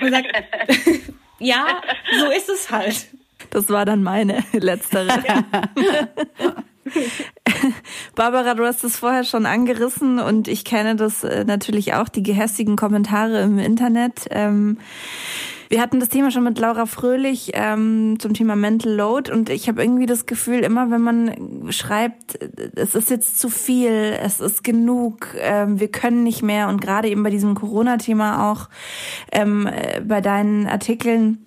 Und 0.00 0.10
sagt, 0.10 0.28
ja, 1.38 1.82
so 2.18 2.30
ist 2.30 2.48
es 2.48 2.70
halt. 2.70 3.08
Das 3.50 3.68
war 3.68 3.84
dann 3.84 4.02
meine 4.02 4.42
letztere. 4.52 5.22
Ja. 5.26 5.44
Barbara, 8.14 8.54
du 8.54 8.64
hast 8.64 8.84
es 8.84 8.96
vorher 8.96 9.24
schon 9.24 9.46
angerissen 9.46 10.18
und 10.18 10.48
ich 10.48 10.64
kenne 10.64 10.96
das 10.96 11.24
äh, 11.24 11.44
natürlich 11.44 11.94
auch, 11.94 12.08
die 12.08 12.22
gehässigen 12.22 12.76
Kommentare 12.76 13.42
im 13.42 13.58
Internet. 13.58 14.26
Ähm, 14.30 14.78
wir 15.68 15.80
hatten 15.80 15.98
das 15.98 16.10
Thema 16.10 16.30
schon 16.30 16.44
mit 16.44 16.58
Laura 16.58 16.86
Fröhlich 16.86 17.50
ähm, 17.54 18.18
zum 18.20 18.34
Thema 18.34 18.54
Mental 18.54 18.92
Load 18.92 19.32
und 19.32 19.50
ich 19.50 19.68
habe 19.68 19.82
irgendwie 19.82 20.06
das 20.06 20.26
Gefühl, 20.26 20.60
immer 20.60 20.90
wenn 20.92 21.00
man 21.00 21.72
schreibt, 21.72 22.38
es 22.76 22.94
ist 22.94 23.10
jetzt 23.10 23.40
zu 23.40 23.48
viel, 23.48 24.16
es 24.22 24.40
ist 24.40 24.62
genug, 24.62 25.34
ähm, 25.40 25.80
wir 25.80 25.88
können 25.88 26.22
nicht 26.22 26.42
mehr 26.42 26.68
und 26.68 26.80
gerade 26.80 27.08
eben 27.08 27.24
bei 27.24 27.30
diesem 27.30 27.56
Corona-Thema 27.56 28.52
auch 28.52 28.68
äh, 29.32 30.00
bei 30.02 30.20
deinen 30.20 30.68
Artikeln 30.68 31.44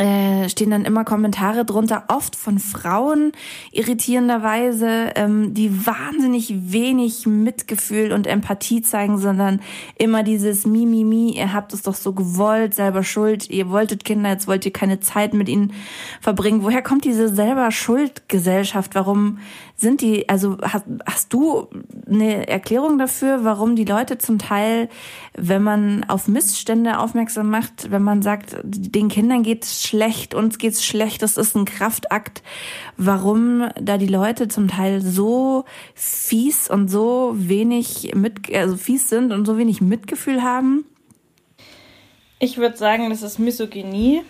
äh, 0.00 0.48
stehen 0.48 0.70
dann 0.70 0.86
immer 0.86 1.04
Kommentare 1.04 1.66
drunter, 1.66 2.04
oft 2.08 2.34
von 2.34 2.58
Frauen 2.58 3.32
irritierenderweise, 3.70 5.12
ähm, 5.14 5.52
die 5.52 5.86
wahnsinnig 5.86 6.72
wenig 6.72 7.26
Mitgefühl 7.26 8.12
und 8.12 8.26
Empathie 8.26 8.80
zeigen, 8.80 9.18
sondern 9.18 9.60
immer 9.98 10.22
dieses 10.22 10.64
Mi, 10.64 10.86
Mi, 10.86 11.04
Mi, 11.04 11.36
ihr 11.36 11.52
habt 11.52 11.74
es 11.74 11.82
doch 11.82 11.94
so 11.94 12.14
gewollt, 12.14 12.74
selber 12.74 13.02
schuld, 13.02 13.50
ihr 13.50 13.68
wolltet 13.68 14.04
Kinder, 14.04 14.30
jetzt 14.30 14.48
wollt 14.48 14.64
ihr 14.64 14.72
keine 14.72 15.00
Zeit 15.00 15.34
mit 15.34 15.50
ihnen 15.50 15.74
verbringen. 16.22 16.62
Woher 16.62 16.80
kommt 16.80 17.04
diese 17.04 17.28
selber 17.28 17.70
Schuldgesellschaft? 17.70 18.94
Warum 18.94 19.38
sind 19.80 20.02
die, 20.02 20.28
also 20.28 20.58
hast, 20.62 20.84
hast 21.06 21.32
du 21.32 21.68
eine 22.06 22.46
Erklärung 22.48 22.98
dafür, 22.98 23.44
warum 23.44 23.76
die 23.76 23.86
Leute 23.86 24.18
zum 24.18 24.38
Teil, 24.38 24.90
wenn 25.34 25.62
man 25.62 26.04
auf 26.04 26.28
Missstände 26.28 26.98
aufmerksam 26.98 27.48
macht, 27.48 27.90
wenn 27.90 28.02
man 28.02 28.20
sagt, 28.20 28.56
den 28.62 29.08
Kindern 29.08 29.42
geht's 29.42 29.82
schlecht, 29.82 30.34
uns 30.34 30.58
geht's 30.58 30.84
schlecht, 30.84 31.22
das 31.22 31.38
ist 31.38 31.56
ein 31.56 31.64
Kraftakt, 31.64 32.42
warum 32.98 33.68
da 33.80 33.96
die 33.96 34.06
Leute 34.06 34.48
zum 34.48 34.68
Teil 34.68 35.00
so 35.00 35.64
fies 35.94 36.68
und 36.68 36.88
so 36.88 37.32
wenig 37.34 38.12
mit, 38.14 38.54
also 38.54 38.76
fies 38.76 39.08
sind 39.08 39.32
und 39.32 39.46
so 39.46 39.56
wenig 39.56 39.80
Mitgefühl 39.80 40.42
haben? 40.42 40.84
Ich 42.38 42.58
würde 42.58 42.76
sagen, 42.76 43.08
das 43.08 43.22
ist 43.22 43.38
Misogynie. 43.38 44.22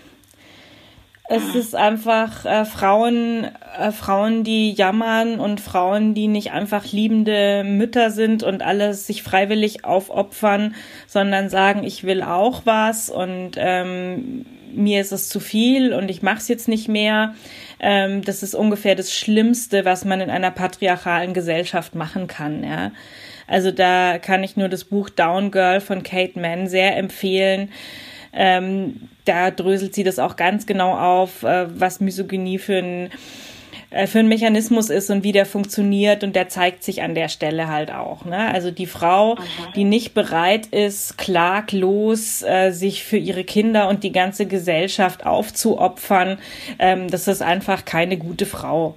Es 1.32 1.54
ist 1.54 1.76
einfach 1.76 2.44
äh, 2.44 2.64
Frauen, 2.64 3.48
äh, 3.78 3.92
Frauen, 3.92 4.42
die 4.42 4.72
jammern 4.72 5.38
und 5.38 5.60
Frauen, 5.60 6.12
die 6.12 6.26
nicht 6.26 6.50
einfach 6.50 6.90
liebende 6.90 7.62
Mütter 7.62 8.10
sind 8.10 8.42
und 8.42 8.62
alles 8.62 9.06
sich 9.06 9.22
freiwillig 9.22 9.84
aufopfern, 9.84 10.74
sondern 11.06 11.48
sagen, 11.48 11.84
ich 11.84 12.02
will 12.02 12.22
auch 12.22 12.62
was 12.64 13.10
und 13.10 13.52
ähm, 13.58 14.44
mir 14.74 15.00
ist 15.00 15.12
es 15.12 15.28
zu 15.28 15.38
viel 15.38 15.94
und 15.94 16.10
ich 16.10 16.20
mache 16.20 16.38
es 16.38 16.48
jetzt 16.48 16.66
nicht 16.66 16.88
mehr. 16.88 17.36
Ähm, 17.78 18.22
das 18.22 18.42
ist 18.42 18.56
ungefähr 18.56 18.96
das 18.96 19.14
Schlimmste, 19.14 19.84
was 19.84 20.04
man 20.04 20.20
in 20.20 20.30
einer 20.30 20.50
patriarchalen 20.50 21.32
Gesellschaft 21.32 21.94
machen 21.94 22.26
kann. 22.26 22.64
Ja. 22.64 22.90
Also 23.46 23.70
da 23.70 24.18
kann 24.18 24.42
ich 24.42 24.56
nur 24.56 24.68
das 24.68 24.82
Buch 24.82 25.08
Down 25.08 25.52
Girl 25.52 25.80
von 25.80 26.02
Kate 26.02 26.40
Mann 26.40 26.66
sehr 26.66 26.96
empfehlen 26.96 27.70
ähm, 28.32 29.08
da 29.24 29.50
dröselt 29.50 29.94
sie 29.94 30.04
das 30.04 30.18
auch 30.18 30.36
ganz 30.36 30.66
genau 30.66 30.96
auf, 30.96 31.42
äh, 31.42 31.66
was 31.78 32.00
Misogynie 32.00 32.58
für 32.58 32.78
ein 32.78 33.10
äh, 33.90 34.06
für 34.06 34.20
ein 34.20 34.28
Mechanismus 34.28 34.88
ist 34.88 35.10
und 35.10 35.24
wie 35.24 35.32
der 35.32 35.46
funktioniert 35.46 36.22
und 36.22 36.36
der 36.36 36.48
zeigt 36.48 36.84
sich 36.84 37.02
an 37.02 37.14
der 37.14 37.28
Stelle 37.28 37.68
halt 37.68 37.92
auch. 37.92 38.24
Ne? 38.24 38.52
Also 38.52 38.70
die 38.70 38.86
Frau, 38.86 39.36
die 39.74 39.84
nicht 39.84 40.14
bereit 40.14 40.66
ist, 40.66 41.18
klaglos 41.18 42.42
äh, 42.42 42.70
sich 42.70 43.02
für 43.02 43.16
ihre 43.16 43.44
Kinder 43.44 43.88
und 43.88 44.04
die 44.04 44.12
ganze 44.12 44.46
Gesellschaft 44.46 45.26
aufzuopfern, 45.26 46.38
ähm, 46.78 47.10
das 47.10 47.26
ist 47.26 47.42
einfach 47.42 47.84
keine 47.84 48.16
gute 48.16 48.46
Frau. 48.46 48.96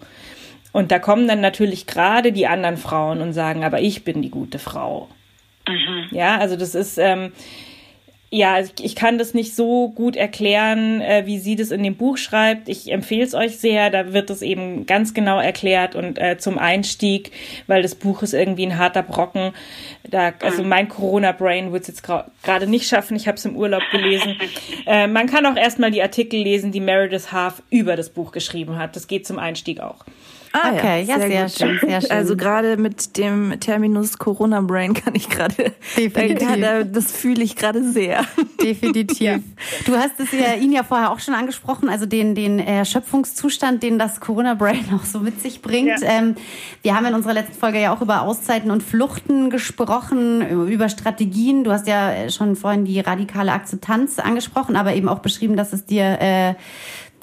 Und 0.71 0.91
da 0.91 0.99
kommen 0.99 1.27
dann 1.27 1.41
natürlich 1.41 1.85
gerade 1.85 2.31
die 2.31 2.47
anderen 2.47 2.77
Frauen 2.77 3.21
und 3.21 3.33
sagen, 3.33 3.63
aber 3.63 3.81
ich 3.81 4.03
bin 4.03 4.21
die 4.21 4.31
gute 4.31 4.59
Frau. 4.59 5.07
Mhm. 5.67 6.07
Ja, 6.11 6.37
also 6.37 6.55
das 6.55 6.75
ist 6.75 6.97
ähm, 6.97 7.31
ja, 8.35 8.57
ich 8.81 8.95
kann 8.95 9.19
das 9.19 9.35
nicht 9.35 9.55
so 9.55 9.89
gut 9.89 10.15
erklären, 10.15 11.01
äh, 11.01 11.27
wie 11.27 11.37
sie 11.37 11.55
das 11.55 11.69
in 11.69 11.83
dem 11.83 11.95
Buch 11.95 12.17
schreibt. 12.17 12.67
Ich 12.67 12.91
empfehle 12.91 13.23
es 13.23 13.35
euch 13.35 13.59
sehr. 13.59 13.91
Da 13.91 14.11
wird 14.11 14.31
es 14.31 14.41
eben 14.41 14.87
ganz 14.87 15.13
genau 15.13 15.39
erklärt 15.39 15.93
und 15.93 16.17
äh, 16.17 16.39
zum 16.39 16.57
Einstieg, 16.57 17.29
weil 17.67 17.83
das 17.83 17.93
Buch 17.93 18.23
ist 18.23 18.33
irgendwie 18.33 18.65
ein 18.65 18.79
harter 18.79 19.03
Brocken. 19.03 19.53
Da, 20.09 20.33
also 20.41 20.63
mein 20.63 20.89
Corona-Brain 20.89 21.71
wird 21.73 21.83
es 21.83 21.89
jetzt 21.89 22.01
gerade 22.01 22.65
nicht 22.65 22.87
schaffen. 22.87 23.15
Ich 23.15 23.27
habe 23.27 23.37
es 23.37 23.45
im 23.45 23.55
Urlaub 23.55 23.83
gelesen. 23.91 24.35
Äh, 24.85 25.07
man 25.07 25.27
kann 25.27 25.45
auch 25.45 25.55
erstmal 25.55 25.91
die 25.91 26.01
Artikel 26.01 26.41
lesen, 26.41 26.73
die 26.73 26.81
Meredith 26.81 27.31
Half 27.31 27.63
über 27.69 27.95
das 27.95 28.09
Buch 28.09 28.31
geschrieben 28.33 28.77
hat. 28.77 28.95
Das 28.95 29.07
geht 29.07 29.25
zum 29.25 29.39
Einstieg 29.39 29.79
auch. 29.79 30.03
Ah, 30.55 30.71
okay, 30.71 31.01
ja, 31.01 31.17
ja 31.17 31.19
sehr, 31.19 31.49
sehr, 31.49 31.49
schön, 31.49 31.79
sehr 31.79 32.01
schön. 32.01 32.11
Also 32.11 32.37
gerade 32.37 32.77
mit 32.77 33.17
dem 33.17 33.59
Terminus 33.59 34.19
Corona 34.19 34.61
Brain 34.61 34.93
kann 34.93 35.15
ich 35.15 35.27
gerade, 35.27 35.73
das 36.85 37.11
fühle 37.11 37.43
ich 37.43 37.55
gerade 37.55 37.83
sehr. 37.83 38.23
Definitiv. 38.61 39.19
Ja. 39.19 39.39
Du 39.85 39.95
hast 39.97 40.19
es 40.19 40.31
ja 40.31 40.53
ihn 40.53 40.71
ja 40.71 40.83
vorher 40.83 41.11
auch 41.11 41.19
schon 41.19 41.33
angesprochen, 41.33 41.89
also 41.89 42.05
den 42.05 42.35
den 42.35 42.59
Erschöpfungszustand, 42.59 43.81
den 43.81 43.97
das 43.97 44.19
Corona 44.19 44.53
Brain 44.53 44.85
auch 44.95 45.05
so 45.05 45.19
mit 45.19 45.41
sich 45.41 45.63
bringt. 45.63 46.01
Ja. 46.01 46.07
Ähm, 46.07 46.35
wir 46.83 46.95
haben 46.95 47.07
in 47.07 47.15
unserer 47.15 47.33
letzten 47.33 47.55
Folge 47.55 47.81
ja 47.81 47.91
auch 47.91 48.01
über 48.01 48.21
Auszeiten 48.21 48.69
und 48.69 48.83
Fluchten 48.83 49.49
gesprochen, 49.49 50.67
über 50.69 50.87
Strategien. 50.87 51.63
Du 51.63 51.71
hast 51.71 51.87
ja 51.87 52.29
schon 52.29 52.55
vorhin 52.55 52.85
die 52.85 52.99
radikale 52.99 53.51
Akzeptanz 53.53 54.19
angesprochen, 54.19 54.75
aber 54.75 54.93
eben 54.93 55.09
auch 55.09 55.19
beschrieben, 55.19 55.57
dass 55.57 55.73
es 55.73 55.85
dir 55.85 56.19
äh, 56.21 56.53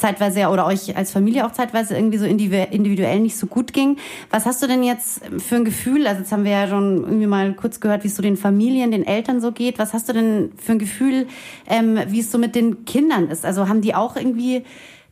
zeitweise 0.00 0.40
ja 0.40 0.50
oder 0.50 0.66
euch 0.66 0.96
als 0.96 1.10
Familie 1.10 1.46
auch 1.46 1.52
zeitweise 1.52 1.94
irgendwie 1.94 2.18
so 2.18 2.24
individuell 2.24 3.20
nicht 3.20 3.36
so 3.36 3.46
gut 3.46 3.72
ging. 3.72 3.96
Was 4.30 4.46
hast 4.46 4.62
du 4.62 4.66
denn 4.66 4.82
jetzt 4.82 5.22
für 5.38 5.56
ein 5.56 5.64
Gefühl? 5.64 6.06
Also 6.06 6.20
jetzt 6.20 6.32
haben 6.32 6.44
wir 6.44 6.52
ja 6.52 6.68
schon 6.68 7.04
irgendwie 7.04 7.26
mal 7.26 7.52
kurz 7.54 7.80
gehört, 7.80 8.02
wie 8.04 8.08
es 8.08 8.16
so 8.16 8.22
den 8.22 8.36
Familien, 8.36 8.90
den 8.90 9.06
Eltern 9.06 9.40
so 9.40 9.52
geht. 9.52 9.78
Was 9.78 9.92
hast 9.92 10.08
du 10.08 10.12
denn 10.12 10.52
für 10.56 10.72
ein 10.72 10.78
Gefühl, 10.78 11.26
ähm, 11.68 11.98
wie 12.08 12.20
es 12.20 12.32
so 12.32 12.38
mit 12.38 12.54
den 12.54 12.84
Kindern 12.84 13.28
ist? 13.28 13.44
Also 13.44 13.68
haben 13.68 13.82
die 13.82 13.94
auch 13.94 14.16
irgendwie 14.16 14.64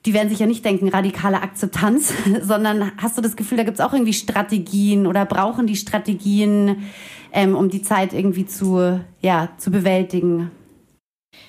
die 0.07 0.15
werden 0.15 0.29
sich 0.29 0.39
ja 0.39 0.47
nicht 0.47 0.65
denken, 0.65 0.89
radikale 0.89 1.43
Akzeptanz, 1.43 2.15
sondern 2.43 2.93
hast 2.99 3.19
du 3.19 3.23
das 3.23 3.37
Gefühl, 3.37 3.59
da 3.59 3.65
gibt 3.65 3.79
es 3.79 3.85
auch 3.85 3.93
irgendwie 3.93 4.13
Strategien 4.13 5.07
oder 5.07 5.27
brauchen 5.27 5.67
die 5.67 5.77
Strategien, 5.77 6.85
ähm, 7.33 7.55
um 7.55 7.69
die 7.69 7.83
Zeit 7.83 8.13
irgendwie 8.13 8.47
zu, 8.47 9.01
ja, 9.21 9.51
zu 9.59 9.71
bewältigen? 9.71 10.51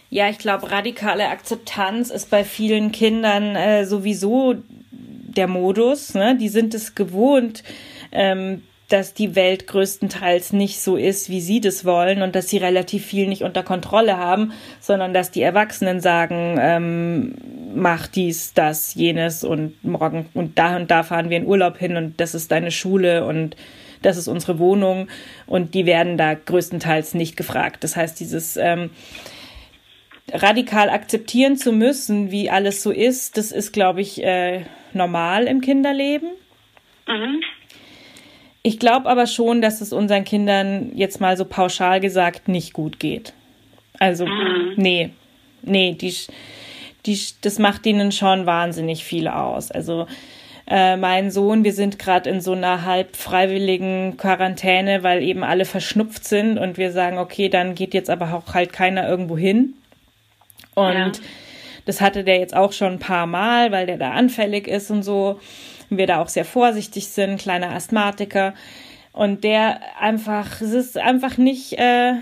Ja, 0.09 0.29
ich 0.29 0.39
glaube, 0.39 0.71
radikale 0.71 1.27
Akzeptanz 1.27 2.09
ist 2.09 2.29
bei 2.31 2.43
vielen 2.43 2.91
Kindern 2.91 3.55
äh, 3.55 3.85
sowieso 3.85 4.55
der 4.91 5.47
Modus. 5.47 6.15
Ne? 6.15 6.35
Die 6.35 6.49
sind 6.49 6.73
es 6.73 6.95
gewohnt, 6.95 7.63
ähm, 8.11 8.63
dass 8.87 9.13
die 9.13 9.35
Welt 9.35 9.67
größtenteils 9.67 10.51
nicht 10.51 10.81
so 10.81 10.95
ist, 10.95 11.29
wie 11.29 11.41
sie 11.41 11.61
das 11.61 11.85
wollen 11.85 12.23
und 12.23 12.35
dass 12.35 12.49
sie 12.49 12.57
relativ 12.57 13.05
viel 13.05 13.27
nicht 13.27 13.43
unter 13.43 13.61
Kontrolle 13.61 14.17
haben, 14.17 14.51
sondern 14.79 15.13
dass 15.13 15.29
die 15.29 15.43
Erwachsenen 15.43 15.99
sagen, 16.01 16.57
ähm, 16.59 17.35
mach 17.75 18.07
dies, 18.07 18.53
das, 18.55 18.95
jenes 18.95 19.43
und 19.43 19.83
morgen 19.83 20.27
und 20.33 20.57
da 20.57 20.75
und 20.75 20.89
da 20.89 21.03
fahren 21.03 21.29
wir 21.29 21.37
in 21.37 21.45
Urlaub 21.45 21.77
hin 21.77 21.97
und 21.97 22.19
das 22.19 22.33
ist 22.33 22.51
deine 22.51 22.71
Schule 22.71 23.25
und 23.25 23.55
das 24.01 24.17
ist 24.17 24.27
unsere 24.27 24.57
Wohnung 24.57 25.07
und 25.45 25.75
die 25.75 25.85
werden 25.85 26.17
da 26.17 26.33
größtenteils 26.33 27.13
nicht 27.13 27.37
gefragt. 27.37 27.83
Das 27.83 27.95
heißt, 27.95 28.19
dieses 28.19 28.57
ähm, 28.57 28.89
radikal 30.33 30.89
akzeptieren 30.89 31.57
zu 31.57 31.71
müssen, 31.71 32.31
wie 32.31 32.49
alles 32.49 32.83
so 32.83 32.91
ist, 32.91 33.37
das 33.37 33.51
ist, 33.51 33.71
glaube 33.71 34.01
ich, 34.01 34.23
äh, 34.23 34.65
normal 34.93 35.45
im 35.45 35.61
Kinderleben. 35.61 36.29
Mhm. 37.07 37.41
Ich 38.61 38.79
glaube 38.79 39.09
aber 39.09 39.25
schon, 39.25 39.61
dass 39.61 39.81
es 39.81 39.93
unseren 39.93 40.25
Kindern 40.25 40.91
jetzt 40.93 41.21
mal 41.21 41.37
so 41.37 41.45
pauschal 41.45 41.99
gesagt 41.99 42.47
nicht 42.47 42.73
gut 42.73 42.99
geht. 42.99 43.33
Also, 43.97 44.25
mhm. 44.25 44.73
nee, 44.75 45.11
nee, 45.61 45.93
die, 45.93 46.13
die, 47.05 47.19
das 47.41 47.59
macht 47.59 47.85
ihnen 47.85 48.11
schon 48.11 48.45
wahnsinnig 48.45 49.03
viel 49.03 49.27
aus. 49.27 49.71
Also, 49.71 50.07
äh, 50.67 50.97
mein 50.97 51.31
Sohn, 51.31 51.63
wir 51.63 51.73
sind 51.73 51.97
gerade 51.97 52.29
in 52.29 52.41
so 52.41 52.51
einer 52.51 52.85
halb 52.85 53.15
freiwilligen 53.15 54.17
Quarantäne, 54.17 55.01
weil 55.03 55.23
eben 55.23 55.43
alle 55.43 55.65
verschnupft 55.65 56.25
sind 56.25 56.59
und 56.59 56.77
wir 56.77 56.91
sagen, 56.91 57.17
okay, 57.17 57.49
dann 57.49 57.73
geht 57.73 57.93
jetzt 57.95 58.09
aber 58.09 58.33
auch 58.33 58.53
halt 58.53 58.71
keiner 58.71 59.09
irgendwo 59.09 59.37
hin. 59.37 59.73
Und 60.79 61.17
ja. 61.17 61.23
das 61.85 62.01
hatte 62.01 62.23
der 62.23 62.39
jetzt 62.39 62.55
auch 62.55 62.71
schon 62.71 62.93
ein 62.93 62.99
paar 62.99 63.25
Mal, 63.25 63.71
weil 63.71 63.85
der 63.85 63.97
da 63.97 64.11
anfällig 64.11 64.67
ist 64.67 64.91
und 64.91 65.03
so. 65.03 65.39
Und 65.89 65.97
wir 65.97 66.07
da 66.07 66.21
auch 66.21 66.29
sehr 66.29 66.45
vorsichtig 66.45 67.07
sind, 67.07 67.41
kleiner 67.41 67.71
Asthmatiker. 67.71 68.53
Und 69.11 69.43
der 69.43 69.81
einfach, 69.99 70.61
es 70.61 70.71
ist 70.71 70.97
einfach 70.97 71.37
nicht, 71.37 71.73
äh, 71.73 72.13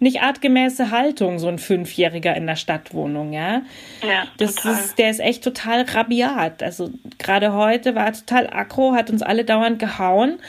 nicht 0.00 0.20
artgemäße 0.20 0.90
Haltung, 0.90 1.38
so 1.38 1.46
ein 1.46 1.58
Fünfjähriger 1.58 2.34
in 2.34 2.46
der 2.46 2.56
Stadtwohnung, 2.56 3.32
ja. 3.32 3.62
Ja, 4.02 4.24
das 4.36 4.56
total. 4.56 4.72
ist, 4.72 4.98
der 4.98 5.10
ist 5.10 5.20
echt 5.20 5.44
total 5.44 5.82
rabiat. 5.82 6.62
Also 6.62 6.90
gerade 7.18 7.52
heute 7.52 7.94
war 7.94 8.06
er 8.06 8.12
total 8.12 8.50
aggro, 8.52 8.94
hat 8.94 9.10
uns 9.10 9.22
alle 9.22 9.44
dauernd 9.44 9.78
gehauen 9.78 10.40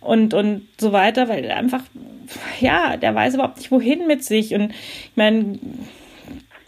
und, 0.00 0.34
und 0.34 0.68
so 0.78 0.92
weiter, 0.92 1.28
weil 1.28 1.44
er 1.46 1.56
einfach, 1.56 1.82
ja, 2.60 2.98
der 2.98 3.14
weiß 3.14 3.34
überhaupt 3.34 3.56
nicht 3.56 3.70
wohin 3.70 4.06
mit 4.06 4.22
sich. 4.22 4.54
Und 4.54 4.70
ich 4.70 5.16
meine, 5.16 5.58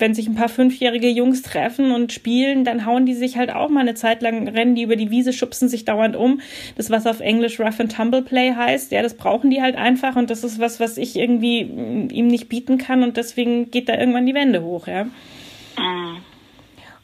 wenn 0.02 0.14
sich 0.14 0.26
ein 0.26 0.34
paar 0.34 0.48
fünfjährige 0.48 1.08
Jungs 1.08 1.42
treffen 1.42 1.92
und 1.92 2.12
spielen, 2.12 2.64
dann 2.64 2.84
hauen 2.84 3.06
die 3.06 3.14
sich 3.14 3.36
halt 3.36 3.54
auch 3.54 3.68
mal 3.68 3.80
eine 3.80 3.94
Zeit 3.94 4.20
lang, 4.20 4.48
rennen 4.48 4.74
die 4.74 4.82
über 4.82 4.96
die 4.96 5.12
Wiese, 5.12 5.32
schubsen 5.32 5.68
sich 5.68 5.84
dauernd 5.84 6.16
um. 6.16 6.40
Das, 6.76 6.90
was 6.90 7.06
auf 7.06 7.20
Englisch 7.20 7.60
Rough 7.60 7.78
and 7.78 7.94
Tumble 7.94 8.22
Play 8.22 8.52
heißt, 8.52 8.90
ja, 8.90 9.00
das 9.00 9.16
brauchen 9.16 9.48
die 9.50 9.62
halt 9.62 9.76
einfach 9.76 10.16
und 10.16 10.28
das 10.28 10.42
ist 10.42 10.58
was, 10.58 10.80
was 10.80 10.96
ich 10.96 11.14
irgendwie 11.16 11.64
mm, 11.66 12.10
ihm 12.10 12.26
nicht 12.26 12.48
bieten 12.48 12.78
kann 12.78 13.04
und 13.04 13.16
deswegen 13.16 13.70
geht 13.70 13.88
da 13.88 13.96
irgendwann 13.96 14.26
die 14.26 14.34
Wände 14.34 14.64
hoch, 14.64 14.88
ja. 14.88 15.04
Mhm. 15.04 16.16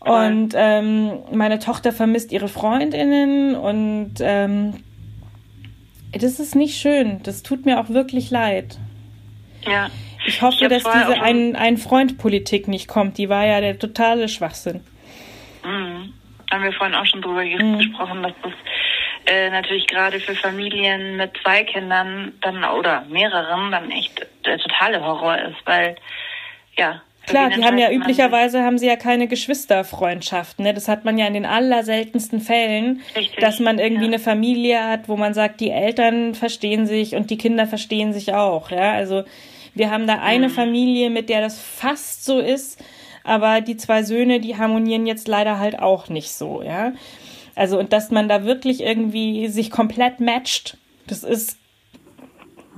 Und 0.00 0.54
ähm, 0.56 1.10
meine 1.32 1.60
Tochter 1.60 1.92
vermisst 1.92 2.32
ihre 2.32 2.48
Freundinnen 2.48 3.54
und 3.54 4.14
ähm, 4.20 4.74
das 6.12 6.40
ist 6.40 6.56
nicht 6.56 6.80
schön. 6.80 7.20
Das 7.22 7.44
tut 7.44 7.64
mir 7.64 7.78
auch 7.78 7.90
wirklich 7.90 8.30
leid. 8.32 8.76
Ja. 9.64 9.88
Ich 10.28 10.42
hoffe, 10.42 10.64
ich 10.64 10.68
dass 10.68 10.82
diese 10.82 11.20
ein, 11.22 11.56
ein 11.56 11.76
Freund-Politik 11.78 12.68
nicht 12.68 12.88
kommt. 12.88 13.18
Die 13.18 13.28
war 13.28 13.46
ja 13.46 13.60
der 13.60 13.78
totale 13.78 14.28
Schwachsinn. 14.28 14.80
Mhm. 15.64 16.12
Haben 16.50 16.64
wir 16.64 16.72
vorhin 16.72 16.94
auch 16.94 17.06
schon 17.06 17.22
drüber 17.22 17.44
mhm. 17.44 17.78
gesprochen, 17.78 18.22
dass 18.22 18.32
das 18.42 18.52
äh, 19.26 19.50
natürlich 19.50 19.86
gerade 19.86 20.20
für 20.20 20.34
Familien 20.34 21.16
mit 21.16 21.32
zwei 21.42 21.64
Kindern 21.64 22.32
dann 22.40 22.64
oder 22.64 23.04
mehreren 23.08 23.72
dann 23.72 23.90
echt 23.90 24.26
der 24.44 24.58
totale 24.58 25.02
Horror 25.02 25.38
ist, 25.38 25.66
weil 25.66 25.96
ja, 26.76 27.02
Klar, 27.26 27.50
die 27.50 27.62
haben 27.62 27.76
ja 27.76 27.90
üblicherweise 27.90 28.62
haben 28.62 28.78
sie 28.78 28.86
ja 28.86 28.96
keine 28.96 29.28
Geschwisterfreundschaften. 29.28 30.64
Ne? 30.64 30.72
Das 30.72 30.88
hat 30.88 31.04
man 31.04 31.18
ja 31.18 31.26
in 31.26 31.34
den 31.34 31.44
allerseltensten 31.44 32.40
Fällen, 32.40 33.02
Richtig, 33.14 33.38
dass 33.38 33.60
man 33.60 33.78
irgendwie 33.78 34.04
ja. 34.04 34.08
eine 34.08 34.18
Familie 34.18 34.82
hat, 34.82 35.08
wo 35.08 35.16
man 35.16 35.34
sagt, 35.34 35.60
die 35.60 35.70
Eltern 35.70 36.34
verstehen 36.34 36.86
sich 36.86 37.14
und 37.14 37.28
die 37.30 37.36
Kinder 37.36 37.66
verstehen 37.66 38.14
sich 38.14 38.32
auch. 38.32 38.70
Ja, 38.70 38.92
also 38.92 39.24
wir 39.78 39.90
haben 39.90 40.06
da 40.06 40.20
eine 40.20 40.48
mhm. 40.48 40.52
Familie, 40.52 41.10
mit 41.10 41.28
der 41.28 41.40
das 41.40 41.58
fast 41.58 42.24
so 42.24 42.38
ist, 42.38 42.82
aber 43.24 43.60
die 43.60 43.76
zwei 43.76 44.02
Söhne, 44.02 44.40
die 44.40 44.56
harmonieren 44.56 45.06
jetzt 45.06 45.28
leider 45.28 45.58
halt 45.58 45.78
auch 45.78 46.08
nicht 46.08 46.32
so. 46.32 46.62
Ja, 46.62 46.92
also 47.54 47.78
und 47.78 47.92
dass 47.92 48.10
man 48.10 48.28
da 48.28 48.44
wirklich 48.44 48.80
irgendwie 48.80 49.48
sich 49.48 49.70
komplett 49.70 50.20
matcht, 50.20 50.76
das 51.06 51.24
ist 51.24 51.58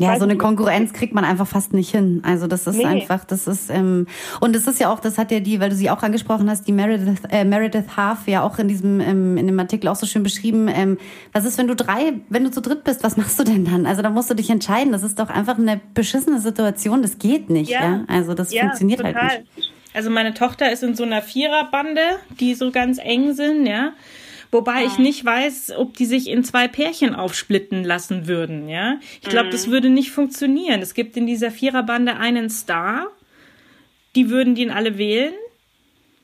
ja, 0.01 0.19
so 0.19 0.25
eine 0.25 0.37
Konkurrenz 0.37 0.93
kriegt 0.93 1.15
man 1.15 1.25
einfach 1.25 1.47
fast 1.47 1.73
nicht 1.73 1.91
hin. 1.91 2.23
Also 2.25 2.47
das 2.47 2.67
ist 2.67 2.77
nee. 2.77 2.85
einfach, 2.85 3.25
das 3.25 3.47
ist 3.47 3.71
ähm, 3.71 4.07
und 4.41 4.57
es 4.57 4.67
ist 4.67 4.81
ja 4.81 4.93
auch, 4.93 5.01
das 5.01 5.19
hat 5.19 5.31
ja 5.31 5.41
die, 5.41 5.61
weil 5.61 5.71
du 5.71 5.77
sie 5.77 5.91
auch 5.91 6.03
angesprochen 6.03 6.49
hast, 6.49 6.67
die 6.67 6.73
Meredith, 6.73 7.21
äh, 7.31 7.45
Meredith 7.45 7.97
Half 7.97 8.27
ja 8.27 8.43
auch 8.43 8.59
in 8.59 8.69
diesem 8.69 9.01
ähm, 9.01 9.37
in 9.37 9.47
dem 9.47 9.59
Artikel 9.59 9.89
auch 9.89 9.97
so 9.97 10.07
schön 10.07 10.23
beschrieben. 10.23 10.69
Ähm, 10.69 10.99
was 11.33 11.45
ist, 11.45 11.59
wenn 11.59 11.69
du 11.69 11.77
drei, 11.77 12.15
wenn 12.29 12.45
du 12.45 12.51
zu 12.51 12.61
dritt 12.61 12.85
bist, 12.85 13.05
was 13.05 13.17
machst 13.17 13.39
du 13.39 13.45
denn 13.45 13.65
dann? 13.65 13.87
Also 13.87 14.03
da 14.03 14.11
musst 14.11 14.31
du 14.31 14.35
dich 14.35 14.51
entscheiden. 14.51 14.93
Das 14.93 15.03
ist 15.03 15.19
doch 15.19 15.29
einfach 15.29 15.59
eine 15.59 15.81
beschissene 15.95 16.41
Situation. 16.41 17.03
Das 17.03 17.19
geht 17.19 17.51
nicht. 17.51 17.71
Ja, 17.71 17.83
ja? 17.83 18.05
also 18.09 18.35
das 18.35 18.53
ja, 18.53 18.63
funktioniert 18.63 19.05
halt 19.05 19.15
total. 19.15 19.31
halt 19.31 19.57
nicht. 19.57 19.73
Also 19.93 20.11
meine 20.11 20.35
Tochter 20.35 20.71
ist 20.71 20.83
in 20.83 20.95
so 20.95 21.03
einer 21.03 21.21
Viererbande, 21.21 22.01
die 22.39 22.55
so 22.55 22.71
ganz 22.71 22.99
eng 22.99 23.35
sind, 23.35 23.67
ja. 23.67 23.93
Wobei 24.53 24.85
ich 24.85 24.99
nicht 24.99 25.25
weiß, 25.25 25.73
ob 25.77 25.97
die 25.97 26.07
sich 26.07 26.29
in 26.29 26.43
zwei 26.43 26.67
Pärchen 26.67 27.15
aufsplitten 27.15 27.85
lassen 27.85 28.27
würden, 28.27 28.69
ja. 28.69 28.99
Ich 29.23 29.29
glaube, 29.29 29.47
mhm. 29.47 29.53
das 29.53 29.71
würde 29.71 29.91
nicht 29.91 30.11
funktionieren. 30.11 30.83
Es 30.83 30.95
gibt 30.95 31.17
in 31.17 31.27
dieser 31.27 31.53
Viererbande 31.53 32.17
einen 32.17 32.51
Star, 32.51 33.07
die 34.17 34.29
würden 34.29 34.57
den 34.57 34.71
alle 34.71 34.99
wählen. 34.99 35.35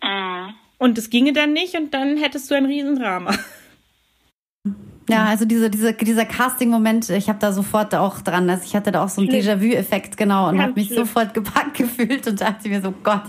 Mhm. 0.03 0.55
Und 0.79 0.99
es 0.99 1.09
ginge 1.09 1.33
dann 1.33 1.53
nicht 1.53 1.77
und 1.77 1.95
dann 1.95 2.17
hättest 2.17 2.51
du 2.51 2.55
ein 2.55 2.67
Riesendrama. 2.67 3.39
Ja, 5.09 5.27
also 5.27 5.45
diese, 5.45 5.71
diese, 5.71 5.93
dieser 5.93 6.25
Casting-Moment, 6.25 7.11
ich 7.11 7.29
habe 7.29 7.39
da 7.39 7.53
sofort 7.53 7.95
auch 7.95 8.21
dran, 8.23 8.51
also 8.51 8.65
ich 8.65 8.75
hatte 8.75 8.91
da 8.91 9.05
auch 9.05 9.09
so 9.09 9.21
einen 9.21 9.31
Déjà-vu-Effekt, 9.31 10.17
genau, 10.17 10.49
und 10.49 10.61
habe 10.61 10.73
mich 10.75 10.89
schlimm. 10.89 11.07
sofort 11.07 11.33
gepackt 11.33 11.75
gefühlt 11.75 12.27
und 12.27 12.41
dachte 12.41 12.69
mir 12.69 12.83
so, 12.83 12.93
Gott, 13.05 13.23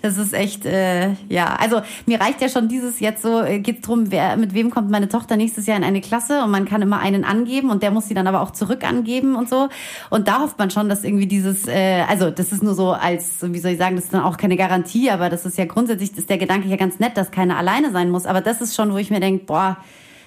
das 0.00 0.16
ist 0.16 0.32
echt, 0.32 0.64
äh, 0.64 1.14
ja, 1.28 1.56
also 1.56 1.82
mir 2.06 2.20
reicht 2.20 2.40
ja 2.40 2.48
schon 2.48 2.68
dieses 2.68 3.00
jetzt 3.00 3.22
so, 3.22 3.42
äh, 3.42 3.58
geht's 3.58 3.80
drum, 3.80 4.12
wer, 4.12 4.36
mit 4.36 4.54
wem 4.54 4.70
kommt 4.70 4.90
meine 4.90 5.08
Tochter 5.08 5.36
nächstes 5.36 5.66
Jahr 5.66 5.76
in 5.76 5.82
eine 5.82 6.00
Klasse 6.00 6.44
und 6.44 6.52
man 6.52 6.66
kann 6.66 6.82
immer 6.82 7.00
einen 7.00 7.24
angeben 7.24 7.70
und 7.70 7.82
der 7.82 7.90
muss 7.90 8.06
sie 8.06 8.14
dann 8.14 8.28
aber 8.28 8.40
auch 8.40 8.52
zurück 8.52 8.84
angeben 8.84 9.34
und 9.34 9.48
so. 9.48 9.68
Und 10.10 10.28
da 10.28 10.40
hofft 10.40 10.58
man 10.60 10.70
schon, 10.70 10.88
dass 10.88 11.02
irgendwie 11.02 11.26
dieses, 11.26 11.66
äh, 11.66 12.04
also 12.08 12.30
das 12.30 12.52
ist 12.52 12.62
nur 12.62 12.74
so 12.74 12.92
als, 12.92 13.38
wie 13.42 13.58
soll 13.58 13.72
ich 13.72 13.78
sagen, 13.78 13.96
das 13.96 14.04
ist 14.04 14.14
dann 14.14 14.22
auch 14.22 14.36
keine 14.36 14.56
Garantie, 14.56 15.10
aber 15.10 15.30
das 15.30 15.44
ist 15.46 15.58
ja 15.58 15.64
grundsätzlich, 15.64 16.16
ist 16.16 16.30
der 16.30 16.38
Gedanke 16.38 16.68
ja 16.68 16.76
ganz 16.76 17.00
nett, 17.00 17.16
dass 17.16 17.32
keiner 17.32 17.56
alleine 17.56 17.90
sein 17.90 18.10
muss, 18.10 18.24
aber 18.24 18.40
das 18.40 18.60
ist 18.60 18.76
schon, 18.76 18.92
wo 18.92 18.98
ich 18.98 19.10
mir 19.10 19.18
denke, 19.18 19.46
boah, 19.46 19.78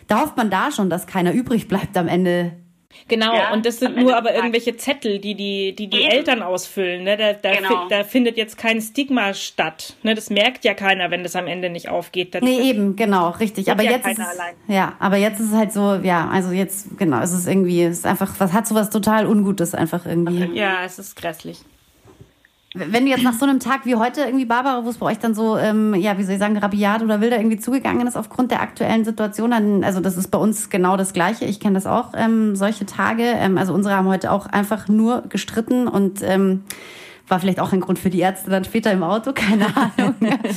da 0.07 0.21
hofft 0.21 0.37
man 0.37 0.49
da 0.49 0.71
schon, 0.71 0.89
dass 0.89 1.07
keiner 1.07 1.33
übrig 1.33 1.67
bleibt 1.67 1.97
am 1.97 2.07
Ende. 2.07 2.53
Genau, 3.07 3.33
ja, 3.33 3.53
und 3.53 3.65
das 3.65 3.79
sind 3.79 3.95
nur 3.95 4.15
aber 4.17 4.33
irgendwelche 4.33 4.75
Zettel, 4.75 5.19
die 5.19 5.35
die, 5.35 5.75
die, 5.75 5.87
die 5.87 6.03
Eltern 6.03 6.41
ausfüllen. 6.41 7.03
Ne? 7.03 7.15
Da, 7.15 7.33
da, 7.33 7.55
genau. 7.55 7.69
fi 7.69 7.75
da 7.89 8.03
findet 8.03 8.37
jetzt 8.37 8.57
kein 8.57 8.81
Stigma 8.81 9.33
statt. 9.33 9.95
Ne? 10.03 10.15
Das 10.15 10.29
merkt 10.29 10.65
ja 10.65 10.73
keiner, 10.73 11.11
wenn 11.11 11.23
das 11.23 11.35
am 11.35 11.47
Ende 11.47 11.69
nicht 11.69 11.89
aufgeht. 11.89 12.33
Das 12.33 12.41
nee, 12.41 12.59
eben, 12.59 12.95
genau, 12.95 13.29
richtig. 13.29 13.71
Aber 13.71 13.83
ja 13.83 13.91
jetzt 13.91 14.07
ist 14.07 14.19
es, 14.19 14.39
ja, 14.67 14.95
aber 14.99 15.17
jetzt 15.17 15.39
ist 15.39 15.51
es 15.51 15.55
halt 15.55 15.71
so, 15.71 15.95
ja, 15.95 16.27
also 16.29 16.51
jetzt, 16.51 16.97
genau, 16.97 17.19
es 17.21 17.33
ist 17.33 17.47
irgendwie, 17.47 17.83
es 17.83 17.99
ist 17.99 18.05
einfach, 18.05 18.33
was 18.39 18.51
hat 18.53 18.67
so 18.67 18.75
was 18.75 18.89
total 18.89 19.27
Ungutes 19.27 19.75
einfach 19.75 20.05
irgendwie. 20.05 20.57
Ja, 20.57 20.83
es 20.83 20.97
ist 20.97 21.15
grässlich. 21.15 21.59
Wenn 22.77 23.05
du 23.05 23.11
jetzt 23.11 23.23
nach 23.23 23.33
so 23.33 23.45
einem 23.45 23.59
Tag 23.59 23.85
wie 23.85 23.95
heute 23.95 24.21
irgendwie, 24.21 24.45
Barbara, 24.45 24.83
wo 24.85 24.89
es 24.89 24.97
bei 24.97 25.07
euch 25.07 25.19
dann 25.19 25.33
so, 25.33 25.57
ähm, 25.57 25.93
ja, 25.95 26.17
wie 26.17 26.23
soll 26.23 26.33
ich 26.33 26.39
sagen, 26.39 26.57
rabiat 26.57 27.01
oder 27.01 27.21
wilder 27.21 27.37
irgendwie 27.37 27.57
zugegangen 27.57 28.07
ist 28.07 28.15
aufgrund 28.15 28.51
der 28.51 28.61
aktuellen 28.61 29.05
Situation, 29.05 29.51
dann, 29.51 29.83
also 29.83 29.99
das 29.99 30.17
ist 30.17 30.29
bei 30.29 30.37
uns 30.37 30.69
genau 30.69 30.97
das 30.97 31.13
Gleiche. 31.13 31.45
Ich 31.45 31.59
kenne 31.59 31.75
das 31.75 31.85
auch, 31.85 32.11
ähm, 32.15 32.55
solche 32.55 32.85
Tage. 32.85 33.23
Ähm, 33.23 33.57
also 33.57 33.73
unsere 33.73 33.95
haben 33.95 34.07
heute 34.07 34.31
auch 34.31 34.45
einfach 34.45 34.87
nur 34.87 35.23
gestritten 35.29 35.87
und 35.87 36.21
ähm, 36.23 36.63
war 37.27 37.39
vielleicht 37.39 37.59
auch 37.59 37.73
ein 37.73 37.81
Grund 37.81 37.99
für 37.99 38.09
die 38.09 38.19
Ärzte 38.19 38.49
dann 38.49 38.63
später 38.63 38.91
im 38.91 39.03
Auto, 39.03 39.33
keine 39.33 39.65
Ahnung. 39.75 40.15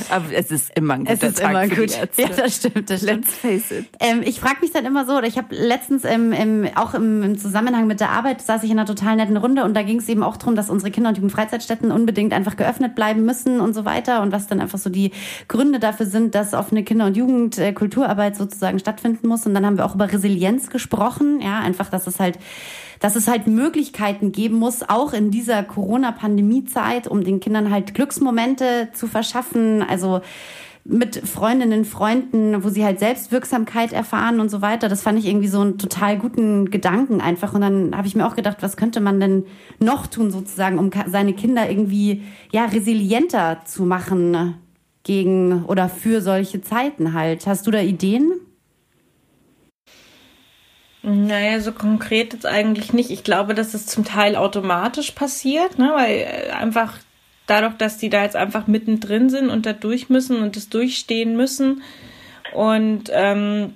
Aber 0.09 0.25
es 0.33 0.51
ist 0.51 0.71
immer 0.77 0.93
ein 0.93 1.05
guter 1.05 1.13
es 1.13 1.23
ist 1.23 1.39
Tag 1.39 1.49
immer 1.49 1.67
gut. 1.67 1.89
Ja, 2.17 2.27
das 2.27 2.55
stimmt, 2.55 2.89
das 2.89 3.01
stimmt. 3.01 3.25
Let's 3.25 3.33
face 3.33 3.71
it. 3.71 3.85
Ähm, 3.99 4.21
ich 4.23 4.39
frage 4.39 4.57
mich 4.61 4.71
dann 4.71 4.85
immer 4.85 5.05
so, 5.05 5.13
oder 5.13 5.27
ich 5.27 5.37
habe 5.37 5.53
letztens 5.53 6.05
ähm, 6.05 6.31
im, 6.31 6.67
auch 6.75 6.93
im, 6.93 7.23
im, 7.23 7.37
Zusammenhang 7.37 7.87
mit 7.87 7.99
der 7.99 8.11
Arbeit 8.11 8.41
saß 8.41 8.63
ich 8.63 8.71
in 8.71 8.79
einer 8.79 8.87
total 8.87 9.17
netten 9.17 9.37
Runde 9.37 9.63
und 9.63 9.73
da 9.73 9.83
ging 9.83 9.99
es 9.99 10.07
eben 10.07 10.23
auch 10.23 10.37
darum, 10.37 10.55
dass 10.55 10.69
unsere 10.69 10.91
Kinder- 10.91 11.09
und 11.09 11.17
Jugendfreizeitstätten 11.17 11.91
unbedingt 11.91 12.33
einfach 12.33 12.55
geöffnet 12.55 12.95
bleiben 12.95 13.25
müssen 13.25 13.59
und 13.59 13.73
so 13.73 13.83
weiter 13.85 14.21
und 14.21 14.31
was 14.31 14.47
dann 14.47 14.61
einfach 14.61 14.79
so 14.79 14.89
die 14.89 15.11
Gründe 15.47 15.79
dafür 15.79 16.05
sind, 16.05 16.35
dass 16.35 16.53
offene 16.53 16.83
Kinder- 16.83 17.05
und 17.05 17.17
Jugendkulturarbeit 17.17 18.35
sozusagen 18.35 18.79
stattfinden 18.79 19.27
muss. 19.27 19.45
Und 19.45 19.53
dann 19.53 19.65
haben 19.65 19.77
wir 19.77 19.85
auch 19.85 19.95
über 19.95 20.11
Resilienz 20.11 20.69
gesprochen, 20.69 21.41
ja, 21.41 21.59
einfach, 21.59 21.89
dass 21.89 22.07
es 22.07 22.19
halt 22.19 22.37
dass 23.01 23.15
es 23.15 23.27
halt 23.27 23.47
Möglichkeiten 23.47 24.31
geben 24.31 24.55
muss, 24.55 24.87
auch 24.87 25.11
in 25.11 25.31
dieser 25.31 25.63
Corona-Pandemie-Zeit, 25.63 27.07
um 27.07 27.23
den 27.23 27.41
Kindern 27.41 27.71
halt 27.71 27.93
Glücksmomente 27.93 28.89
zu 28.93 29.07
verschaffen. 29.07 29.81
Also 29.81 30.21
mit 30.83 31.27
Freundinnen, 31.27 31.83
Freunden, 31.83 32.63
wo 32.63 32.69
sie 32.69 32.85
halt 32.85 32.99
Selbstwirksamkeit 32.99 33.91
erfahren 33.91 34.39
und 34.39 34.49
so 34.49 34.61
weiter. 34.61 34.87
Das 34.87 35.01
fand 35.01 35.17
ich 35.17 35.25
irgendwie 35.25 35.47
so 35.47 35.61
einen 35.61 35.77
total 35.79 36.17
guten 36.17 36.69
Gedanken 36.69 37.21
einfach. 37.21 37.53
Und 37.53 37.61
dann 37.61 37.97
habe 37.97 38.07
ich 38.07 38.15
mir 38.15 38.25
auch 38.25 38.35
gedacht, 38.35 38.57
was 38.61 38.77
könnte 38.77 39.01
man 39.01 39.19
denn 39.19 39.45
noch 39.79 40.07
tun 40.07 40.31
sozusagen, 40.31 40.77
um 40.77 40.91
seine 41.07 41.33
Kinder 41.33 41.69
irgendwie 41.69 42.23
ja 42.51 42.65
resilienter 42.65 43.61
zu 43.65 43.83
machen 43.83 44.55
gegen 45.03 45.65
oder 45.65 45.89
für 45.89 46.21
solche 46.21 46.61
Zeiten 46.61 47.13
halt. 47.13 47.47
Hast 47.47 47.65
du 47.65 47.71
da 47.71 47.79
Ideen? 47.79 48.33
Naja, 51.03 51.59
so 51.59 51.71
konkret 51.71 52.33
jetzt 52.33 52.45
eigentlich 52.45 52.93
nicht. 52.93 53.09
Ich 53.09 53.23
glaube, 53.23 53.55
dass 53.55 53.73
es 53.73 53.87
zum 53.87 54.05
Teil 54.05 54.35
automatisch 54.35 55.11
passiert, 55.11 55.79
ne? 55.79 55.91
weil 55.95 56.19
äh, 56.19 56.51
einfach 56.51 56.99
dadurch, 57.47 57.73
dass 57.75 57.97
die 57.97 58.09
da 58.09 58.23
jetzt 58.23 58.35
einfach 58.35 58.67
mittendrin 58.67 59.29
sind 59.29 59.49
und 59.49 59.65
da 59.65 59.73
durch 59.73 60.09
müssen 60.09 60.41
und 60.41 60.55
das 60.55 60.69
durchstehen 60.69 61.35
müssen 61.35 61.81
und 62.53 63.09
ähm, 63.11 63.75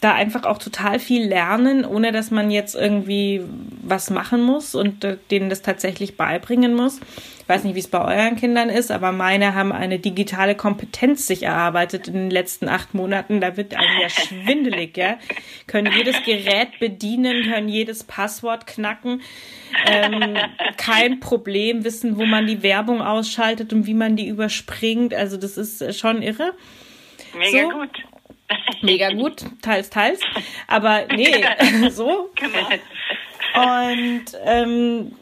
da 0.00 0.12
einfach 0.12 0.44
auch 0.44 0.58
total 0.58 0.98
viel 0.98 1.26
lernen, 1.26 1.84
ohne 1.84 2.12
dass 2.12 2.30
man 2.30 2.50
jetzt 2.50 2.74
irgendwie 2.74 3.42
was 3.82 4.10
machen 4.10 4.42
muss 4.42 4.74
und 4.74 5.04
äh, 5.04 5.16
denen 5.30 5.48
das 5.48 5.62
tatsächlich 5.62 6.16
beibringen 6.16 6.74
muss. 6.74 7.00
Ich 7.46 7.48
weiß 7.48 7.62
nicht, 7.62 7.76
wie 7.76 7.80
es 7.80 7.88
bei 7.88 8.00
euren 8.00 8.34
Kindern 8.34 8.68
ist, 8.68 8.90
aber 8.90 9.12
meine 9.12 9.54
haben 9.54 9.70
eine 9.70 10.00
digitale 10.00 10.56
Kompetenz 10.56 11.28
sich 11.28 11.44
erarbeitet 11.44 12.08
in 12.08 12.14
den 12.14 12.30
letzten 12.30 12.68
acht 12.68 12.92
Monaten. 12.92 13.40
Da 13.40 13.56
wird 13.56 13.72
einem 13.74 14.00
ja 14.02 14.08
schwindelig, 14.08 14.96
ja. 14.96 15.16
Können 15.68 15.92
jedes 15.96 16.22
Gerät 16.24 16.78
bedienen, 16.80 17.44
können 17.44 17.68
jedes 17.68 18.02
Passwort 18.02 18.66
knacken. 18.66 19.22
Ähm, 19.86 20.36
kein 20.76 21.20
Problem 21.20 21.84
wissen, 21.84 22.18
wo 22.18 22.26
man 22.26 22.48
die 22.48 22.64
Werbung 22.64 23.00
ausschaltet 23.00 23.72
und 23.72 23.86
wie 23.86 23.94
man 23.94 24.16
die 24.16 24.26
überspringt. 24.26 25.14
Also 25.14 25.36
das 25.36 25.56
ist 25.56 25.96
schon 25.98 26.22
irre. 26.22 26.52
Mega 27.38 27.62
so. 27.62 27.78
gut. 27.78 28.15
Mega 28.82 29.10
gut, 29.10 29.44
teils, 29.62 29.90
teils. 29.90 30.20
Aber 30.66 31.06
nee, 31.14 31.44
so. 31.90 32.30
Genau. 32.34 32.68
Und 33.54 34.24
ähm, 34.44 35.12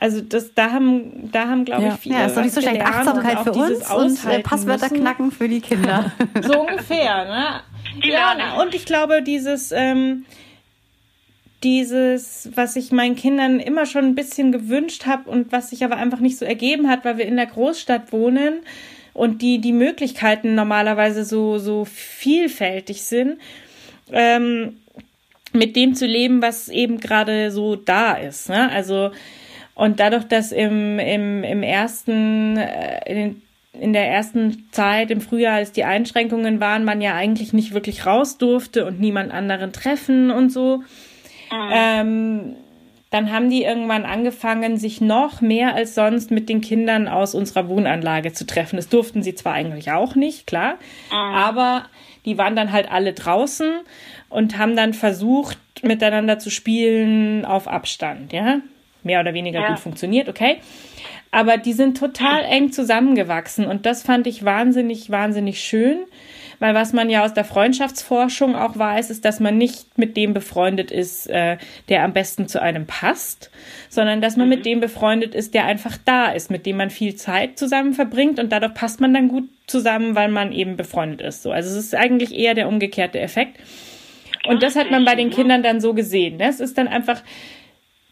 also 0.00 0.20
das, 0.20 0.52
da 0.54 0.72
haben, 0.72 1.30
da 1.32 1.48
haben 1.48 1.64
glaube 1.64 1.88
ich 1.88 1.94
viele. 1.94 2.16
Ja, 2.16 2.26
ist 2.26 2.36
doch 2.36 2.42
nicht 2.42 2.54
so 2.54 2.60
schlecht. 2.60 2.82
Achtsamkeit 2.82 3.40
für 3.40 3.52
uns 3.52 3.90
und 3.90 4.30
äh, 4.30 4.40
Passwörter 4.40 4.90
müssen. 4.90 5.00
knacken 5.00 5.30
für 5.30 5.48
die 5.48 5.60
Kinder. 5.60 6.12
so 6.42 6.60
ungefähr, 6.60 7.24
ne? 7.24 7.60
Ja, 8.02 8.60
und 8.60 8.74
ich 8.74 8.84
glaube, 8.86 9.22
dieses, 9.22 9.70
ähm, 9.70 10.24
dieses, 11.62 12.50
was 12.54 12.76
ich 12.76 12.92
meinen 12.92 13.16
Kindern 13.16 13.60
immer 13.60 13.86
schon 13.86 14.04
ein 14.04 14.14
bisschen 14.14 14.52
gewünscht 14.52 15.06
habe 15.06 15.30
und 15.30 15.52
was 15.52 15.70
sich 15.70 15.84
aber 15.84 15.96
einfach 15.96 16.20
nicht 16.20 16.36
so 16.36 16.44
ergeben 16.44 16.88
hat, 16.88 17.04
weil 17.04 17.16
wir 17.16 17.26
in 17.26 17.36
der 17.36 17.46
Großstadt 17.46 18.12
wohnen 18.12 18.60
und 19.14 19.40
die 19.40 19.60
die 19.60 19.72
Möglichkeiten 19.72 20.54
normalerweise 20.54 21.24
so 21.24 21.58
so 21.58 21.86
vielfältig 21.86 23.02
sind, 23.02 23.38
ähm, 24.12 24.76
mit 25.54 25.76
dem 25.76 25.94
zu 25.94 26.04
leben, 26.04 26.42
was 26.42 26.68
eben 26.68 27.00
gerade 27.00 27.50
so 27.50 27.76
da 27.76 28.14
ist. 28.14 28.50
Ne? 28.50 28.70
Also 28.70 29.10
und 29.74 29.98
dadurch, 29.98 30.24
dass 30.24 30.52
im, 30.52 30.98
im, 30.98 31.42
im 31.42 31.62
ersten, 31.62 32.56
äh, 32.56 33.00
in, 33.10 33.16
den, 33.16 33.42
in 33.72 33.92
der 33.92 34.08
ersten 34.08 34.68
Zeit 34.70 35.10
im 35.10 35.20
Frühjahr, 35.20 35.56
als 35.56 35.72
die 35.72 35.84
Einschränkungen 35.84 36.60
waren, 36.60 36.84
man 36.84 37.00
ja 37.00 37.14
eigentlich 37.14 37.52
nicht 37.52 37.74
wirklich 37.74 38.06
raus 38.06 38.38
durfte 38.38 38.86
und 38.86 39.00
niemand 39.00 39.32
anderen 39.32 39.72
treffen 39.72 40.30
und 40.30 40.50
so, 40.50 40.78
mhm. 41.50 41.70
ähm, 41.72 42.56
dann 43.14 43.30
haben 43.30 43.48
die 43.48 43.62
irgendwann 43.62 44.04
angefangen, 44.04 44.76
sich 44.76 45.00
noch 45.00 45.40
mehr 45.40 45.76
als 45.76 45.94
sonst 45.94 46.32
mit 46.32 46.48
den 46.48 46.60
Kindern 46.60 47.06
aus 47.06 47.36
unserer 47.36 47.68
Wohnanlage 47.68 48.32
zu 48.32 48.44
treffen. 48.44 48.74
Das 48.74 48.88
durften 48.88 49.22
sie 49.22 49.36
zwar 49.36 49.52
eigentlich 49.52 49.92
auch 49.92 50.16
nicht, 50.16 50.48
klar, 50.48 50.78
mhm. 51.10 51.16
aber 51.16 51.84
die 52.24 52.38
waren 52.38 52.56
dann 52.56 52.72
halt 52.72 52.90
alle 52.90 53.12
draußen 53.12 53.70
und 54.30 54.58
haben 54.58 54.74
dann 54.74 54.94
versucht, 54.94 55.58
miteinander 55.82 56.40
zu 56.40 56.50
spielen 56.50 57.44
auf 57.44 57.68
Abstand, 57.68 58.32
ja 58.32 58.60
mehr 59.04 59.20
oder 59.20 59.34
weniger 59.34 59.60
ja. 59.60 59.68
gut 59.68 59.78
funktioniert, 59.78 60.28
okay. 60.28 60.56
Aber 61.30 61.56
die 61.56 61.72
sind 61.72 61.98
total 61.98 62.42
eng 62.44 62.72
zusammengewachsen 62.72 63.66
und 63.66 63.86
das 63.86 64.02
fand 64.02 64.26
ich 64.26 64.44
wahnsinnig, 64.44 65.10
wahnsinnig 65.10 65.60
schön. 65.60 65.98
Weil 66.64 66.74
was 66.74 66.94
man 66.94 67.10
ja 67.10 67.22
aus 67.22 67.34
der 67.34 67.44
Freundschaftsforschung 67.44 68.56
auch 68.56 68.78
weiß, 68.78 69.10
ist, 69.10 69.26
dass 69.26 69.38
man 69.38 69.58
nicht 69.58 69.98
mit 69.98 70.16
dem 70.16 70.32
befreundet 70.32 70.90
ist, 70.90 71.28
äh, 71.28 71.58
der 71.90 72.04
am 72.04 72.14
besten 72.14 72.48
zu 72.48 72.62
einem 72.62 72.86
passt, 72.86 73.50
sondern 73.90 74.22
dass 74.22 74.38
man 74.38 74.46
mhm. 74.46 74.54
mit 74.54 74.64
dem 74.64 74.80
befreundet 74.80 75.34
ist, 75.34 75.52
der 75.52 75.66
einfach 75.66 75.98
da 76.06 76.30
ist, 76.30 76.50
mit 76.50 76.64
dem 76.64 76.78
man 76.78 76.88
viel 76.88 77.16
Zeit 77.16 77.58
zusammen 77.58 77.92
verbringt 77.92 78.38
und 78.38 78.50
dadurch 78.50 78.72
passt 78.72 79.02
man 79.02 79.12
dann 79.12 79.28
gut 79.28 79.44
zusammen, 79.66 80.14
weil 80.14 80.30
man 80.30 80.52
eben 80.52 80.78
befreundet 80.78 81.20
ist. 81.20 81.42
So, 81.42 81.52
also 81.52 81.68
es 81.68 81.84
ist 81.84 81.94
eigentlich 81.94 82.34
eher 82.34 82.54
der 82.54 82.66
umgekehrte 82.66 83.20
Effekt. 83.20 83.60
Und 84.46 84.62
das 84.62 84.74
hat 84.74 84.90
man 84.90 85.04
bei 85.04 85.16
den 85.16 85.28
Kindern 85.28 85.62
dann 85.62 85.82
so 85.82 85.92
gesehen. 85.92 86.38
Ne? 86.38 86.48
Es 86.48 86.60
ist 86.60 86.78
dann 86.78 86.88
einfach, 86.88 87.22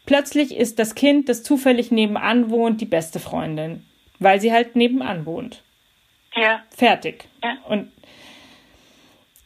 Plötzlich 0.05 0.55
ist 0.55 0.77
das 0.77 0.95
Kind, 0.95 1.27
das 1.27 1.41
zufällig 1.41 1.89
nebenan 1.89 2.49
wohnt, 2.49 2.81
die 2.81 2.85
beste 2.85 3.19
Freundin, 3.19 3.83
weil 4.19 4.39
sie 4.41 4.51
halt 4.51 4.75
nebenan 4.75 5.25
wohnt. 5.25 5.63
Ja. 6.35 6.61
Fertig. 6.75 7.25
Ja. 7.43 7.57
Und, 7.69 7.91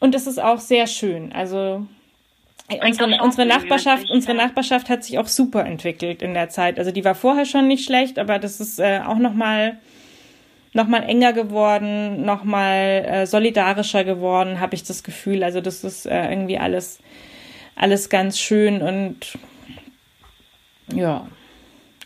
und 0.00 0.14
das 0.14 0.26
ist 0.26 0.40
auch 0.40 0.60
sehr 0.60 0.86
schön. 0.86 1.32
Also 1.32 1.86
unsere, 2.82 3.22
unsere 3.22 3.46
Nachbarschaft, 3.46 4.10
unsere 4.10 4.34
Nachbarschaft 4.34 4.88
hat 4.88 5.04
sich 5.04 5.18
auch 5.18 5.26
super 5.26 5.64
entwickelt 5.64 6.22
in 6.22 6.34
der 6.34 6.48
Zeit. 6.48 6.78
Also 6.78 6.90
die 6.90 7.04
war 7.04 7.14
vorher 7.14 7.46
schon 7.46 7.66
nicht 7.66 7.84
schlecht, 7.84 8.18
aber 8.18 8.38
das 8.38 8.60
ist 8.60 8.78
äh, 8.78 9.00
auch 9.04 9.18
noch 9.18 9.34
mal 9.34 9.78
noch 10.74 10.86
mal 10.86 11.02
enger 11.02 11.32
geworden, 11.32 12.24
noch 12.26 12.44
mal 12.44 12.76
äh, 12.76 13.26
solidarischer 13.26 14.04
geworden, 14.04 14.60
habe 14.60 14.74
ich 14.74 14.84
das 14.84 15.02
Gefühl. 15.02 15.42
Also 15.42 15.60
das 15.60 15.82
ist 15.82 16.06
äh, 16.06 16.30
irgendwie 16.30 16.58
alles 16.58 16.98
alles 17.74 18.10
ganz 18.10 18.38
schön 18.38 18.82
und 18.82 19.38
ja. 20.92 21.26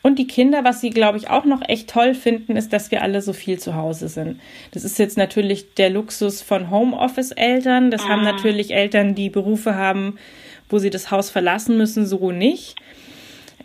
Und 0.03 0.18
die 0.18 0.26
Kinder, 0.26 0.64
was 0.64 0.80
sie, 0.80 0.90
glaube 0.90 1.16
ich, 1.16 1.30
auch 1.30 1.44
noch 1.44 1.62
echt 1.68 1.88
toll 1.88 2.14
finden, 2.14 2.57
ist, 2.57 2.72
dass 2.72 2.90
wir 2.90 3.03
alle 3.03 3.22
so 3.22 3.32
viel 3.32 3.61
zu 3.61 3.76
Hause 3.76 4.09
sind. 4.09 4.40
Das 4.72 4.82
ist 4.82 4.98
jetzt 4.98 5.16
natürlich 5.16 5.74
der 5.74 5.90
Luxus 5.90 6.42
von 6.42 6.70
Homeoffice-Eltern. 6.70 7.92
Das 7.92 8.03
ah. 8.03 8.09
haben 8.09 8.24
natürlich 8.24 8.74
Eltern, 8.74 9.14
die 9.14 9.30
Berufe 9.30 9.76
haben, 9.76 10.18
wo 10.68 10.78
sie 10.78 10.90
das 10.90 11.12
Haus 11.12 11.30
verlassen 11.30 11.76
müssen, 11.78 12.05
so 12.05 12.32
nicht. 12.32 12.74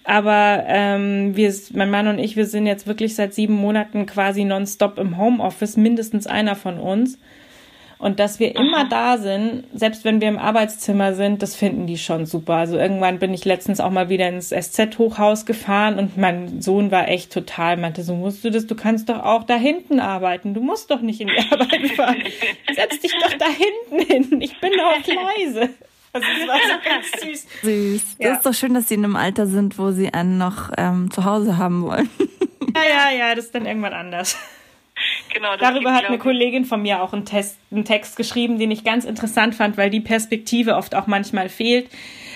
Aber 0.04 0.64
ähm, 0.68 1.36
wir, 1.36 1.54
mein 1.74 1.90
Mann 1.90 2.08
und 2.08 2.20
ich, 2.20 2.38
wir 2.38 2.46
sind 2.46 2.68
jetzt 2.68 2.88
wirklich 2.88 3.16
seit 3.16 3.34
sieben 3.34 3.56
Monaten 3.56 4.06
quasi 4.06 4.46
nonstop 4.46 5.00
im 5.00 5.18
Homeoffice, 5.18 5.76
mindestens 5.76 6.28
einer 6.28 6.56
von 6.56 6.80
uns. 6.80 7.18
Und 8.00 8.20
dass 8.20 8.40
wir 8.40 8.56
immer 8.56 8.88
da 8.88 9.18
sind, 9.18 9.64
selbst 9.74 10.06
wenn 10.06 10.22
wir 10.22 10.28
im 10.28 10.38
Arbeitszimmer 10.38 11.16
sind, 11.16 11.42
das 11.42 11.56
finden 11.56 11.88
die 11.88 11.98
schon 11.98 12.26
super. 12.26 12.56
Also 12.56 12.78
irgendwann 12.78 13.18
bin 13.18 13.34
ich 13.34 13.44
letztens 13.44 13.80
auch 13.80 13.90
mal 13.90 14.10
wieder 14.10 14.30
ins 14.30 14.50
SZ-Hochhaus 14.50 15.46
gefahren 15.46 15.98
und 15.98 16.16
mein 16.16 16.62
Sohn 16.62 16.92
war 16.92 17.08
echt 17.08 17.34
total, 17.34 17.78
meinte, 17.78 18.04
so 18.04 18.14
musst 18.14 18.44
du 18.44 18.52
das, 18.52 18.68
du 18.68 18.76
kannst 18.76 19.10
doch 19.10 19.24
auch 19.24 19.44
da 19.44 19.56
hinten 19.56 20.00
arbeiten. 20.00 20.54
Du 20.54 20.62
musst 20.62 20.92
doch 20.92 21.02
nicht 21.02 21.22
in 21.22 21.28
die 21.28 21.38
Arbeit 21.52 21.92
fahren. 21.96 22.22
Setz 22.74 23.00
dich 23.00 23.14
doch 23.20 23.34
da 23.34 23.48
hinten 23.48 24.30
hin. 24.30 24.42
Ich 24.42 24.60
bin 24.60 24.74
auch 24.80 25.08
leise. 25.08 25.70
Also 26.14 26.28
das 26.40 26.48
war 26.48 26.58
so 26.58 26.90
ganz 26.90 27.12
süß. 27.22 27.48
Süß. 27.64 28.18
Das 28.18 28.28
ja. 28.28 28.34
ist 28.36 28.46
doch 28.46 28.54
schön, 28.54 28.74
dass 28.74 28.88
sie 28.88 28.96
in 28.96 29.06
einem 29.06 29.16
Alter 29.16 29.48
sind, 29.48 29.78
wo 29.78 29.92
sie 29.92 30.14
einen 30.14 30.38
noch 30.38 30.72
ähm, 30.78 31.12
zu 31.12 31.26
Hause 31.26 31.58
haben 31.58 31.84
wollen. 31.84 32.10
Ja, 32.76 33.12
ja, 33.12 33.18
ja, 33.18 33.36
das 33.36 33.46
ist 33.46 33.56
dann 33.56 33.66
irgendwann 33.66 33.94
anders. 33.94 34.38
Genau, 35.34 35.56
Darüber 35.58 35.94
hat 35.94 36.06
eine 36.06 36.18
Kollegin 36.18 36.66
von 36.66 36.82
mir 36.82 37.02
auch 37.02 37.14
einen, 37.14 37.26
Test, 37.26 37.60
einen 37.72 37.86
Text 37.86 38.16
geschrieben, 38.16 38.60
den 38.60 38.72
ich 38.72 38.84
ganz 38.84 39.06
interessant 39.06 39.56
fand, 39.56 39.78
weil 39.78 39.90
die 39.90 40.00
Perspektive 40.00 40.76
oft 40.76 40.96
auch 40.96 41.08
manchmal 41.08 41.50
fehlt. 41.50 41.90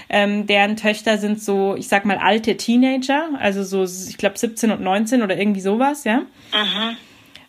Ähm, 0.09 0.45
deren 0.45 0.75
Töchter 0.75 1.17
sind 1.17 1.41
so, 1.41 1.75
ich 1.77 1.87
sag 1.87 2.03
mal, 2.03 2.17
alte 2.17 2.57
Teenager, 2.57 3.29
also 3.39 3.63
so, 3.63 3.83
ich 3.83 4.17
glaube, 4.17 4.37
17 4.37 4.71
und 4.71 4.81
19 4.81 5.21
oder 5.21 5.37
irgendwie 5.37 5.61
sowas, 5.61 6.03
ja. 6.03 6.23
Aha. 6.51 6.95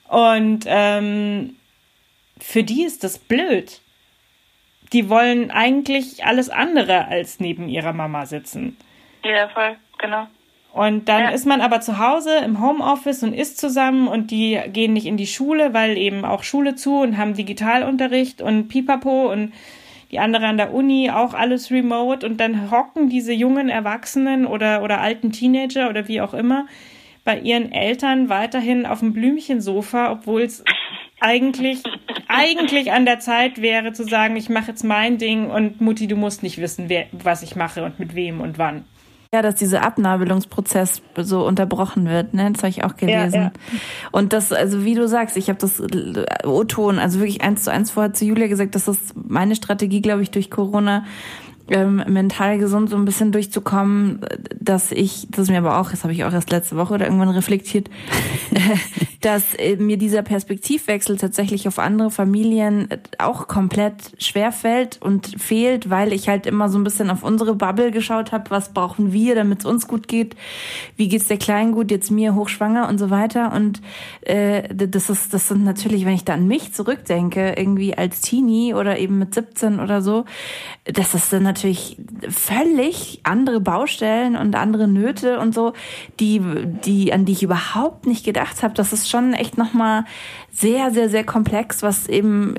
Und 0.08 0.64
ähm, 0.66 1.56
für 2.40 2.62
die 2.62 2.84
ist 2.84 3.02
das 3.02 3.18
blöd. 3.18 3.80
Die 4.92 5.08
wollen 5.08 5.50
eigentlich 5.50 6.24
alles 6.24 6.50
andere 6.50 7.08
als 7.08 7.40
neben 7.40 7.68
ihrer 7.68 7.92
Mama 7.92 8.26
sitzen. 8.26 8.76
Ja, 9.24 9.48
voll, 9.48 9.76
genau. 9.98 10.28
Und 10.72 11.08
dann 11.08 11.24
ja. 11.24 11.30
ist 11.30 11.46
man 11.46 11.60
aber 11.60 11.80
zu 11.80 11.98
Hause 11.98 12.38
im 12.38 12.62
Homeoffice 12.62 13.22
und 13.22 13.34
isst 13.34 13.60
zusammen 13.60 14.08
und 14.08 14.30
die 14.30 14.58
gehen 14.72 14.94
nicht 14.94 15.06
in 15.06 15.18
die 15.18 15.26
Schule, 15.26 15.74
weil 15.74 15.98
eben 15.98 16.24
auch 16.24 16.42
Schule 16.42 16.74
zu 16.74 17.00
und 17.00 17.18
haben 17.18 17.34
Digitalunterricht 17.34 18.40
und 18.40 18.68
Pipapo 18.68 19.30
und 19.30 19.52
die 20.10 20.18
andere 20.18 20.46
an 20.46 20.56
der 20.56 20.72
Uni 20.72 21.10
auch 21.10 21.34
alles 21.34 21.70
remote 21.70 22.26
und 22.26 22.38
dann 22.38 22.70
hocken 22.70 23.10
diese 23.10 23.32
jungen 23.34 23.68
Erwachsenen 23.68 24.46
oder, 24.46 24.82
oder 24.82 25.00
alten 25.00 25.30
Teenager 25.32 25.90
oder 25.90 26.08
wie 26.08 26.22
auch 26.22 26.32
immer 26.32 26.66
bei 27.24 27.38
ihren 27.38 27.70
Eltern 27.70 28.28
weiterhin 28.28 28.86
auf 28.86 29.00
dem 29.00 29.12
Blümchensofa, 29.12 30.10
obwohl 30.10 30.42
es 30.42 30.64
eigentlich, 31.20 31.82
eigentlich 32.28 32.92
an 32.92 33.04
der 33.04 33.20
Zeit 33.20 33.62
wäre 33.62 33.92
zu 33.92 34.04
sagen, 34.04 34.36
ich 34.36 34.48
mache 34.48 34.68
jetzt 34.68 34.82
mein 34.82 35.18
Ding 35.18 35.50
und 35.50 35.80
Mutti, 35.80 36.08
du 36.08 36.16
musst 36.16 36.42
nicht 36.42 36.58
wissen, 36.58 36.88
wer, 36.88 37.06
was 37.12 37.42
ich 37.42 37.56
mache 37.56 37.84
und 37.84 37.98
mit 37.98 38.14
wem 38.14 38.40
und 38.40 38.58
wann. 38.58 38.84
Ja, 39.34 39.40
dass 39.40 39.54
dieser 39.54 39.82
Abnabelungsprozess 39.82 41.00
so 41.16 41.46
unterbrochen 41.46 42.06
wird, 42.06 42.34
ne? 42.34 42.52
Das 42.52 42.62
habe 42.64 42.68
ich 42.68 42.84
auch 42.84 42.96
gelesen. 42.96 43.34
Ja, 43.34 43.42
ja. 43.44 43.52
Und 44.10 44.34
das, 44.34 44.52
also 44.52 44.84
wie 44.84 44.94
du 44.94 45.08
sagst, 45.08 45.38
ich 45.38 45.48
habe 45.48 45.58
das 45.58 45.82
O-Ton, 46.44 46.98
also 46.98 47.18
wirklich 47.18 47.40
eins 47.40 47.62
zu 47.64 47.72
eins 47.72 47.90
vorher 47.90 48.12
zu 48.12 48.26
Julia 48.26 48.48
gesagt, 48.48 48.74
dass 48.74 48.84
das 48.84 48.98
meine 49.14 49.56
Strategie, 49.56 50.02
glaube 50.02 50.20
ich, 50.20 50.32
durch 50.32 50.50
Corona 50.50 51.06
ähm, 51.68 52.02
mental 52.08 52.58
gesund 52.58 52.90
so 52.90 52.96
ein 52.96 53.04
bisschen 53.04 53.32
durchzukommen, 53.32 54.20
dass 54.58 54.92
ich, 54.92 55.28
das 55.30 55.44
ist 55.44 55.50
mir 55.50 55.58
aber 55.58 55.78
auch, 55.78 55.90
das 55.90 56.02
habe 56.02 56.12
ich 56.12 56.24
auch 56.24 56.32
erst 56.32 56.50
letzte 56.50 56.76
Woche 56.76 56.94
oder 56.94 57.06
irgendwann 57.06 57.28
reflektiert, 57.28 57.88
dass 59.20 59.54
äh, 59.54 59.76
mir 59.76 59.96
dieser 59.96 60.22
Perspektivwechsel 60.22 61.16
tatsächlich 61.16 61.68
auf 61.68 61.78
andere 61.78 62.10
Familien 62.10 62.88
auch 63.18 63.48
komplett 63.48 63.94
schwer 64.18 64.52
fällt 64.52 65.00
und 65.00 65.40
fehlt, 65.40 65.90
weil 65.90 66.12
ich 66.12 66.28
halt 66.28 66.46
immer 66.46 66.68
so 66.68 66.78
ein 66.78 66.84
bisschen 66.84 67.10
auf 67.10 67.22
unsere 67.22 67.54
Bubble 67.54 67.90
geschaut 67.90 68.32
habe, 68.32 68.50
was 68.50 68.72
brauchen 68.72 69.12
wir, 69.12 69.34
damit 69.34 69.60
es 69.60 69.64
uns 69.64 69.86
gut 69.86 70.08
geht, 70.08 70.36
wie 70.96 71.08
geht's 71.08 71.28
der 71.28 71.38
Kleinen 71.38 71.72
gut, 71.72 71.90
jetzt 71.90 72.10
mir 72.10 72.34
hochschwanger 72.34 72.88
und 72.88 72.98
so 72.98 73.10
weiter. 73.10 73.52
Und 73.52 73.80
äh, 74.22 74.68
das 74.74 75.10
ist, 75.10 75.32
das 75.32 75.48
sind 75.48 75.64
natürlich, 75.64 76.04
wenn 76.04 76.14
ich 76.14 76.24
da 76.24 76.34
an 76.34 76.46
mich 76.46 76.72
zurückdenke, 76.72 77.54
irgendwie 77.56 77.96
als 77.96 78.20
Teenie 78.20 78.74
oder 78.74 78.98
eben 78.98 79.18
mit 79.18 79.34
17 79.34 79.80
oder 79.80 80.02
so, 80.02 80.24
das 80.84 81.14
ist 81.14 81.32
dann 81.32 81.42
natürlich 81.52 81.96
völlig 82.28 83.20
andere 83.24 83.60
Baustellen 83.60 84.36
und 84.36 84.54
andere 84.54 84.88
Nöte 84.88 85.38
und 85.38 85.54
so, 85.54 85.74
die, 86.18 86.40
die, 86.84 87.12
an 87.12 87.24
die 87.24 87.32
ich 87.32 87.42
überhaupt 87.42 88.06
nicht 88.06 88.24
gedacht 88.24 88.62
habe. 88.62 88.74
Das 88.74 88.92
ist 88.92 89.10
schon 89.10 89.34
echt 89.34 89.58
nochmal 89.58 90.04
sehr, 90.50 90.90
sehr, 90.90 91.08
sehr 91.08 91.24
komplex, 91.24 91.82
was 91.82 92.08
eben, 92.08 92.54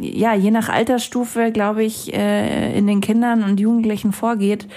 ja, 0.00 0.34
je 0.34 0.50
nach 0.50 0.68
Altersstufe, 0.68 1.52
glaube 1.52 1.84
ich, 1.84 2.12
äh, 2.12 2.76
in 2.76 2.86
den 2.86 3.00
Kindern 3.00 3.42
und 3.44 3.60
Jugendlichen 3.60 4.12
vorgeht. 4.12 4.68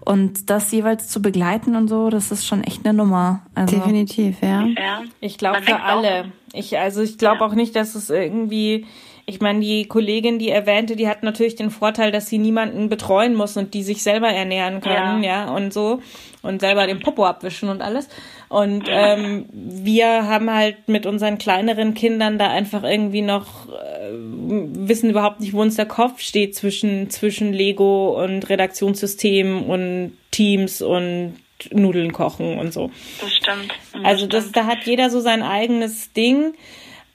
Und 0.00 0.50
das 0.50 0.72
jeweils 0.72 1.08
zu 1.08 1.22
begleiten 1.22 1.76
und 1.76 1.88
so, 1.88 2.10
das 2.10 2.32
ist 2.32 2.46
schon 2.46 2.64
echt 2.64 2.84
eine 2.84 2.94
Nummer. 2.94 3.42
Also 3.54 3.76
Definitiv, 3.76 4.42
ja. 4.42 4.64
ja. 4.64 5.02
Ich 5.20 5.38
glaube 5.38 5.62
für 5.62 5.80
alle. 5.80 6.32
Ich, 6.52 6.76
also 6.78 7.02
ich 7.02 7.18
glaube 7.18 7.38
ja. 7.40 7.46
auch 7.46 7.54
nicht, 7.54 7.76
dass 7.76 7.94
es 7.94 8.10
irgendwie 8.10 8.86
ich 9.26 9.40
meine, 9.40 9.60
die 9.60 9.86
Kollegin, 9.86 10.38
die 10.38 10.50
erwähnte, 10.50 10.96
die 10.96 11.08
hat 11.08 11.22
natürlich 11.22 11.54
den 11.54 11.70
Vorteil, 11.70 12.10
dass 12.10 12.28
sie 12.28 12.38
niemanden 12.38 12.88
betreuen 12.88 13.34
muss 13.34 13.56
und 13.56 13.74
die 13.74 13.82
sich 13.82 14.02
selber 14.02 14.28
ernähren 14.28 14.80
können, 14.80 15.22
ja, 15.22 15.46
ja 15.46 15.54
und 15.54 15.72
so 15.72 16.00
und 16.42 16.60
selber 16.60 16.86
den 16.86 17.00
Popo 17.00 17.24
abwischen 17.24 17.68
und 17.68 17.82
alles. 17.82 18.08
Und 18.48 18.84
ähm, 18.88 19.46
wir 19.52 20.26
haben 20.26 20.50
halt 20.50 20.88
mit 20.88 21.06
unseren 21.06 21.38
kleineren 21.38 21.94
Kindern 21.94 22.38
da 22.38 22.50
einfach 22.50 22.82
irgendwie 22.82 23.22
noch 23.22 23.68
äh, 23.68 24.10
wissen 24.12 25.08
überhaupt 25.08 25.40
nicht, 25.40 25.52
wo 25.52 25.62
uns 25.62 25.76
der 25.76 25.86
Kopf 25.86 26.20
steht 26.20 26.54
zwischen 26.54 27.08
zwischen 27.08 27.52
Lego 27.52 28.20
und 28.22 28.48
Redaktionssystem 28.48 29.62
und 29.62 30.16
Teams 30.32 30.82
und 30.82 31.36
Nudeln 31.70 32.12
kochen 32.12 32.58
und 32.58 32.72
so. 32.72 32.90
Das 33.20 33.32
stimmt. 33.32 33.72
Das 33.92 34.04
also 34.04 34.26
das, 34.26 34.52
da 34.52 34.66
hat 34.66 34.84
jeder 34.84 35.10
so 35.10 35.20
sein 35.20 35.42
eigenes 35.42 36.12
Ding. 36.12 36.54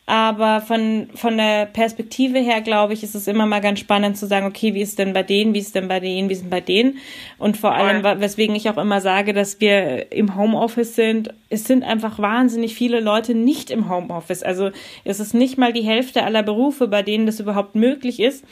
Aber 0.09 0.61
von, 0.61 1.09
von 1.15 1.35
der 1.35 1.65
Perspektive 1.65 2.39
her, 2.39 2.61
glaube 2.61 2.93
ich, 2.93 3.03
ist 3.03 3.13
es 3.13 3.27
immer 3.27 3.45
mal 3.45 3.59
ganz 3.59 3.81
spannend 3.81 4.15
zu 4.15 4.25
sagen, 4.25 4.45
okay, 4.45 4.73
wie 4.73 4.81
ist 4.81 4.97
denn 4.99 5.11
bei 5.11 5.21
denen, 5.21 5.53
wie 5.53 5.59
ist 5.59 5.75
denn 5.75 5.89
bei 5.89 5.99
denen, 5.99 6.29
wie 6.29 6.33
ist 6.33 6.43
denn 6.43 6.49
bei 6.49 6.61
denen? 6.61 6.99
Und 7.37 7.57
vor 7.57 7.75
allem, 7.75 8.03
weswegen 8.21 8.55
ich 8.55 8.69
auch 8.69 8.77
immer 8.77 9.01
sage, 9.01 9.33
dass 9.33 9.59
wir 9.59 10.13
im 10.13 10.37
Homeoffice 10.37 10.95
sind, 10.95 11.33
es 11.49 11.65
sind 11.65 11.83
einfach 11.83 12.19
wahnsinnig 12.19 12.73
viele 12.73 13.01
Leute 13.01 13.35
nicht 13.35 13.69
im 13.69 13.89
Homeoffice. 13.89 14.43
Also 14.43 14.71
es 15.03 15.19
ist 15.19 15.33
nicht 15.33 15.57
mal 15.57 15.73
die 15.73 15.81
Hälfte 15.81 16.23
aller 16.23 16.41
Berufe, 16.41 16.87
bei 16.87 17.03
denen 17.03 17.25
das 17.25 17.41
überhaupt 17.41 17.75
möglich 17.75 18.21
ist. 18.21 18.45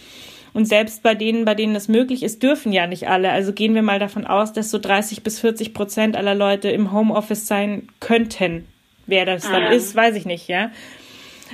Und 0.53 0.65
selbst 0.65 1.03
bei 1.03 1.15
denen, 1.15 1.45
bei 1.45 1.55
denen 1.55 1.73
das 1.73 1.87
möglich 1.87 2.21
ist, 2.21 2.43
dürfen 2.43 2.73
ja 2.73 2.85
nicht 2.85 3.07
alle. 3.07 3.31
Also 3.31 3.53
gehen 3.53 3.75
wir 3.75 3.81
mal 3.81 3.99
davon 3.99 4.27
aus, 4.27 4.51
dass 4.51 4.71
so 4.71 4.77
30 4.77 5.23
bis 5.23 5.39
40 5.39 5.73
Prozent 5.73 6.17
aller 6.17 6.35
Leute 6.35 6.69
im 6.69 6.91
Homeoffice 6.91 7.47
sein 7.47 7.87
könnten. 8.01 8.67
Wer 9.07 9.25
das 9.25 9.43
dann 9.43 9.67
mhm. 9.67 9.71
ist, 9.71 9.95
weiß 9.95 10.17
ich 10.17 10.25
nicht, 10.25 10.49
ja. 10.49 10.71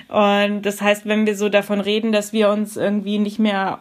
Und 0.07 0.63
das 0.63 0.81
heißt, 0.81 1.05
wenn 1.05 1.25
wir 1.25 1.35
so 1.35 1.49
davon 1.49 1.79
reden, 1.79 2.11
dass 2.11 2.33
wir 2.33 2.49
uns 2.49 2.77
irgendwie 2.77 3.19
nicht 3.19 3.39
mehr 3.39 3.79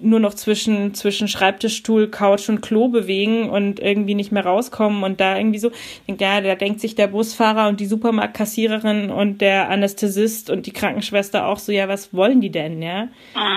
nur 0.00 0.20
noch 0.20 0.34
zwischen, 0.34 0.94
zwischen 0.94 1.28
Schreibtischstuhl, 1.28 2.08
Couch 2.08 2.48
und 2.48 2.60
Klo 2.60 2.88
bewegen 2.88 3.50
und 3.50 3.80
irgendwie 3.80 4.14
nicht 4.14 4.30
mehr 4.30 4.44
rauskommen 4.44 5.02
und 5.02 5.20
da 5.20 5.36
irgendwie 5.36 5.58
so, 5.58 5.70
denkt, 6.06 6.20
ja, 6.20 6.40
da 6.40 6.54
denkt 6.54 6.80
sich 6.80 6.94
der 6.94 7.08
Busfahrer 7.08 7.68
und 7.68 7.80
die 7.80 7.86
Supermarktkassiererin 7.86 9.10
und 9.10 9.40
der 9.40 9.68
Anästhesist 9.70 10.50
und 10.50 10.66
die 10.66 10.72
Krankenschwester 10.72 11.46
auch 11.46 11.58
so, 11.58 11.72
ja, 11.72 11.88
was 11.88 12.14
wollen 12.14 12.40
die 12.40 12.50
denn, 12.50 12.80
ja? 12.80 13.08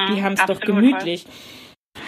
Die 0.10 0.14
mhm, 0.14 0.24
haben 0.24 0.34
es 0.34 0.46
doch 0.46 0.60
gemütlich. 0.60 1.24
Voll. 1.24 1.32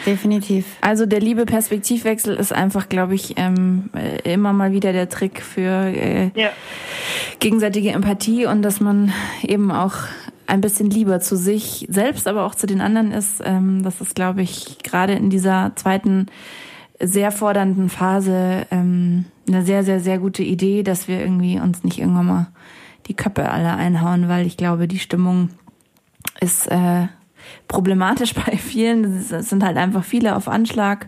Definitiv. 0.06 0.66
Also 0.82 1.06
der 1.06 1.20
liebe 1.20 1.46
Perspektivwechsel 1.46 2.36
ist 2.36 2.54
einfach, 2.54 2.90
glaube 2.90 3.16
ich, 3.16 3.36
ähm, 3.38 3.90
äh, 3.96 4.34
immer 4.34 4.54
mal 4.54 4.72
wieder 4.72 4.92
der 4.94 5.10
Trick 5.10 5.42
für 5.42 5.88
äh, 5.88 6.32
ja. 6.36 6.50
gegenseitige 7.40 7.92
Empathie 7.92 8.46
und 8.46 8.62
dass 8.62 8.80
man 8.80 9.14
eben 9.44 9.72
auch 9.72 9.94
ein 10.46 10.62
bisschen 10.62 10.90
lieber 10.90 11.20
zu 11.20 11.38
sich 11.38 11.88
selbst, 11.90 12.28
aber 12.28 12.46
auch 12.46 12.56
zu 12.56 12.68
den 12.68 12.82
anderen 12.82 13.12
ist. 13.12 13.42
Ähm, 13.44 13.84
das 13.84 14.02
ist, 14.02 14.16
glaube 14.16 14.42
ich, 14.42 14.80
gerade 14.84 15.14
in 15.14 15.30
dieser 15.30 15.72
zweiten 15.76 16.28
sehr 17.00 17.32
fordernden 17.32 17.90
Phase 17.90 18.66
ähm, 18.72 19.26
eine 19.48 19.64
sehr, 19.64 19.84
sehr, 19.84 20.00
sehr 20.00 20.20
gute 20.20 20.44
Idee, 20.44 20.84
dass 20.84 21.08
wir 21.08 21.20
irgendwie 21.20 21.60
uns 21.60 21.84
nicht 21.84 22.00
irgendwann 22.00 22.26
mal 22.26 22.48
die 23.08 23.14
Köpfe 23.14 23.50
alle 23.50 23.74
einhauen, 23.74 24.30
weil 24.30 24.46
ich 24.46 24.58
glaube, 24.58 24.88
die 24.88 25.00
Stimmung 25.00 25.50
ist 26.40 26.68
äh, 26.68 27.08
problematisch 27.68 28.34
bei 28.46 28.58
vielen. 28.58 29.18
Es 29.18 29.30
sind 29.50 29.64
halt 29.64 29.78
einfach 29.78 30.04
viele 30.04 30.36
auf 30.36 30.48
Anschlag. 30.48 31.08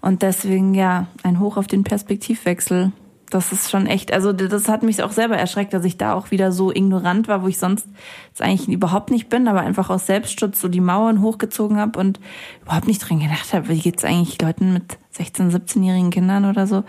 Und 0.00 0.22
deswegen, 0.22 0.74
ja, 0.74 1.06
ein 1.22 1.40
Hoch 1.40 1.56
auf 1.56 1.66
den 1.66 1.82
Perspektivwechsel. 1.82 2.92
Das 3.30 3.52
ist 3.52 3.70
schon 3.70 3.86
echt, 3.86 4.12
also 4.12 4.32
das 4.32 4.68
hat 4.68 4.82
mich 4.82 5.02
auch 5.02 5.12
selber 5.12 5.36
erschreckt, 5.36 5.72
dass 5.72 5.84
ich 5.84 5.96
da 5.96 6.12
auch 6.12 6.30
wieder 6.30 6.52
so 6.52 6.70
ignorant 6.70 7.26
war, 7.26 7.42
wo 7.42 7.48
ich 7.48 7.58
sonst 7.58 7.88
jetzt 8.28 8.42
eigentlich 8.42 8.68
überhaupt 8.68 9.10
nicht 9.10 9.28
bin, 9.28 9.48
aber 9.48 9.60
einfach 9.60 9.88
aus 9.88 10.06
Selbstschutz 10.06 10.60
so 10.60 10.68
die 10.68 10.82
Mauern 10.82 11.22
hochgezogen 11.22 11.78
habe 11.78 11.98
und 11.98 12.20
überhaupt 12.62 12.86
nicht 12.86 13.00
dran 13.00 13.18
gedacht 13.18 13.52
habe, 13.54 13.70
wie 13.70 13.80
geht's 13.80 14.04
eigentlich 14.04 14.40
Leuten 14.40 14.74
mit 14.74 14.98
16, 15.12 15.50
17-jährigen 15.50 16.10
Kindern 16.10 16.44
oder 16.44 16.66
so. 16.66 16.84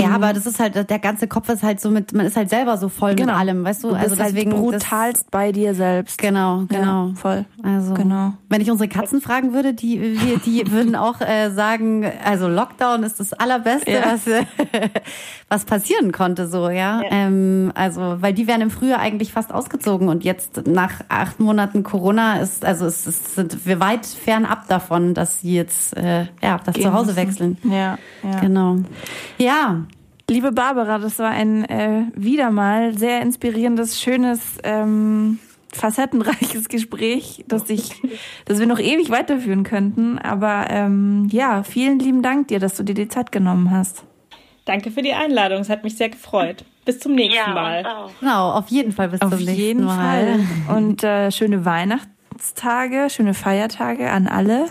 Ja, 0.00 0.08
mhm. 0.08 0.14
aber 0.14 0.32
das 0.32 0.46
ist 0.46 0.58
halt, 0.58 0.74
der 0.90 0.98
ganze 0.98 1.28
Kopf 1.28 1.48
ist 1.48 1.62
halt 1.62 1.80
so 1.80 1.90
mit, 1.90 2.12
man 2.12 2.26
ist 2.26 2.36
halt 2.36 2.50
selber 2.50 2.76
so 2.76 2.88
voll 2.88 3.14
genau. 3.14 3.32
mit 3.32 3.40
allem, 3.40 3.64
weißt 3.64 3.84
du? 3.84 3.88
du 3.88 3.94
also 3.94 4.16
halt 4.16 4.30
deswegen. 4.30 4.52
Halt 4.52 4.62
brutalst 4.62 5.30
bei 5.30 5.52
dir 5.52 5.74
selbst. 5.74 6.18
Genau, 6.18 6.64
genau. 6.68 7.08
Ja, 7.08 7.14
voll. 7.14 7.44
Also, 7.62 7.94
genau. 7.94 8.32
Wenn 8.48 8.60
ich 8.60 8.70
unsere 8.70 8.88
Katzen 8.88 9.20
fragen 9.20 9.52
würde, 9.52 9.74
die, 9.74 10.18
wir, 10.20 10.38
die 10.38 10.70
würden 10.72 10.96
auch 10.96 11.20
äh, 11.20 11.50
sagen, 11.50 12.10
also 12.24 12.48
Lockdown 12.48 13.02
ist 13.02 13.20
das 13.20 13.32
Allerbeste, 13.32 13.90
ja. 13.90 14.02
was, 14.12 14.26
äh, 14.26 14.44
was 15.48 15.64
passieren 15.64 16.12
konnte, 16.12 16.46
so, 16.48 16.68
ja. 16.68 17.02
ja. 17.02 17.08
Ähm, 17.10 17.72
also, 17.74 18.16
weil 18.20 18.32
die 18.34 18.46
wären 18.46 18.60
im 18.60 18.70
Frühjahr 18.70 19.00
eigentlich 19.00 19.32
fast 19.32 19.52
ausgezogen 19.52 20.08
und 20.08 20.24
jetzt 20.24 20.66
nach 20.66 21.00
acht 21.08 21.40
Monaten 21.40 21.82
Corona 21.82 22.40
ist, 22.40 22.64
also 22.64 22.86
es, 22.86 23.06
es 23.06 23.34
sind 23.34 23.66
wir 23.66 23.80
weit 23.80 24.06
fernab 24.06 24.68
davon, 24.68 25.14
dass 25.14 25.40
sie 25.40 25.54
jetzt, 25.54 25.96
äh, 25.96 26.26
ja, 26.42 26.60
das 26.64 26.74
Gehen 26.74 26.84
Zuhause 26.84 27.16
wechseln. 27.16 27.58
Ja, 27.64 27.98
ja. 28.22 28.40
Genau. 28.40 28.76
Ja, 29.38 29.82
Liebe 30.30 30.52
Barbara, 30.52 30.98
das 30.98 31.18
war 31.18 31.30
ein 31.30 31.64
äh, 31.64 32.04
wieder 32.14 32.52
mal 32.52 32.96
sehr 32.96 33.20
inspirierendes, 33.20 34.00
schönes, 34.00 34.58
ähm, 34.62 35.40
facettenreiches 35.72 36.68
Gespräch, 36.68 37.44
das 37.48 37.68
ich, 37.68 38.00
das 38.44 38.60
wir 38.60 38.68
noch 38.68 38.78
ewig 38.78 39.10
weiterführen 39.10 39.64
könnten. 39.64 40.20
Aber 40.20 40.66
ähm, 40.70 41.26
ja, 41.32 41.64
vielen 41.64 41.98
lieben 41.98 42.22
Dank 42.22 42.46
dir, 42.46 42.60
dass 42.60 42.76
du 42.76 42.84
dir 42.84 42.94
die 42.94 43.08
Zeit 43.08 43.32
genommen 43.32 43.72
hast. 43.72 44.04
Danke 44.66 44.92
für 44.92 45.02
die 45.02 45.14
Einladung. 45.14 45.62
Es 45.62 45.68
hat 45.68 45.82
mich 45.82 45.96
sehr 45.96 46.10
gefreut. 46.10 46.64
Bis 46.84 47.00
zum 47.00 47.16
nächsten 47.16 47.34
ja, 47.34 47.52
Mal. 47.52 47.84
Genau, 48.20 48.52
auf 48.52 48.68
jeden 48.68 48.92
Fall 48.92 49.08
bis 49.08 49.20
auf 49.22 49.30
zum 49.30 49.40
nächsten 49.40 49.60
jeden 49.60 49.84
Mal. 49.84 50.38
Fall. 50.68 50.76
Und 50.76 51.02
äh, 51.02 51.32
schöne 51.32 51.64
Weihnachtstage, 51.64 53.08
schöne 53.10 53.34
Feiertage 53.34 54.08
an 54.08 54.28
alle. 54.28 54.66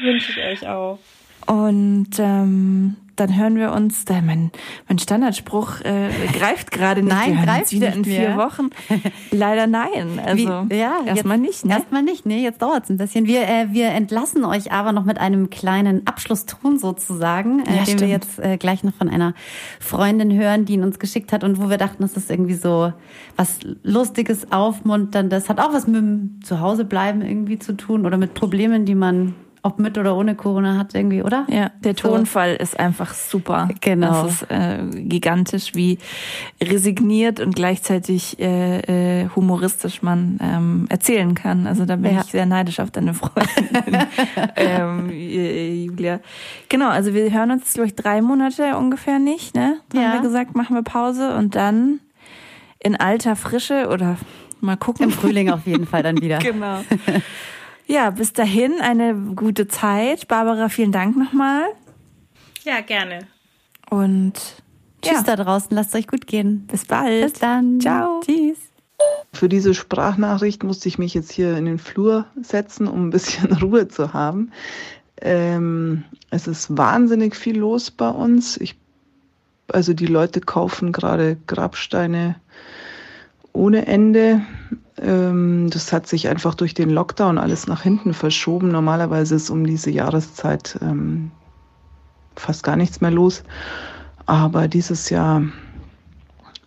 Wünsche 0.00 0.30
ich 0.30 0.62
euch 0.62 0.68
auch. 0.68 1.00
Und 1.48 2.10
ähm, 2.20 2.94
dann 3.20 3.36
hören 3.36 3.56
wir 3.56 3.72
uns, 3.72 4.04
da 4.04 4.20
mein, 4.22 4.50
mein 4.88 4.98
Standardspruch 4.98 5.82
äh, 5.82 6.08
greift 6.38 6.70
gerade 6.70 7.02
nicht. 7.02 7.12
Nein, 7.12 7.42
greift 7.44 7.72
wieder 7.72 7.92
in 7.92 8.04
vier 8.04 8.30
mehr. 8.30 8.36
Wochen. 8.36 8.70
Leider 9.30 9.66
nein. 9.66 10.18
Also 10.24 10.66
Wie, 10.68 10.74
ja, 10.76 11.00
erstmal 11.04 11.38
nicht. 11.38 11.64
Ne? 11.64 11.74
Erstmal 11.74 12.02
nicht, 12.02 12.26
ne? 12.26 12.40
Jetzt 12.40 12.62
dauert 12.62 12.84
es 12.84 12.90
ein 12.90 12.96
bisschen. 12.96 13.26
Wir, 13.26 13.42
äh, 13.42 13.66
wir 13.70 13.88
entlassen 13.88 14.44
euch 14.44 14.72
aber 14.72 14.92
noch 14.92 15.04
mit 15.04 15.18
einem 15.18 15.50
kleinen 15.50 16.06
Abschlusston 16.06 16.78
sozusagen, 16.78 17.60
äh, 17.60 17.70
ja, 17.70 17.76
den 17.76 17.84
stimmt. 17.84 18.00
wir 18.00 18.08
jetzt 18.08 18.38
äh, 18.38 18.56
gleich 18.56 18.82
noch 18.82 18.94
von 18.94 19.08
einer 19.08 19.34
Freundin 19.78 20.32
hören, 20.32 20.64
die 20.64 20.74
ihn 20.74 20.82
uns 20.82 20.98
geschickt 20.98 21.32
hat 21.32 21.44
und 21.44 21.60
wo 21.60 21.68
wir 21.68 21.78
dachten, 21.78 22.02
das 22.02 22.16
ist 22.16 22.30
irgendwie 22.30 22.54
so 22.54 22.92
was 23.36 23.58
Lustiges, 23.82 24.50
Aufmunterndes, 24.50 25.48
hat 25.48 25.60
auch 25.60 25.72
was 25.72 25.86
mit 25.86 25.96
dem 25.96 26.40
Zuhausebleiben 26.42 27.22
irgendwie 27.22 27.58
zu 27.58 27.76
tun 27.76 28.06
oder 28.06 28.16
mit 28.16 28.34
Problemen, 28.34 28.84
die 28.84 28.94
man 28.94 29.34
ob 29.62 29.78
mit 29.78 29.98
oder 29.98 30.16
ohne 30.16 30.34
Corona 30.34 30.78
hat 30.78 30.94
irgendwie, 30.94 31.22
oder? 31.22 31.46
Ja, 31.48 31.70
der 31.80 31.94
Tonfall 31.94 32.56
so. 32.56 32.62
ist 32.62 32.78
einfach 32.78 33.14
super. 33.14 33.68
Genau. 33.80 34.24
Das 34.24 34.42
ist 34.42 34.50
äh, 34.50 34.78
gigantisch, 34.92 35.74
wie 35.74 35.98
resigniert 36.62 37.40
und 37.40 37.54
gleichzeitig 37.54 38.38
äh, 38.38 39.22
äh, 39.22 39.28
humoristisch 39.34 40.02
man 40.02 40.38
ähm, 40.42 40.86
erzählen 40.88 41.34
kann. 41.34 41.66
Also 41.66 41.84
da 41.84 41.96
bin 41.96 42.14
ja. 42.14 42.20
ich 42.20 42.26
sehr 42.26 42.46
neidisch 42.46 42.80
auf 42.80 42.90
deine 42.90 43.14
Freundin, 43.14 43.68
ähm, 44.56 45.10
äh, 45.10 45.84
Julia. 45.84 46.20
Genau, 46.68 46.88
also 46.88 47.12
wir 47.12 47.30
hören 47.30 47.50
uns, 47.50 47.74
glaube 47.74 47.88
ich, 47.88 47.94
drei 47.94 48.22
Monate 48.22 48.76
ungefähr 48.76 49.18
nicht, 49.18 49.54
ne? 49.54 49.80
Haben 49.92 50.02
ja. 50.02 50.12
wir 50.14 50.20
gesagt, 50.22 50.54
machen 50.54 50.74
wir 50.74 50.82
Pause 50.82 51.34
und 51.36 51.54
dann 51.54 52.00
in 52.78 52.96
alter 52.96 53.36
Frische 53.36 53.88
oder 53.88 54.16
mal 54.60 54.76
gucken. 54.76 55.04
Im 55.04 55.10
Frühling 55.10 55.50
auf 55.50 55.66
jeden 55.66 55.86
Fall 55.86 56.02
dann 56.02 56.16
wieder. 56.22 56.38
genau. 56.38 56.80
Ja, 57.90 58.10
bis 58.10 58.32
dahin 58.32 58.80
eine 58.80 59.16
gute 59.34 59.66
Zeit. 59.66 60.28
Barbara, 60.28 60.68
vielen 60.68 60.92
Dank 60.92 61.16
nochmal. 61.16 61.64
Ja, 62.62 62.82
gerne. 62.82 63.26
Und 63.90 64.34
tschüss 65.02 65.26
ja. 65.26 65.34
da 65.34 65.42
draußen. 65.42 65.74
Lasst 65.74 65.96
euch 65.96 66.06
gut 66.06 66.28
gehen. 66.28 66.68
Bis 66.68 66.84
bald. 66.84 67.24
Bis 67.24 67.40
dann. 67.40 67.80
Ciao. 67.80 68.20
Tschüss. 68.24 68.58
Für 69.32 69.48
diese 69.48 69.74
Sprachnachricht 69.74 70.62
musste 70.62 70.88
ich 70.88 70.98
mich 70.98 71.14
jetzt 71.14 71.32
hier 71.32 71.56
in 71.56 71.64
den 71.64 71.80
Flur 71.80 72.26
setzen, 72.40 72.86
um 72.86 73.08
ein 73.08 73.10
bisschen 73.10 73.52
Ruhe 73.60 73.88
zu 73.88 74.12
haben. 74.12 74.52
Ähm, 75.20 76.04
es 76.30 76.46
ist 76.46 76.76
wahnsinnig 76.76 77.34
viel 77.34 77.58
los 77.58 77.90
bei 77.90 78.08
uns. 78.08 78.56
Ich, 78.58 78.76
also 79.66 79.94
die 79.94 80.06
Leute 80.06 80.40
kaufen 80.40 80.92
gerade 80.92 81.38
Grabsteine 81.48 82.36
ohne 83.52 83.86
Ende. 83.86 84.42
Ähm, 84.98 85.68
das 85.70 85.92
hat 85.92 86.06
sich 86.06 86.28
einfach 86.28 86.54
durch 86.54 86.74
den 86.74 86.90
Lockdown 86.90 87.38
alles 87.38 87.66
nach 87.66 87.82
hinten 87.82 88.14
verschoben. 88.14 88.68
Normalerweise 88.68 89.34
ist 89.34 89.50
um 89.50 89.64
diese 89.64 89.90
Jahreszeit 89.90 90.78
ähm, 90.82 91.30
fast 92.36 92.62
gar 92.62 92.76
nichts 92.76 93.00
mehr 93.00 93.10
los. 93.10 93.42
Aber 94.26 94.68
dieses 94.68 95.10
Jahr 95.10 95.42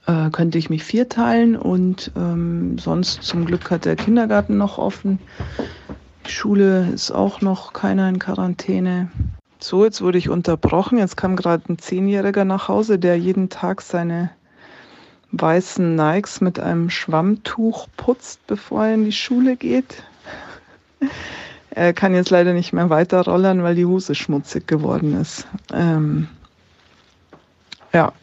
äh, 0.05 0.29
könnte 0.31 0.57
ich 0.57 0.69
mich 0.69 0.83
vierteilen 0.83 1.55
und 1.55 2.11
ähm, 2.15 2.77
sonst 2.77 3.23
zum 3.23 3.45
Glück 3.45 3.71
hat 3.71 3.85
der 3.85 3.95
Kindergarten 3.95 4.57
noch 4.57 4.77
offen. 4.77 5.19
Die 6.25 6.31
Schule 6.31 6.89
ist 6.93 7.11
auch 7.11 7.41
noch 7.41 7.73
keiner 7.73 8.09
in 8.09 8.19
Quarantäne. 8.19 9.09
So, 9.59 9.85
jetzt 9.85 10.01
wurde 10.01 10.17
ich 10.17 10.29
unterbrochen. 10.29 10.97
Jetzt 10.97 11.15
kam 11.15 11.35
gerade 11.35 11.63
ein 11.69 11.77
Zehnjähriger 11.77 12.43
nach 12.43 12.67
Hause, 12.67 12.99
der 12.99 13.17
jeden 13.17 13.49
Tag 13.49 13.81
seine 13.81 14.29
weißen 15.33 15.95
Nikes 15.95 16.41
mit 16.41 16.59
einem 16.59 16.89
Schwammtuch 16.89 17.87
putzt, 17.97 18.45
bevor 18.47 18.85
er 18.85 18.93
in 18.93 19.05
die 19.05 19.11
Schule 19.11 19.55
geht. 19.55 20.03
Er 21.71 21.91
kann 21.93 22.13
jetzt 22.13 22.29
leider 22.29 22.53
nicht 22.53 22.71
mehr 22.71 22.89
weiter 22.89 23.25
rollern, 23.25 23.63
weil 23.63 23.75
die 23.75 23.85
Hose 23.85 24.13
schmutzig 24.13 24.67
geworden 24.67 25.19
ist. 25.19 25.47
Ähm, 25.73 26.27
ja, 27.91 28.13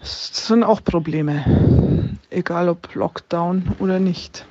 das 0.00 0.46
sind 0.48 0.64
auch 0.64 0.84
Probleme, 0.84 2.18
egal 2.30 2.68
ob 2.68 2.94
Lockdown 2.94 3.76
oder 3.78 3.98
nicht. 3.98 4.44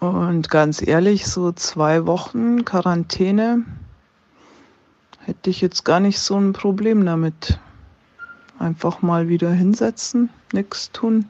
Und 0.00 0.50
ganz 0.50 0.86
ehrlich, 0.86 1.26
so 1.26 1.52
zwei 1.52 2.06
Wochen 2.06 2.64
Quarantäne 2.64 3.64
hätte 5.24 5.50
ich 5.50 5.60
jetzt 5.60 5.84
gar 5.84 6.00
nicht 6.00 6.18
so 6.18 6.36
ein 6.36 6.52
Problem 6.52 7.04
damit. 7.04 7.58
Einfach 8.58 9.02
mal 9.02 9.28
wieder 9.28 9.50
hinsetzen, 9.50 10.30
nichts 10.52 10.90
tun. 10.92 11.28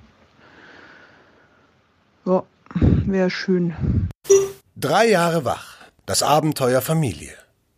wäre 3.07 3.31
schön. 3.31 3.75
Drei 4.77 5.09
Jahre 5.09 5.45
wach. 5.45 5.77
Das 6.07 6.23
Abenteuer 6.23 6.83
Familie. 6.83 7.33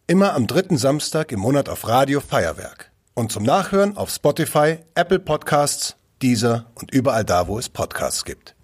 Immer 0.07 0.35
am 0.35 0.47
dritten 0.47 0.77
Samstag 0.77 1.33
im 1.33 1.41
Monat 1.41 1.69
auf 1.69 1.87
Radio 1.87 2.21
Feuerwerk. 2.21 2.91
Und 3.15 3.33
zum 3.33 3.43
Nachhören 3.43 3.97
auf 3.97 4.11
Spotify, 4.11 4.79
Apple 4.95 5.19
Podcasts, 5.19 5.97
Deezer 6.23 6.67
und 6.75 6.93
überall 6.93 7.25
da, 7.25 7.49
wo 7.49 7.59
es 7.59 7.69
Podcasts 7.69 8.25
gibt. 8.25 8.55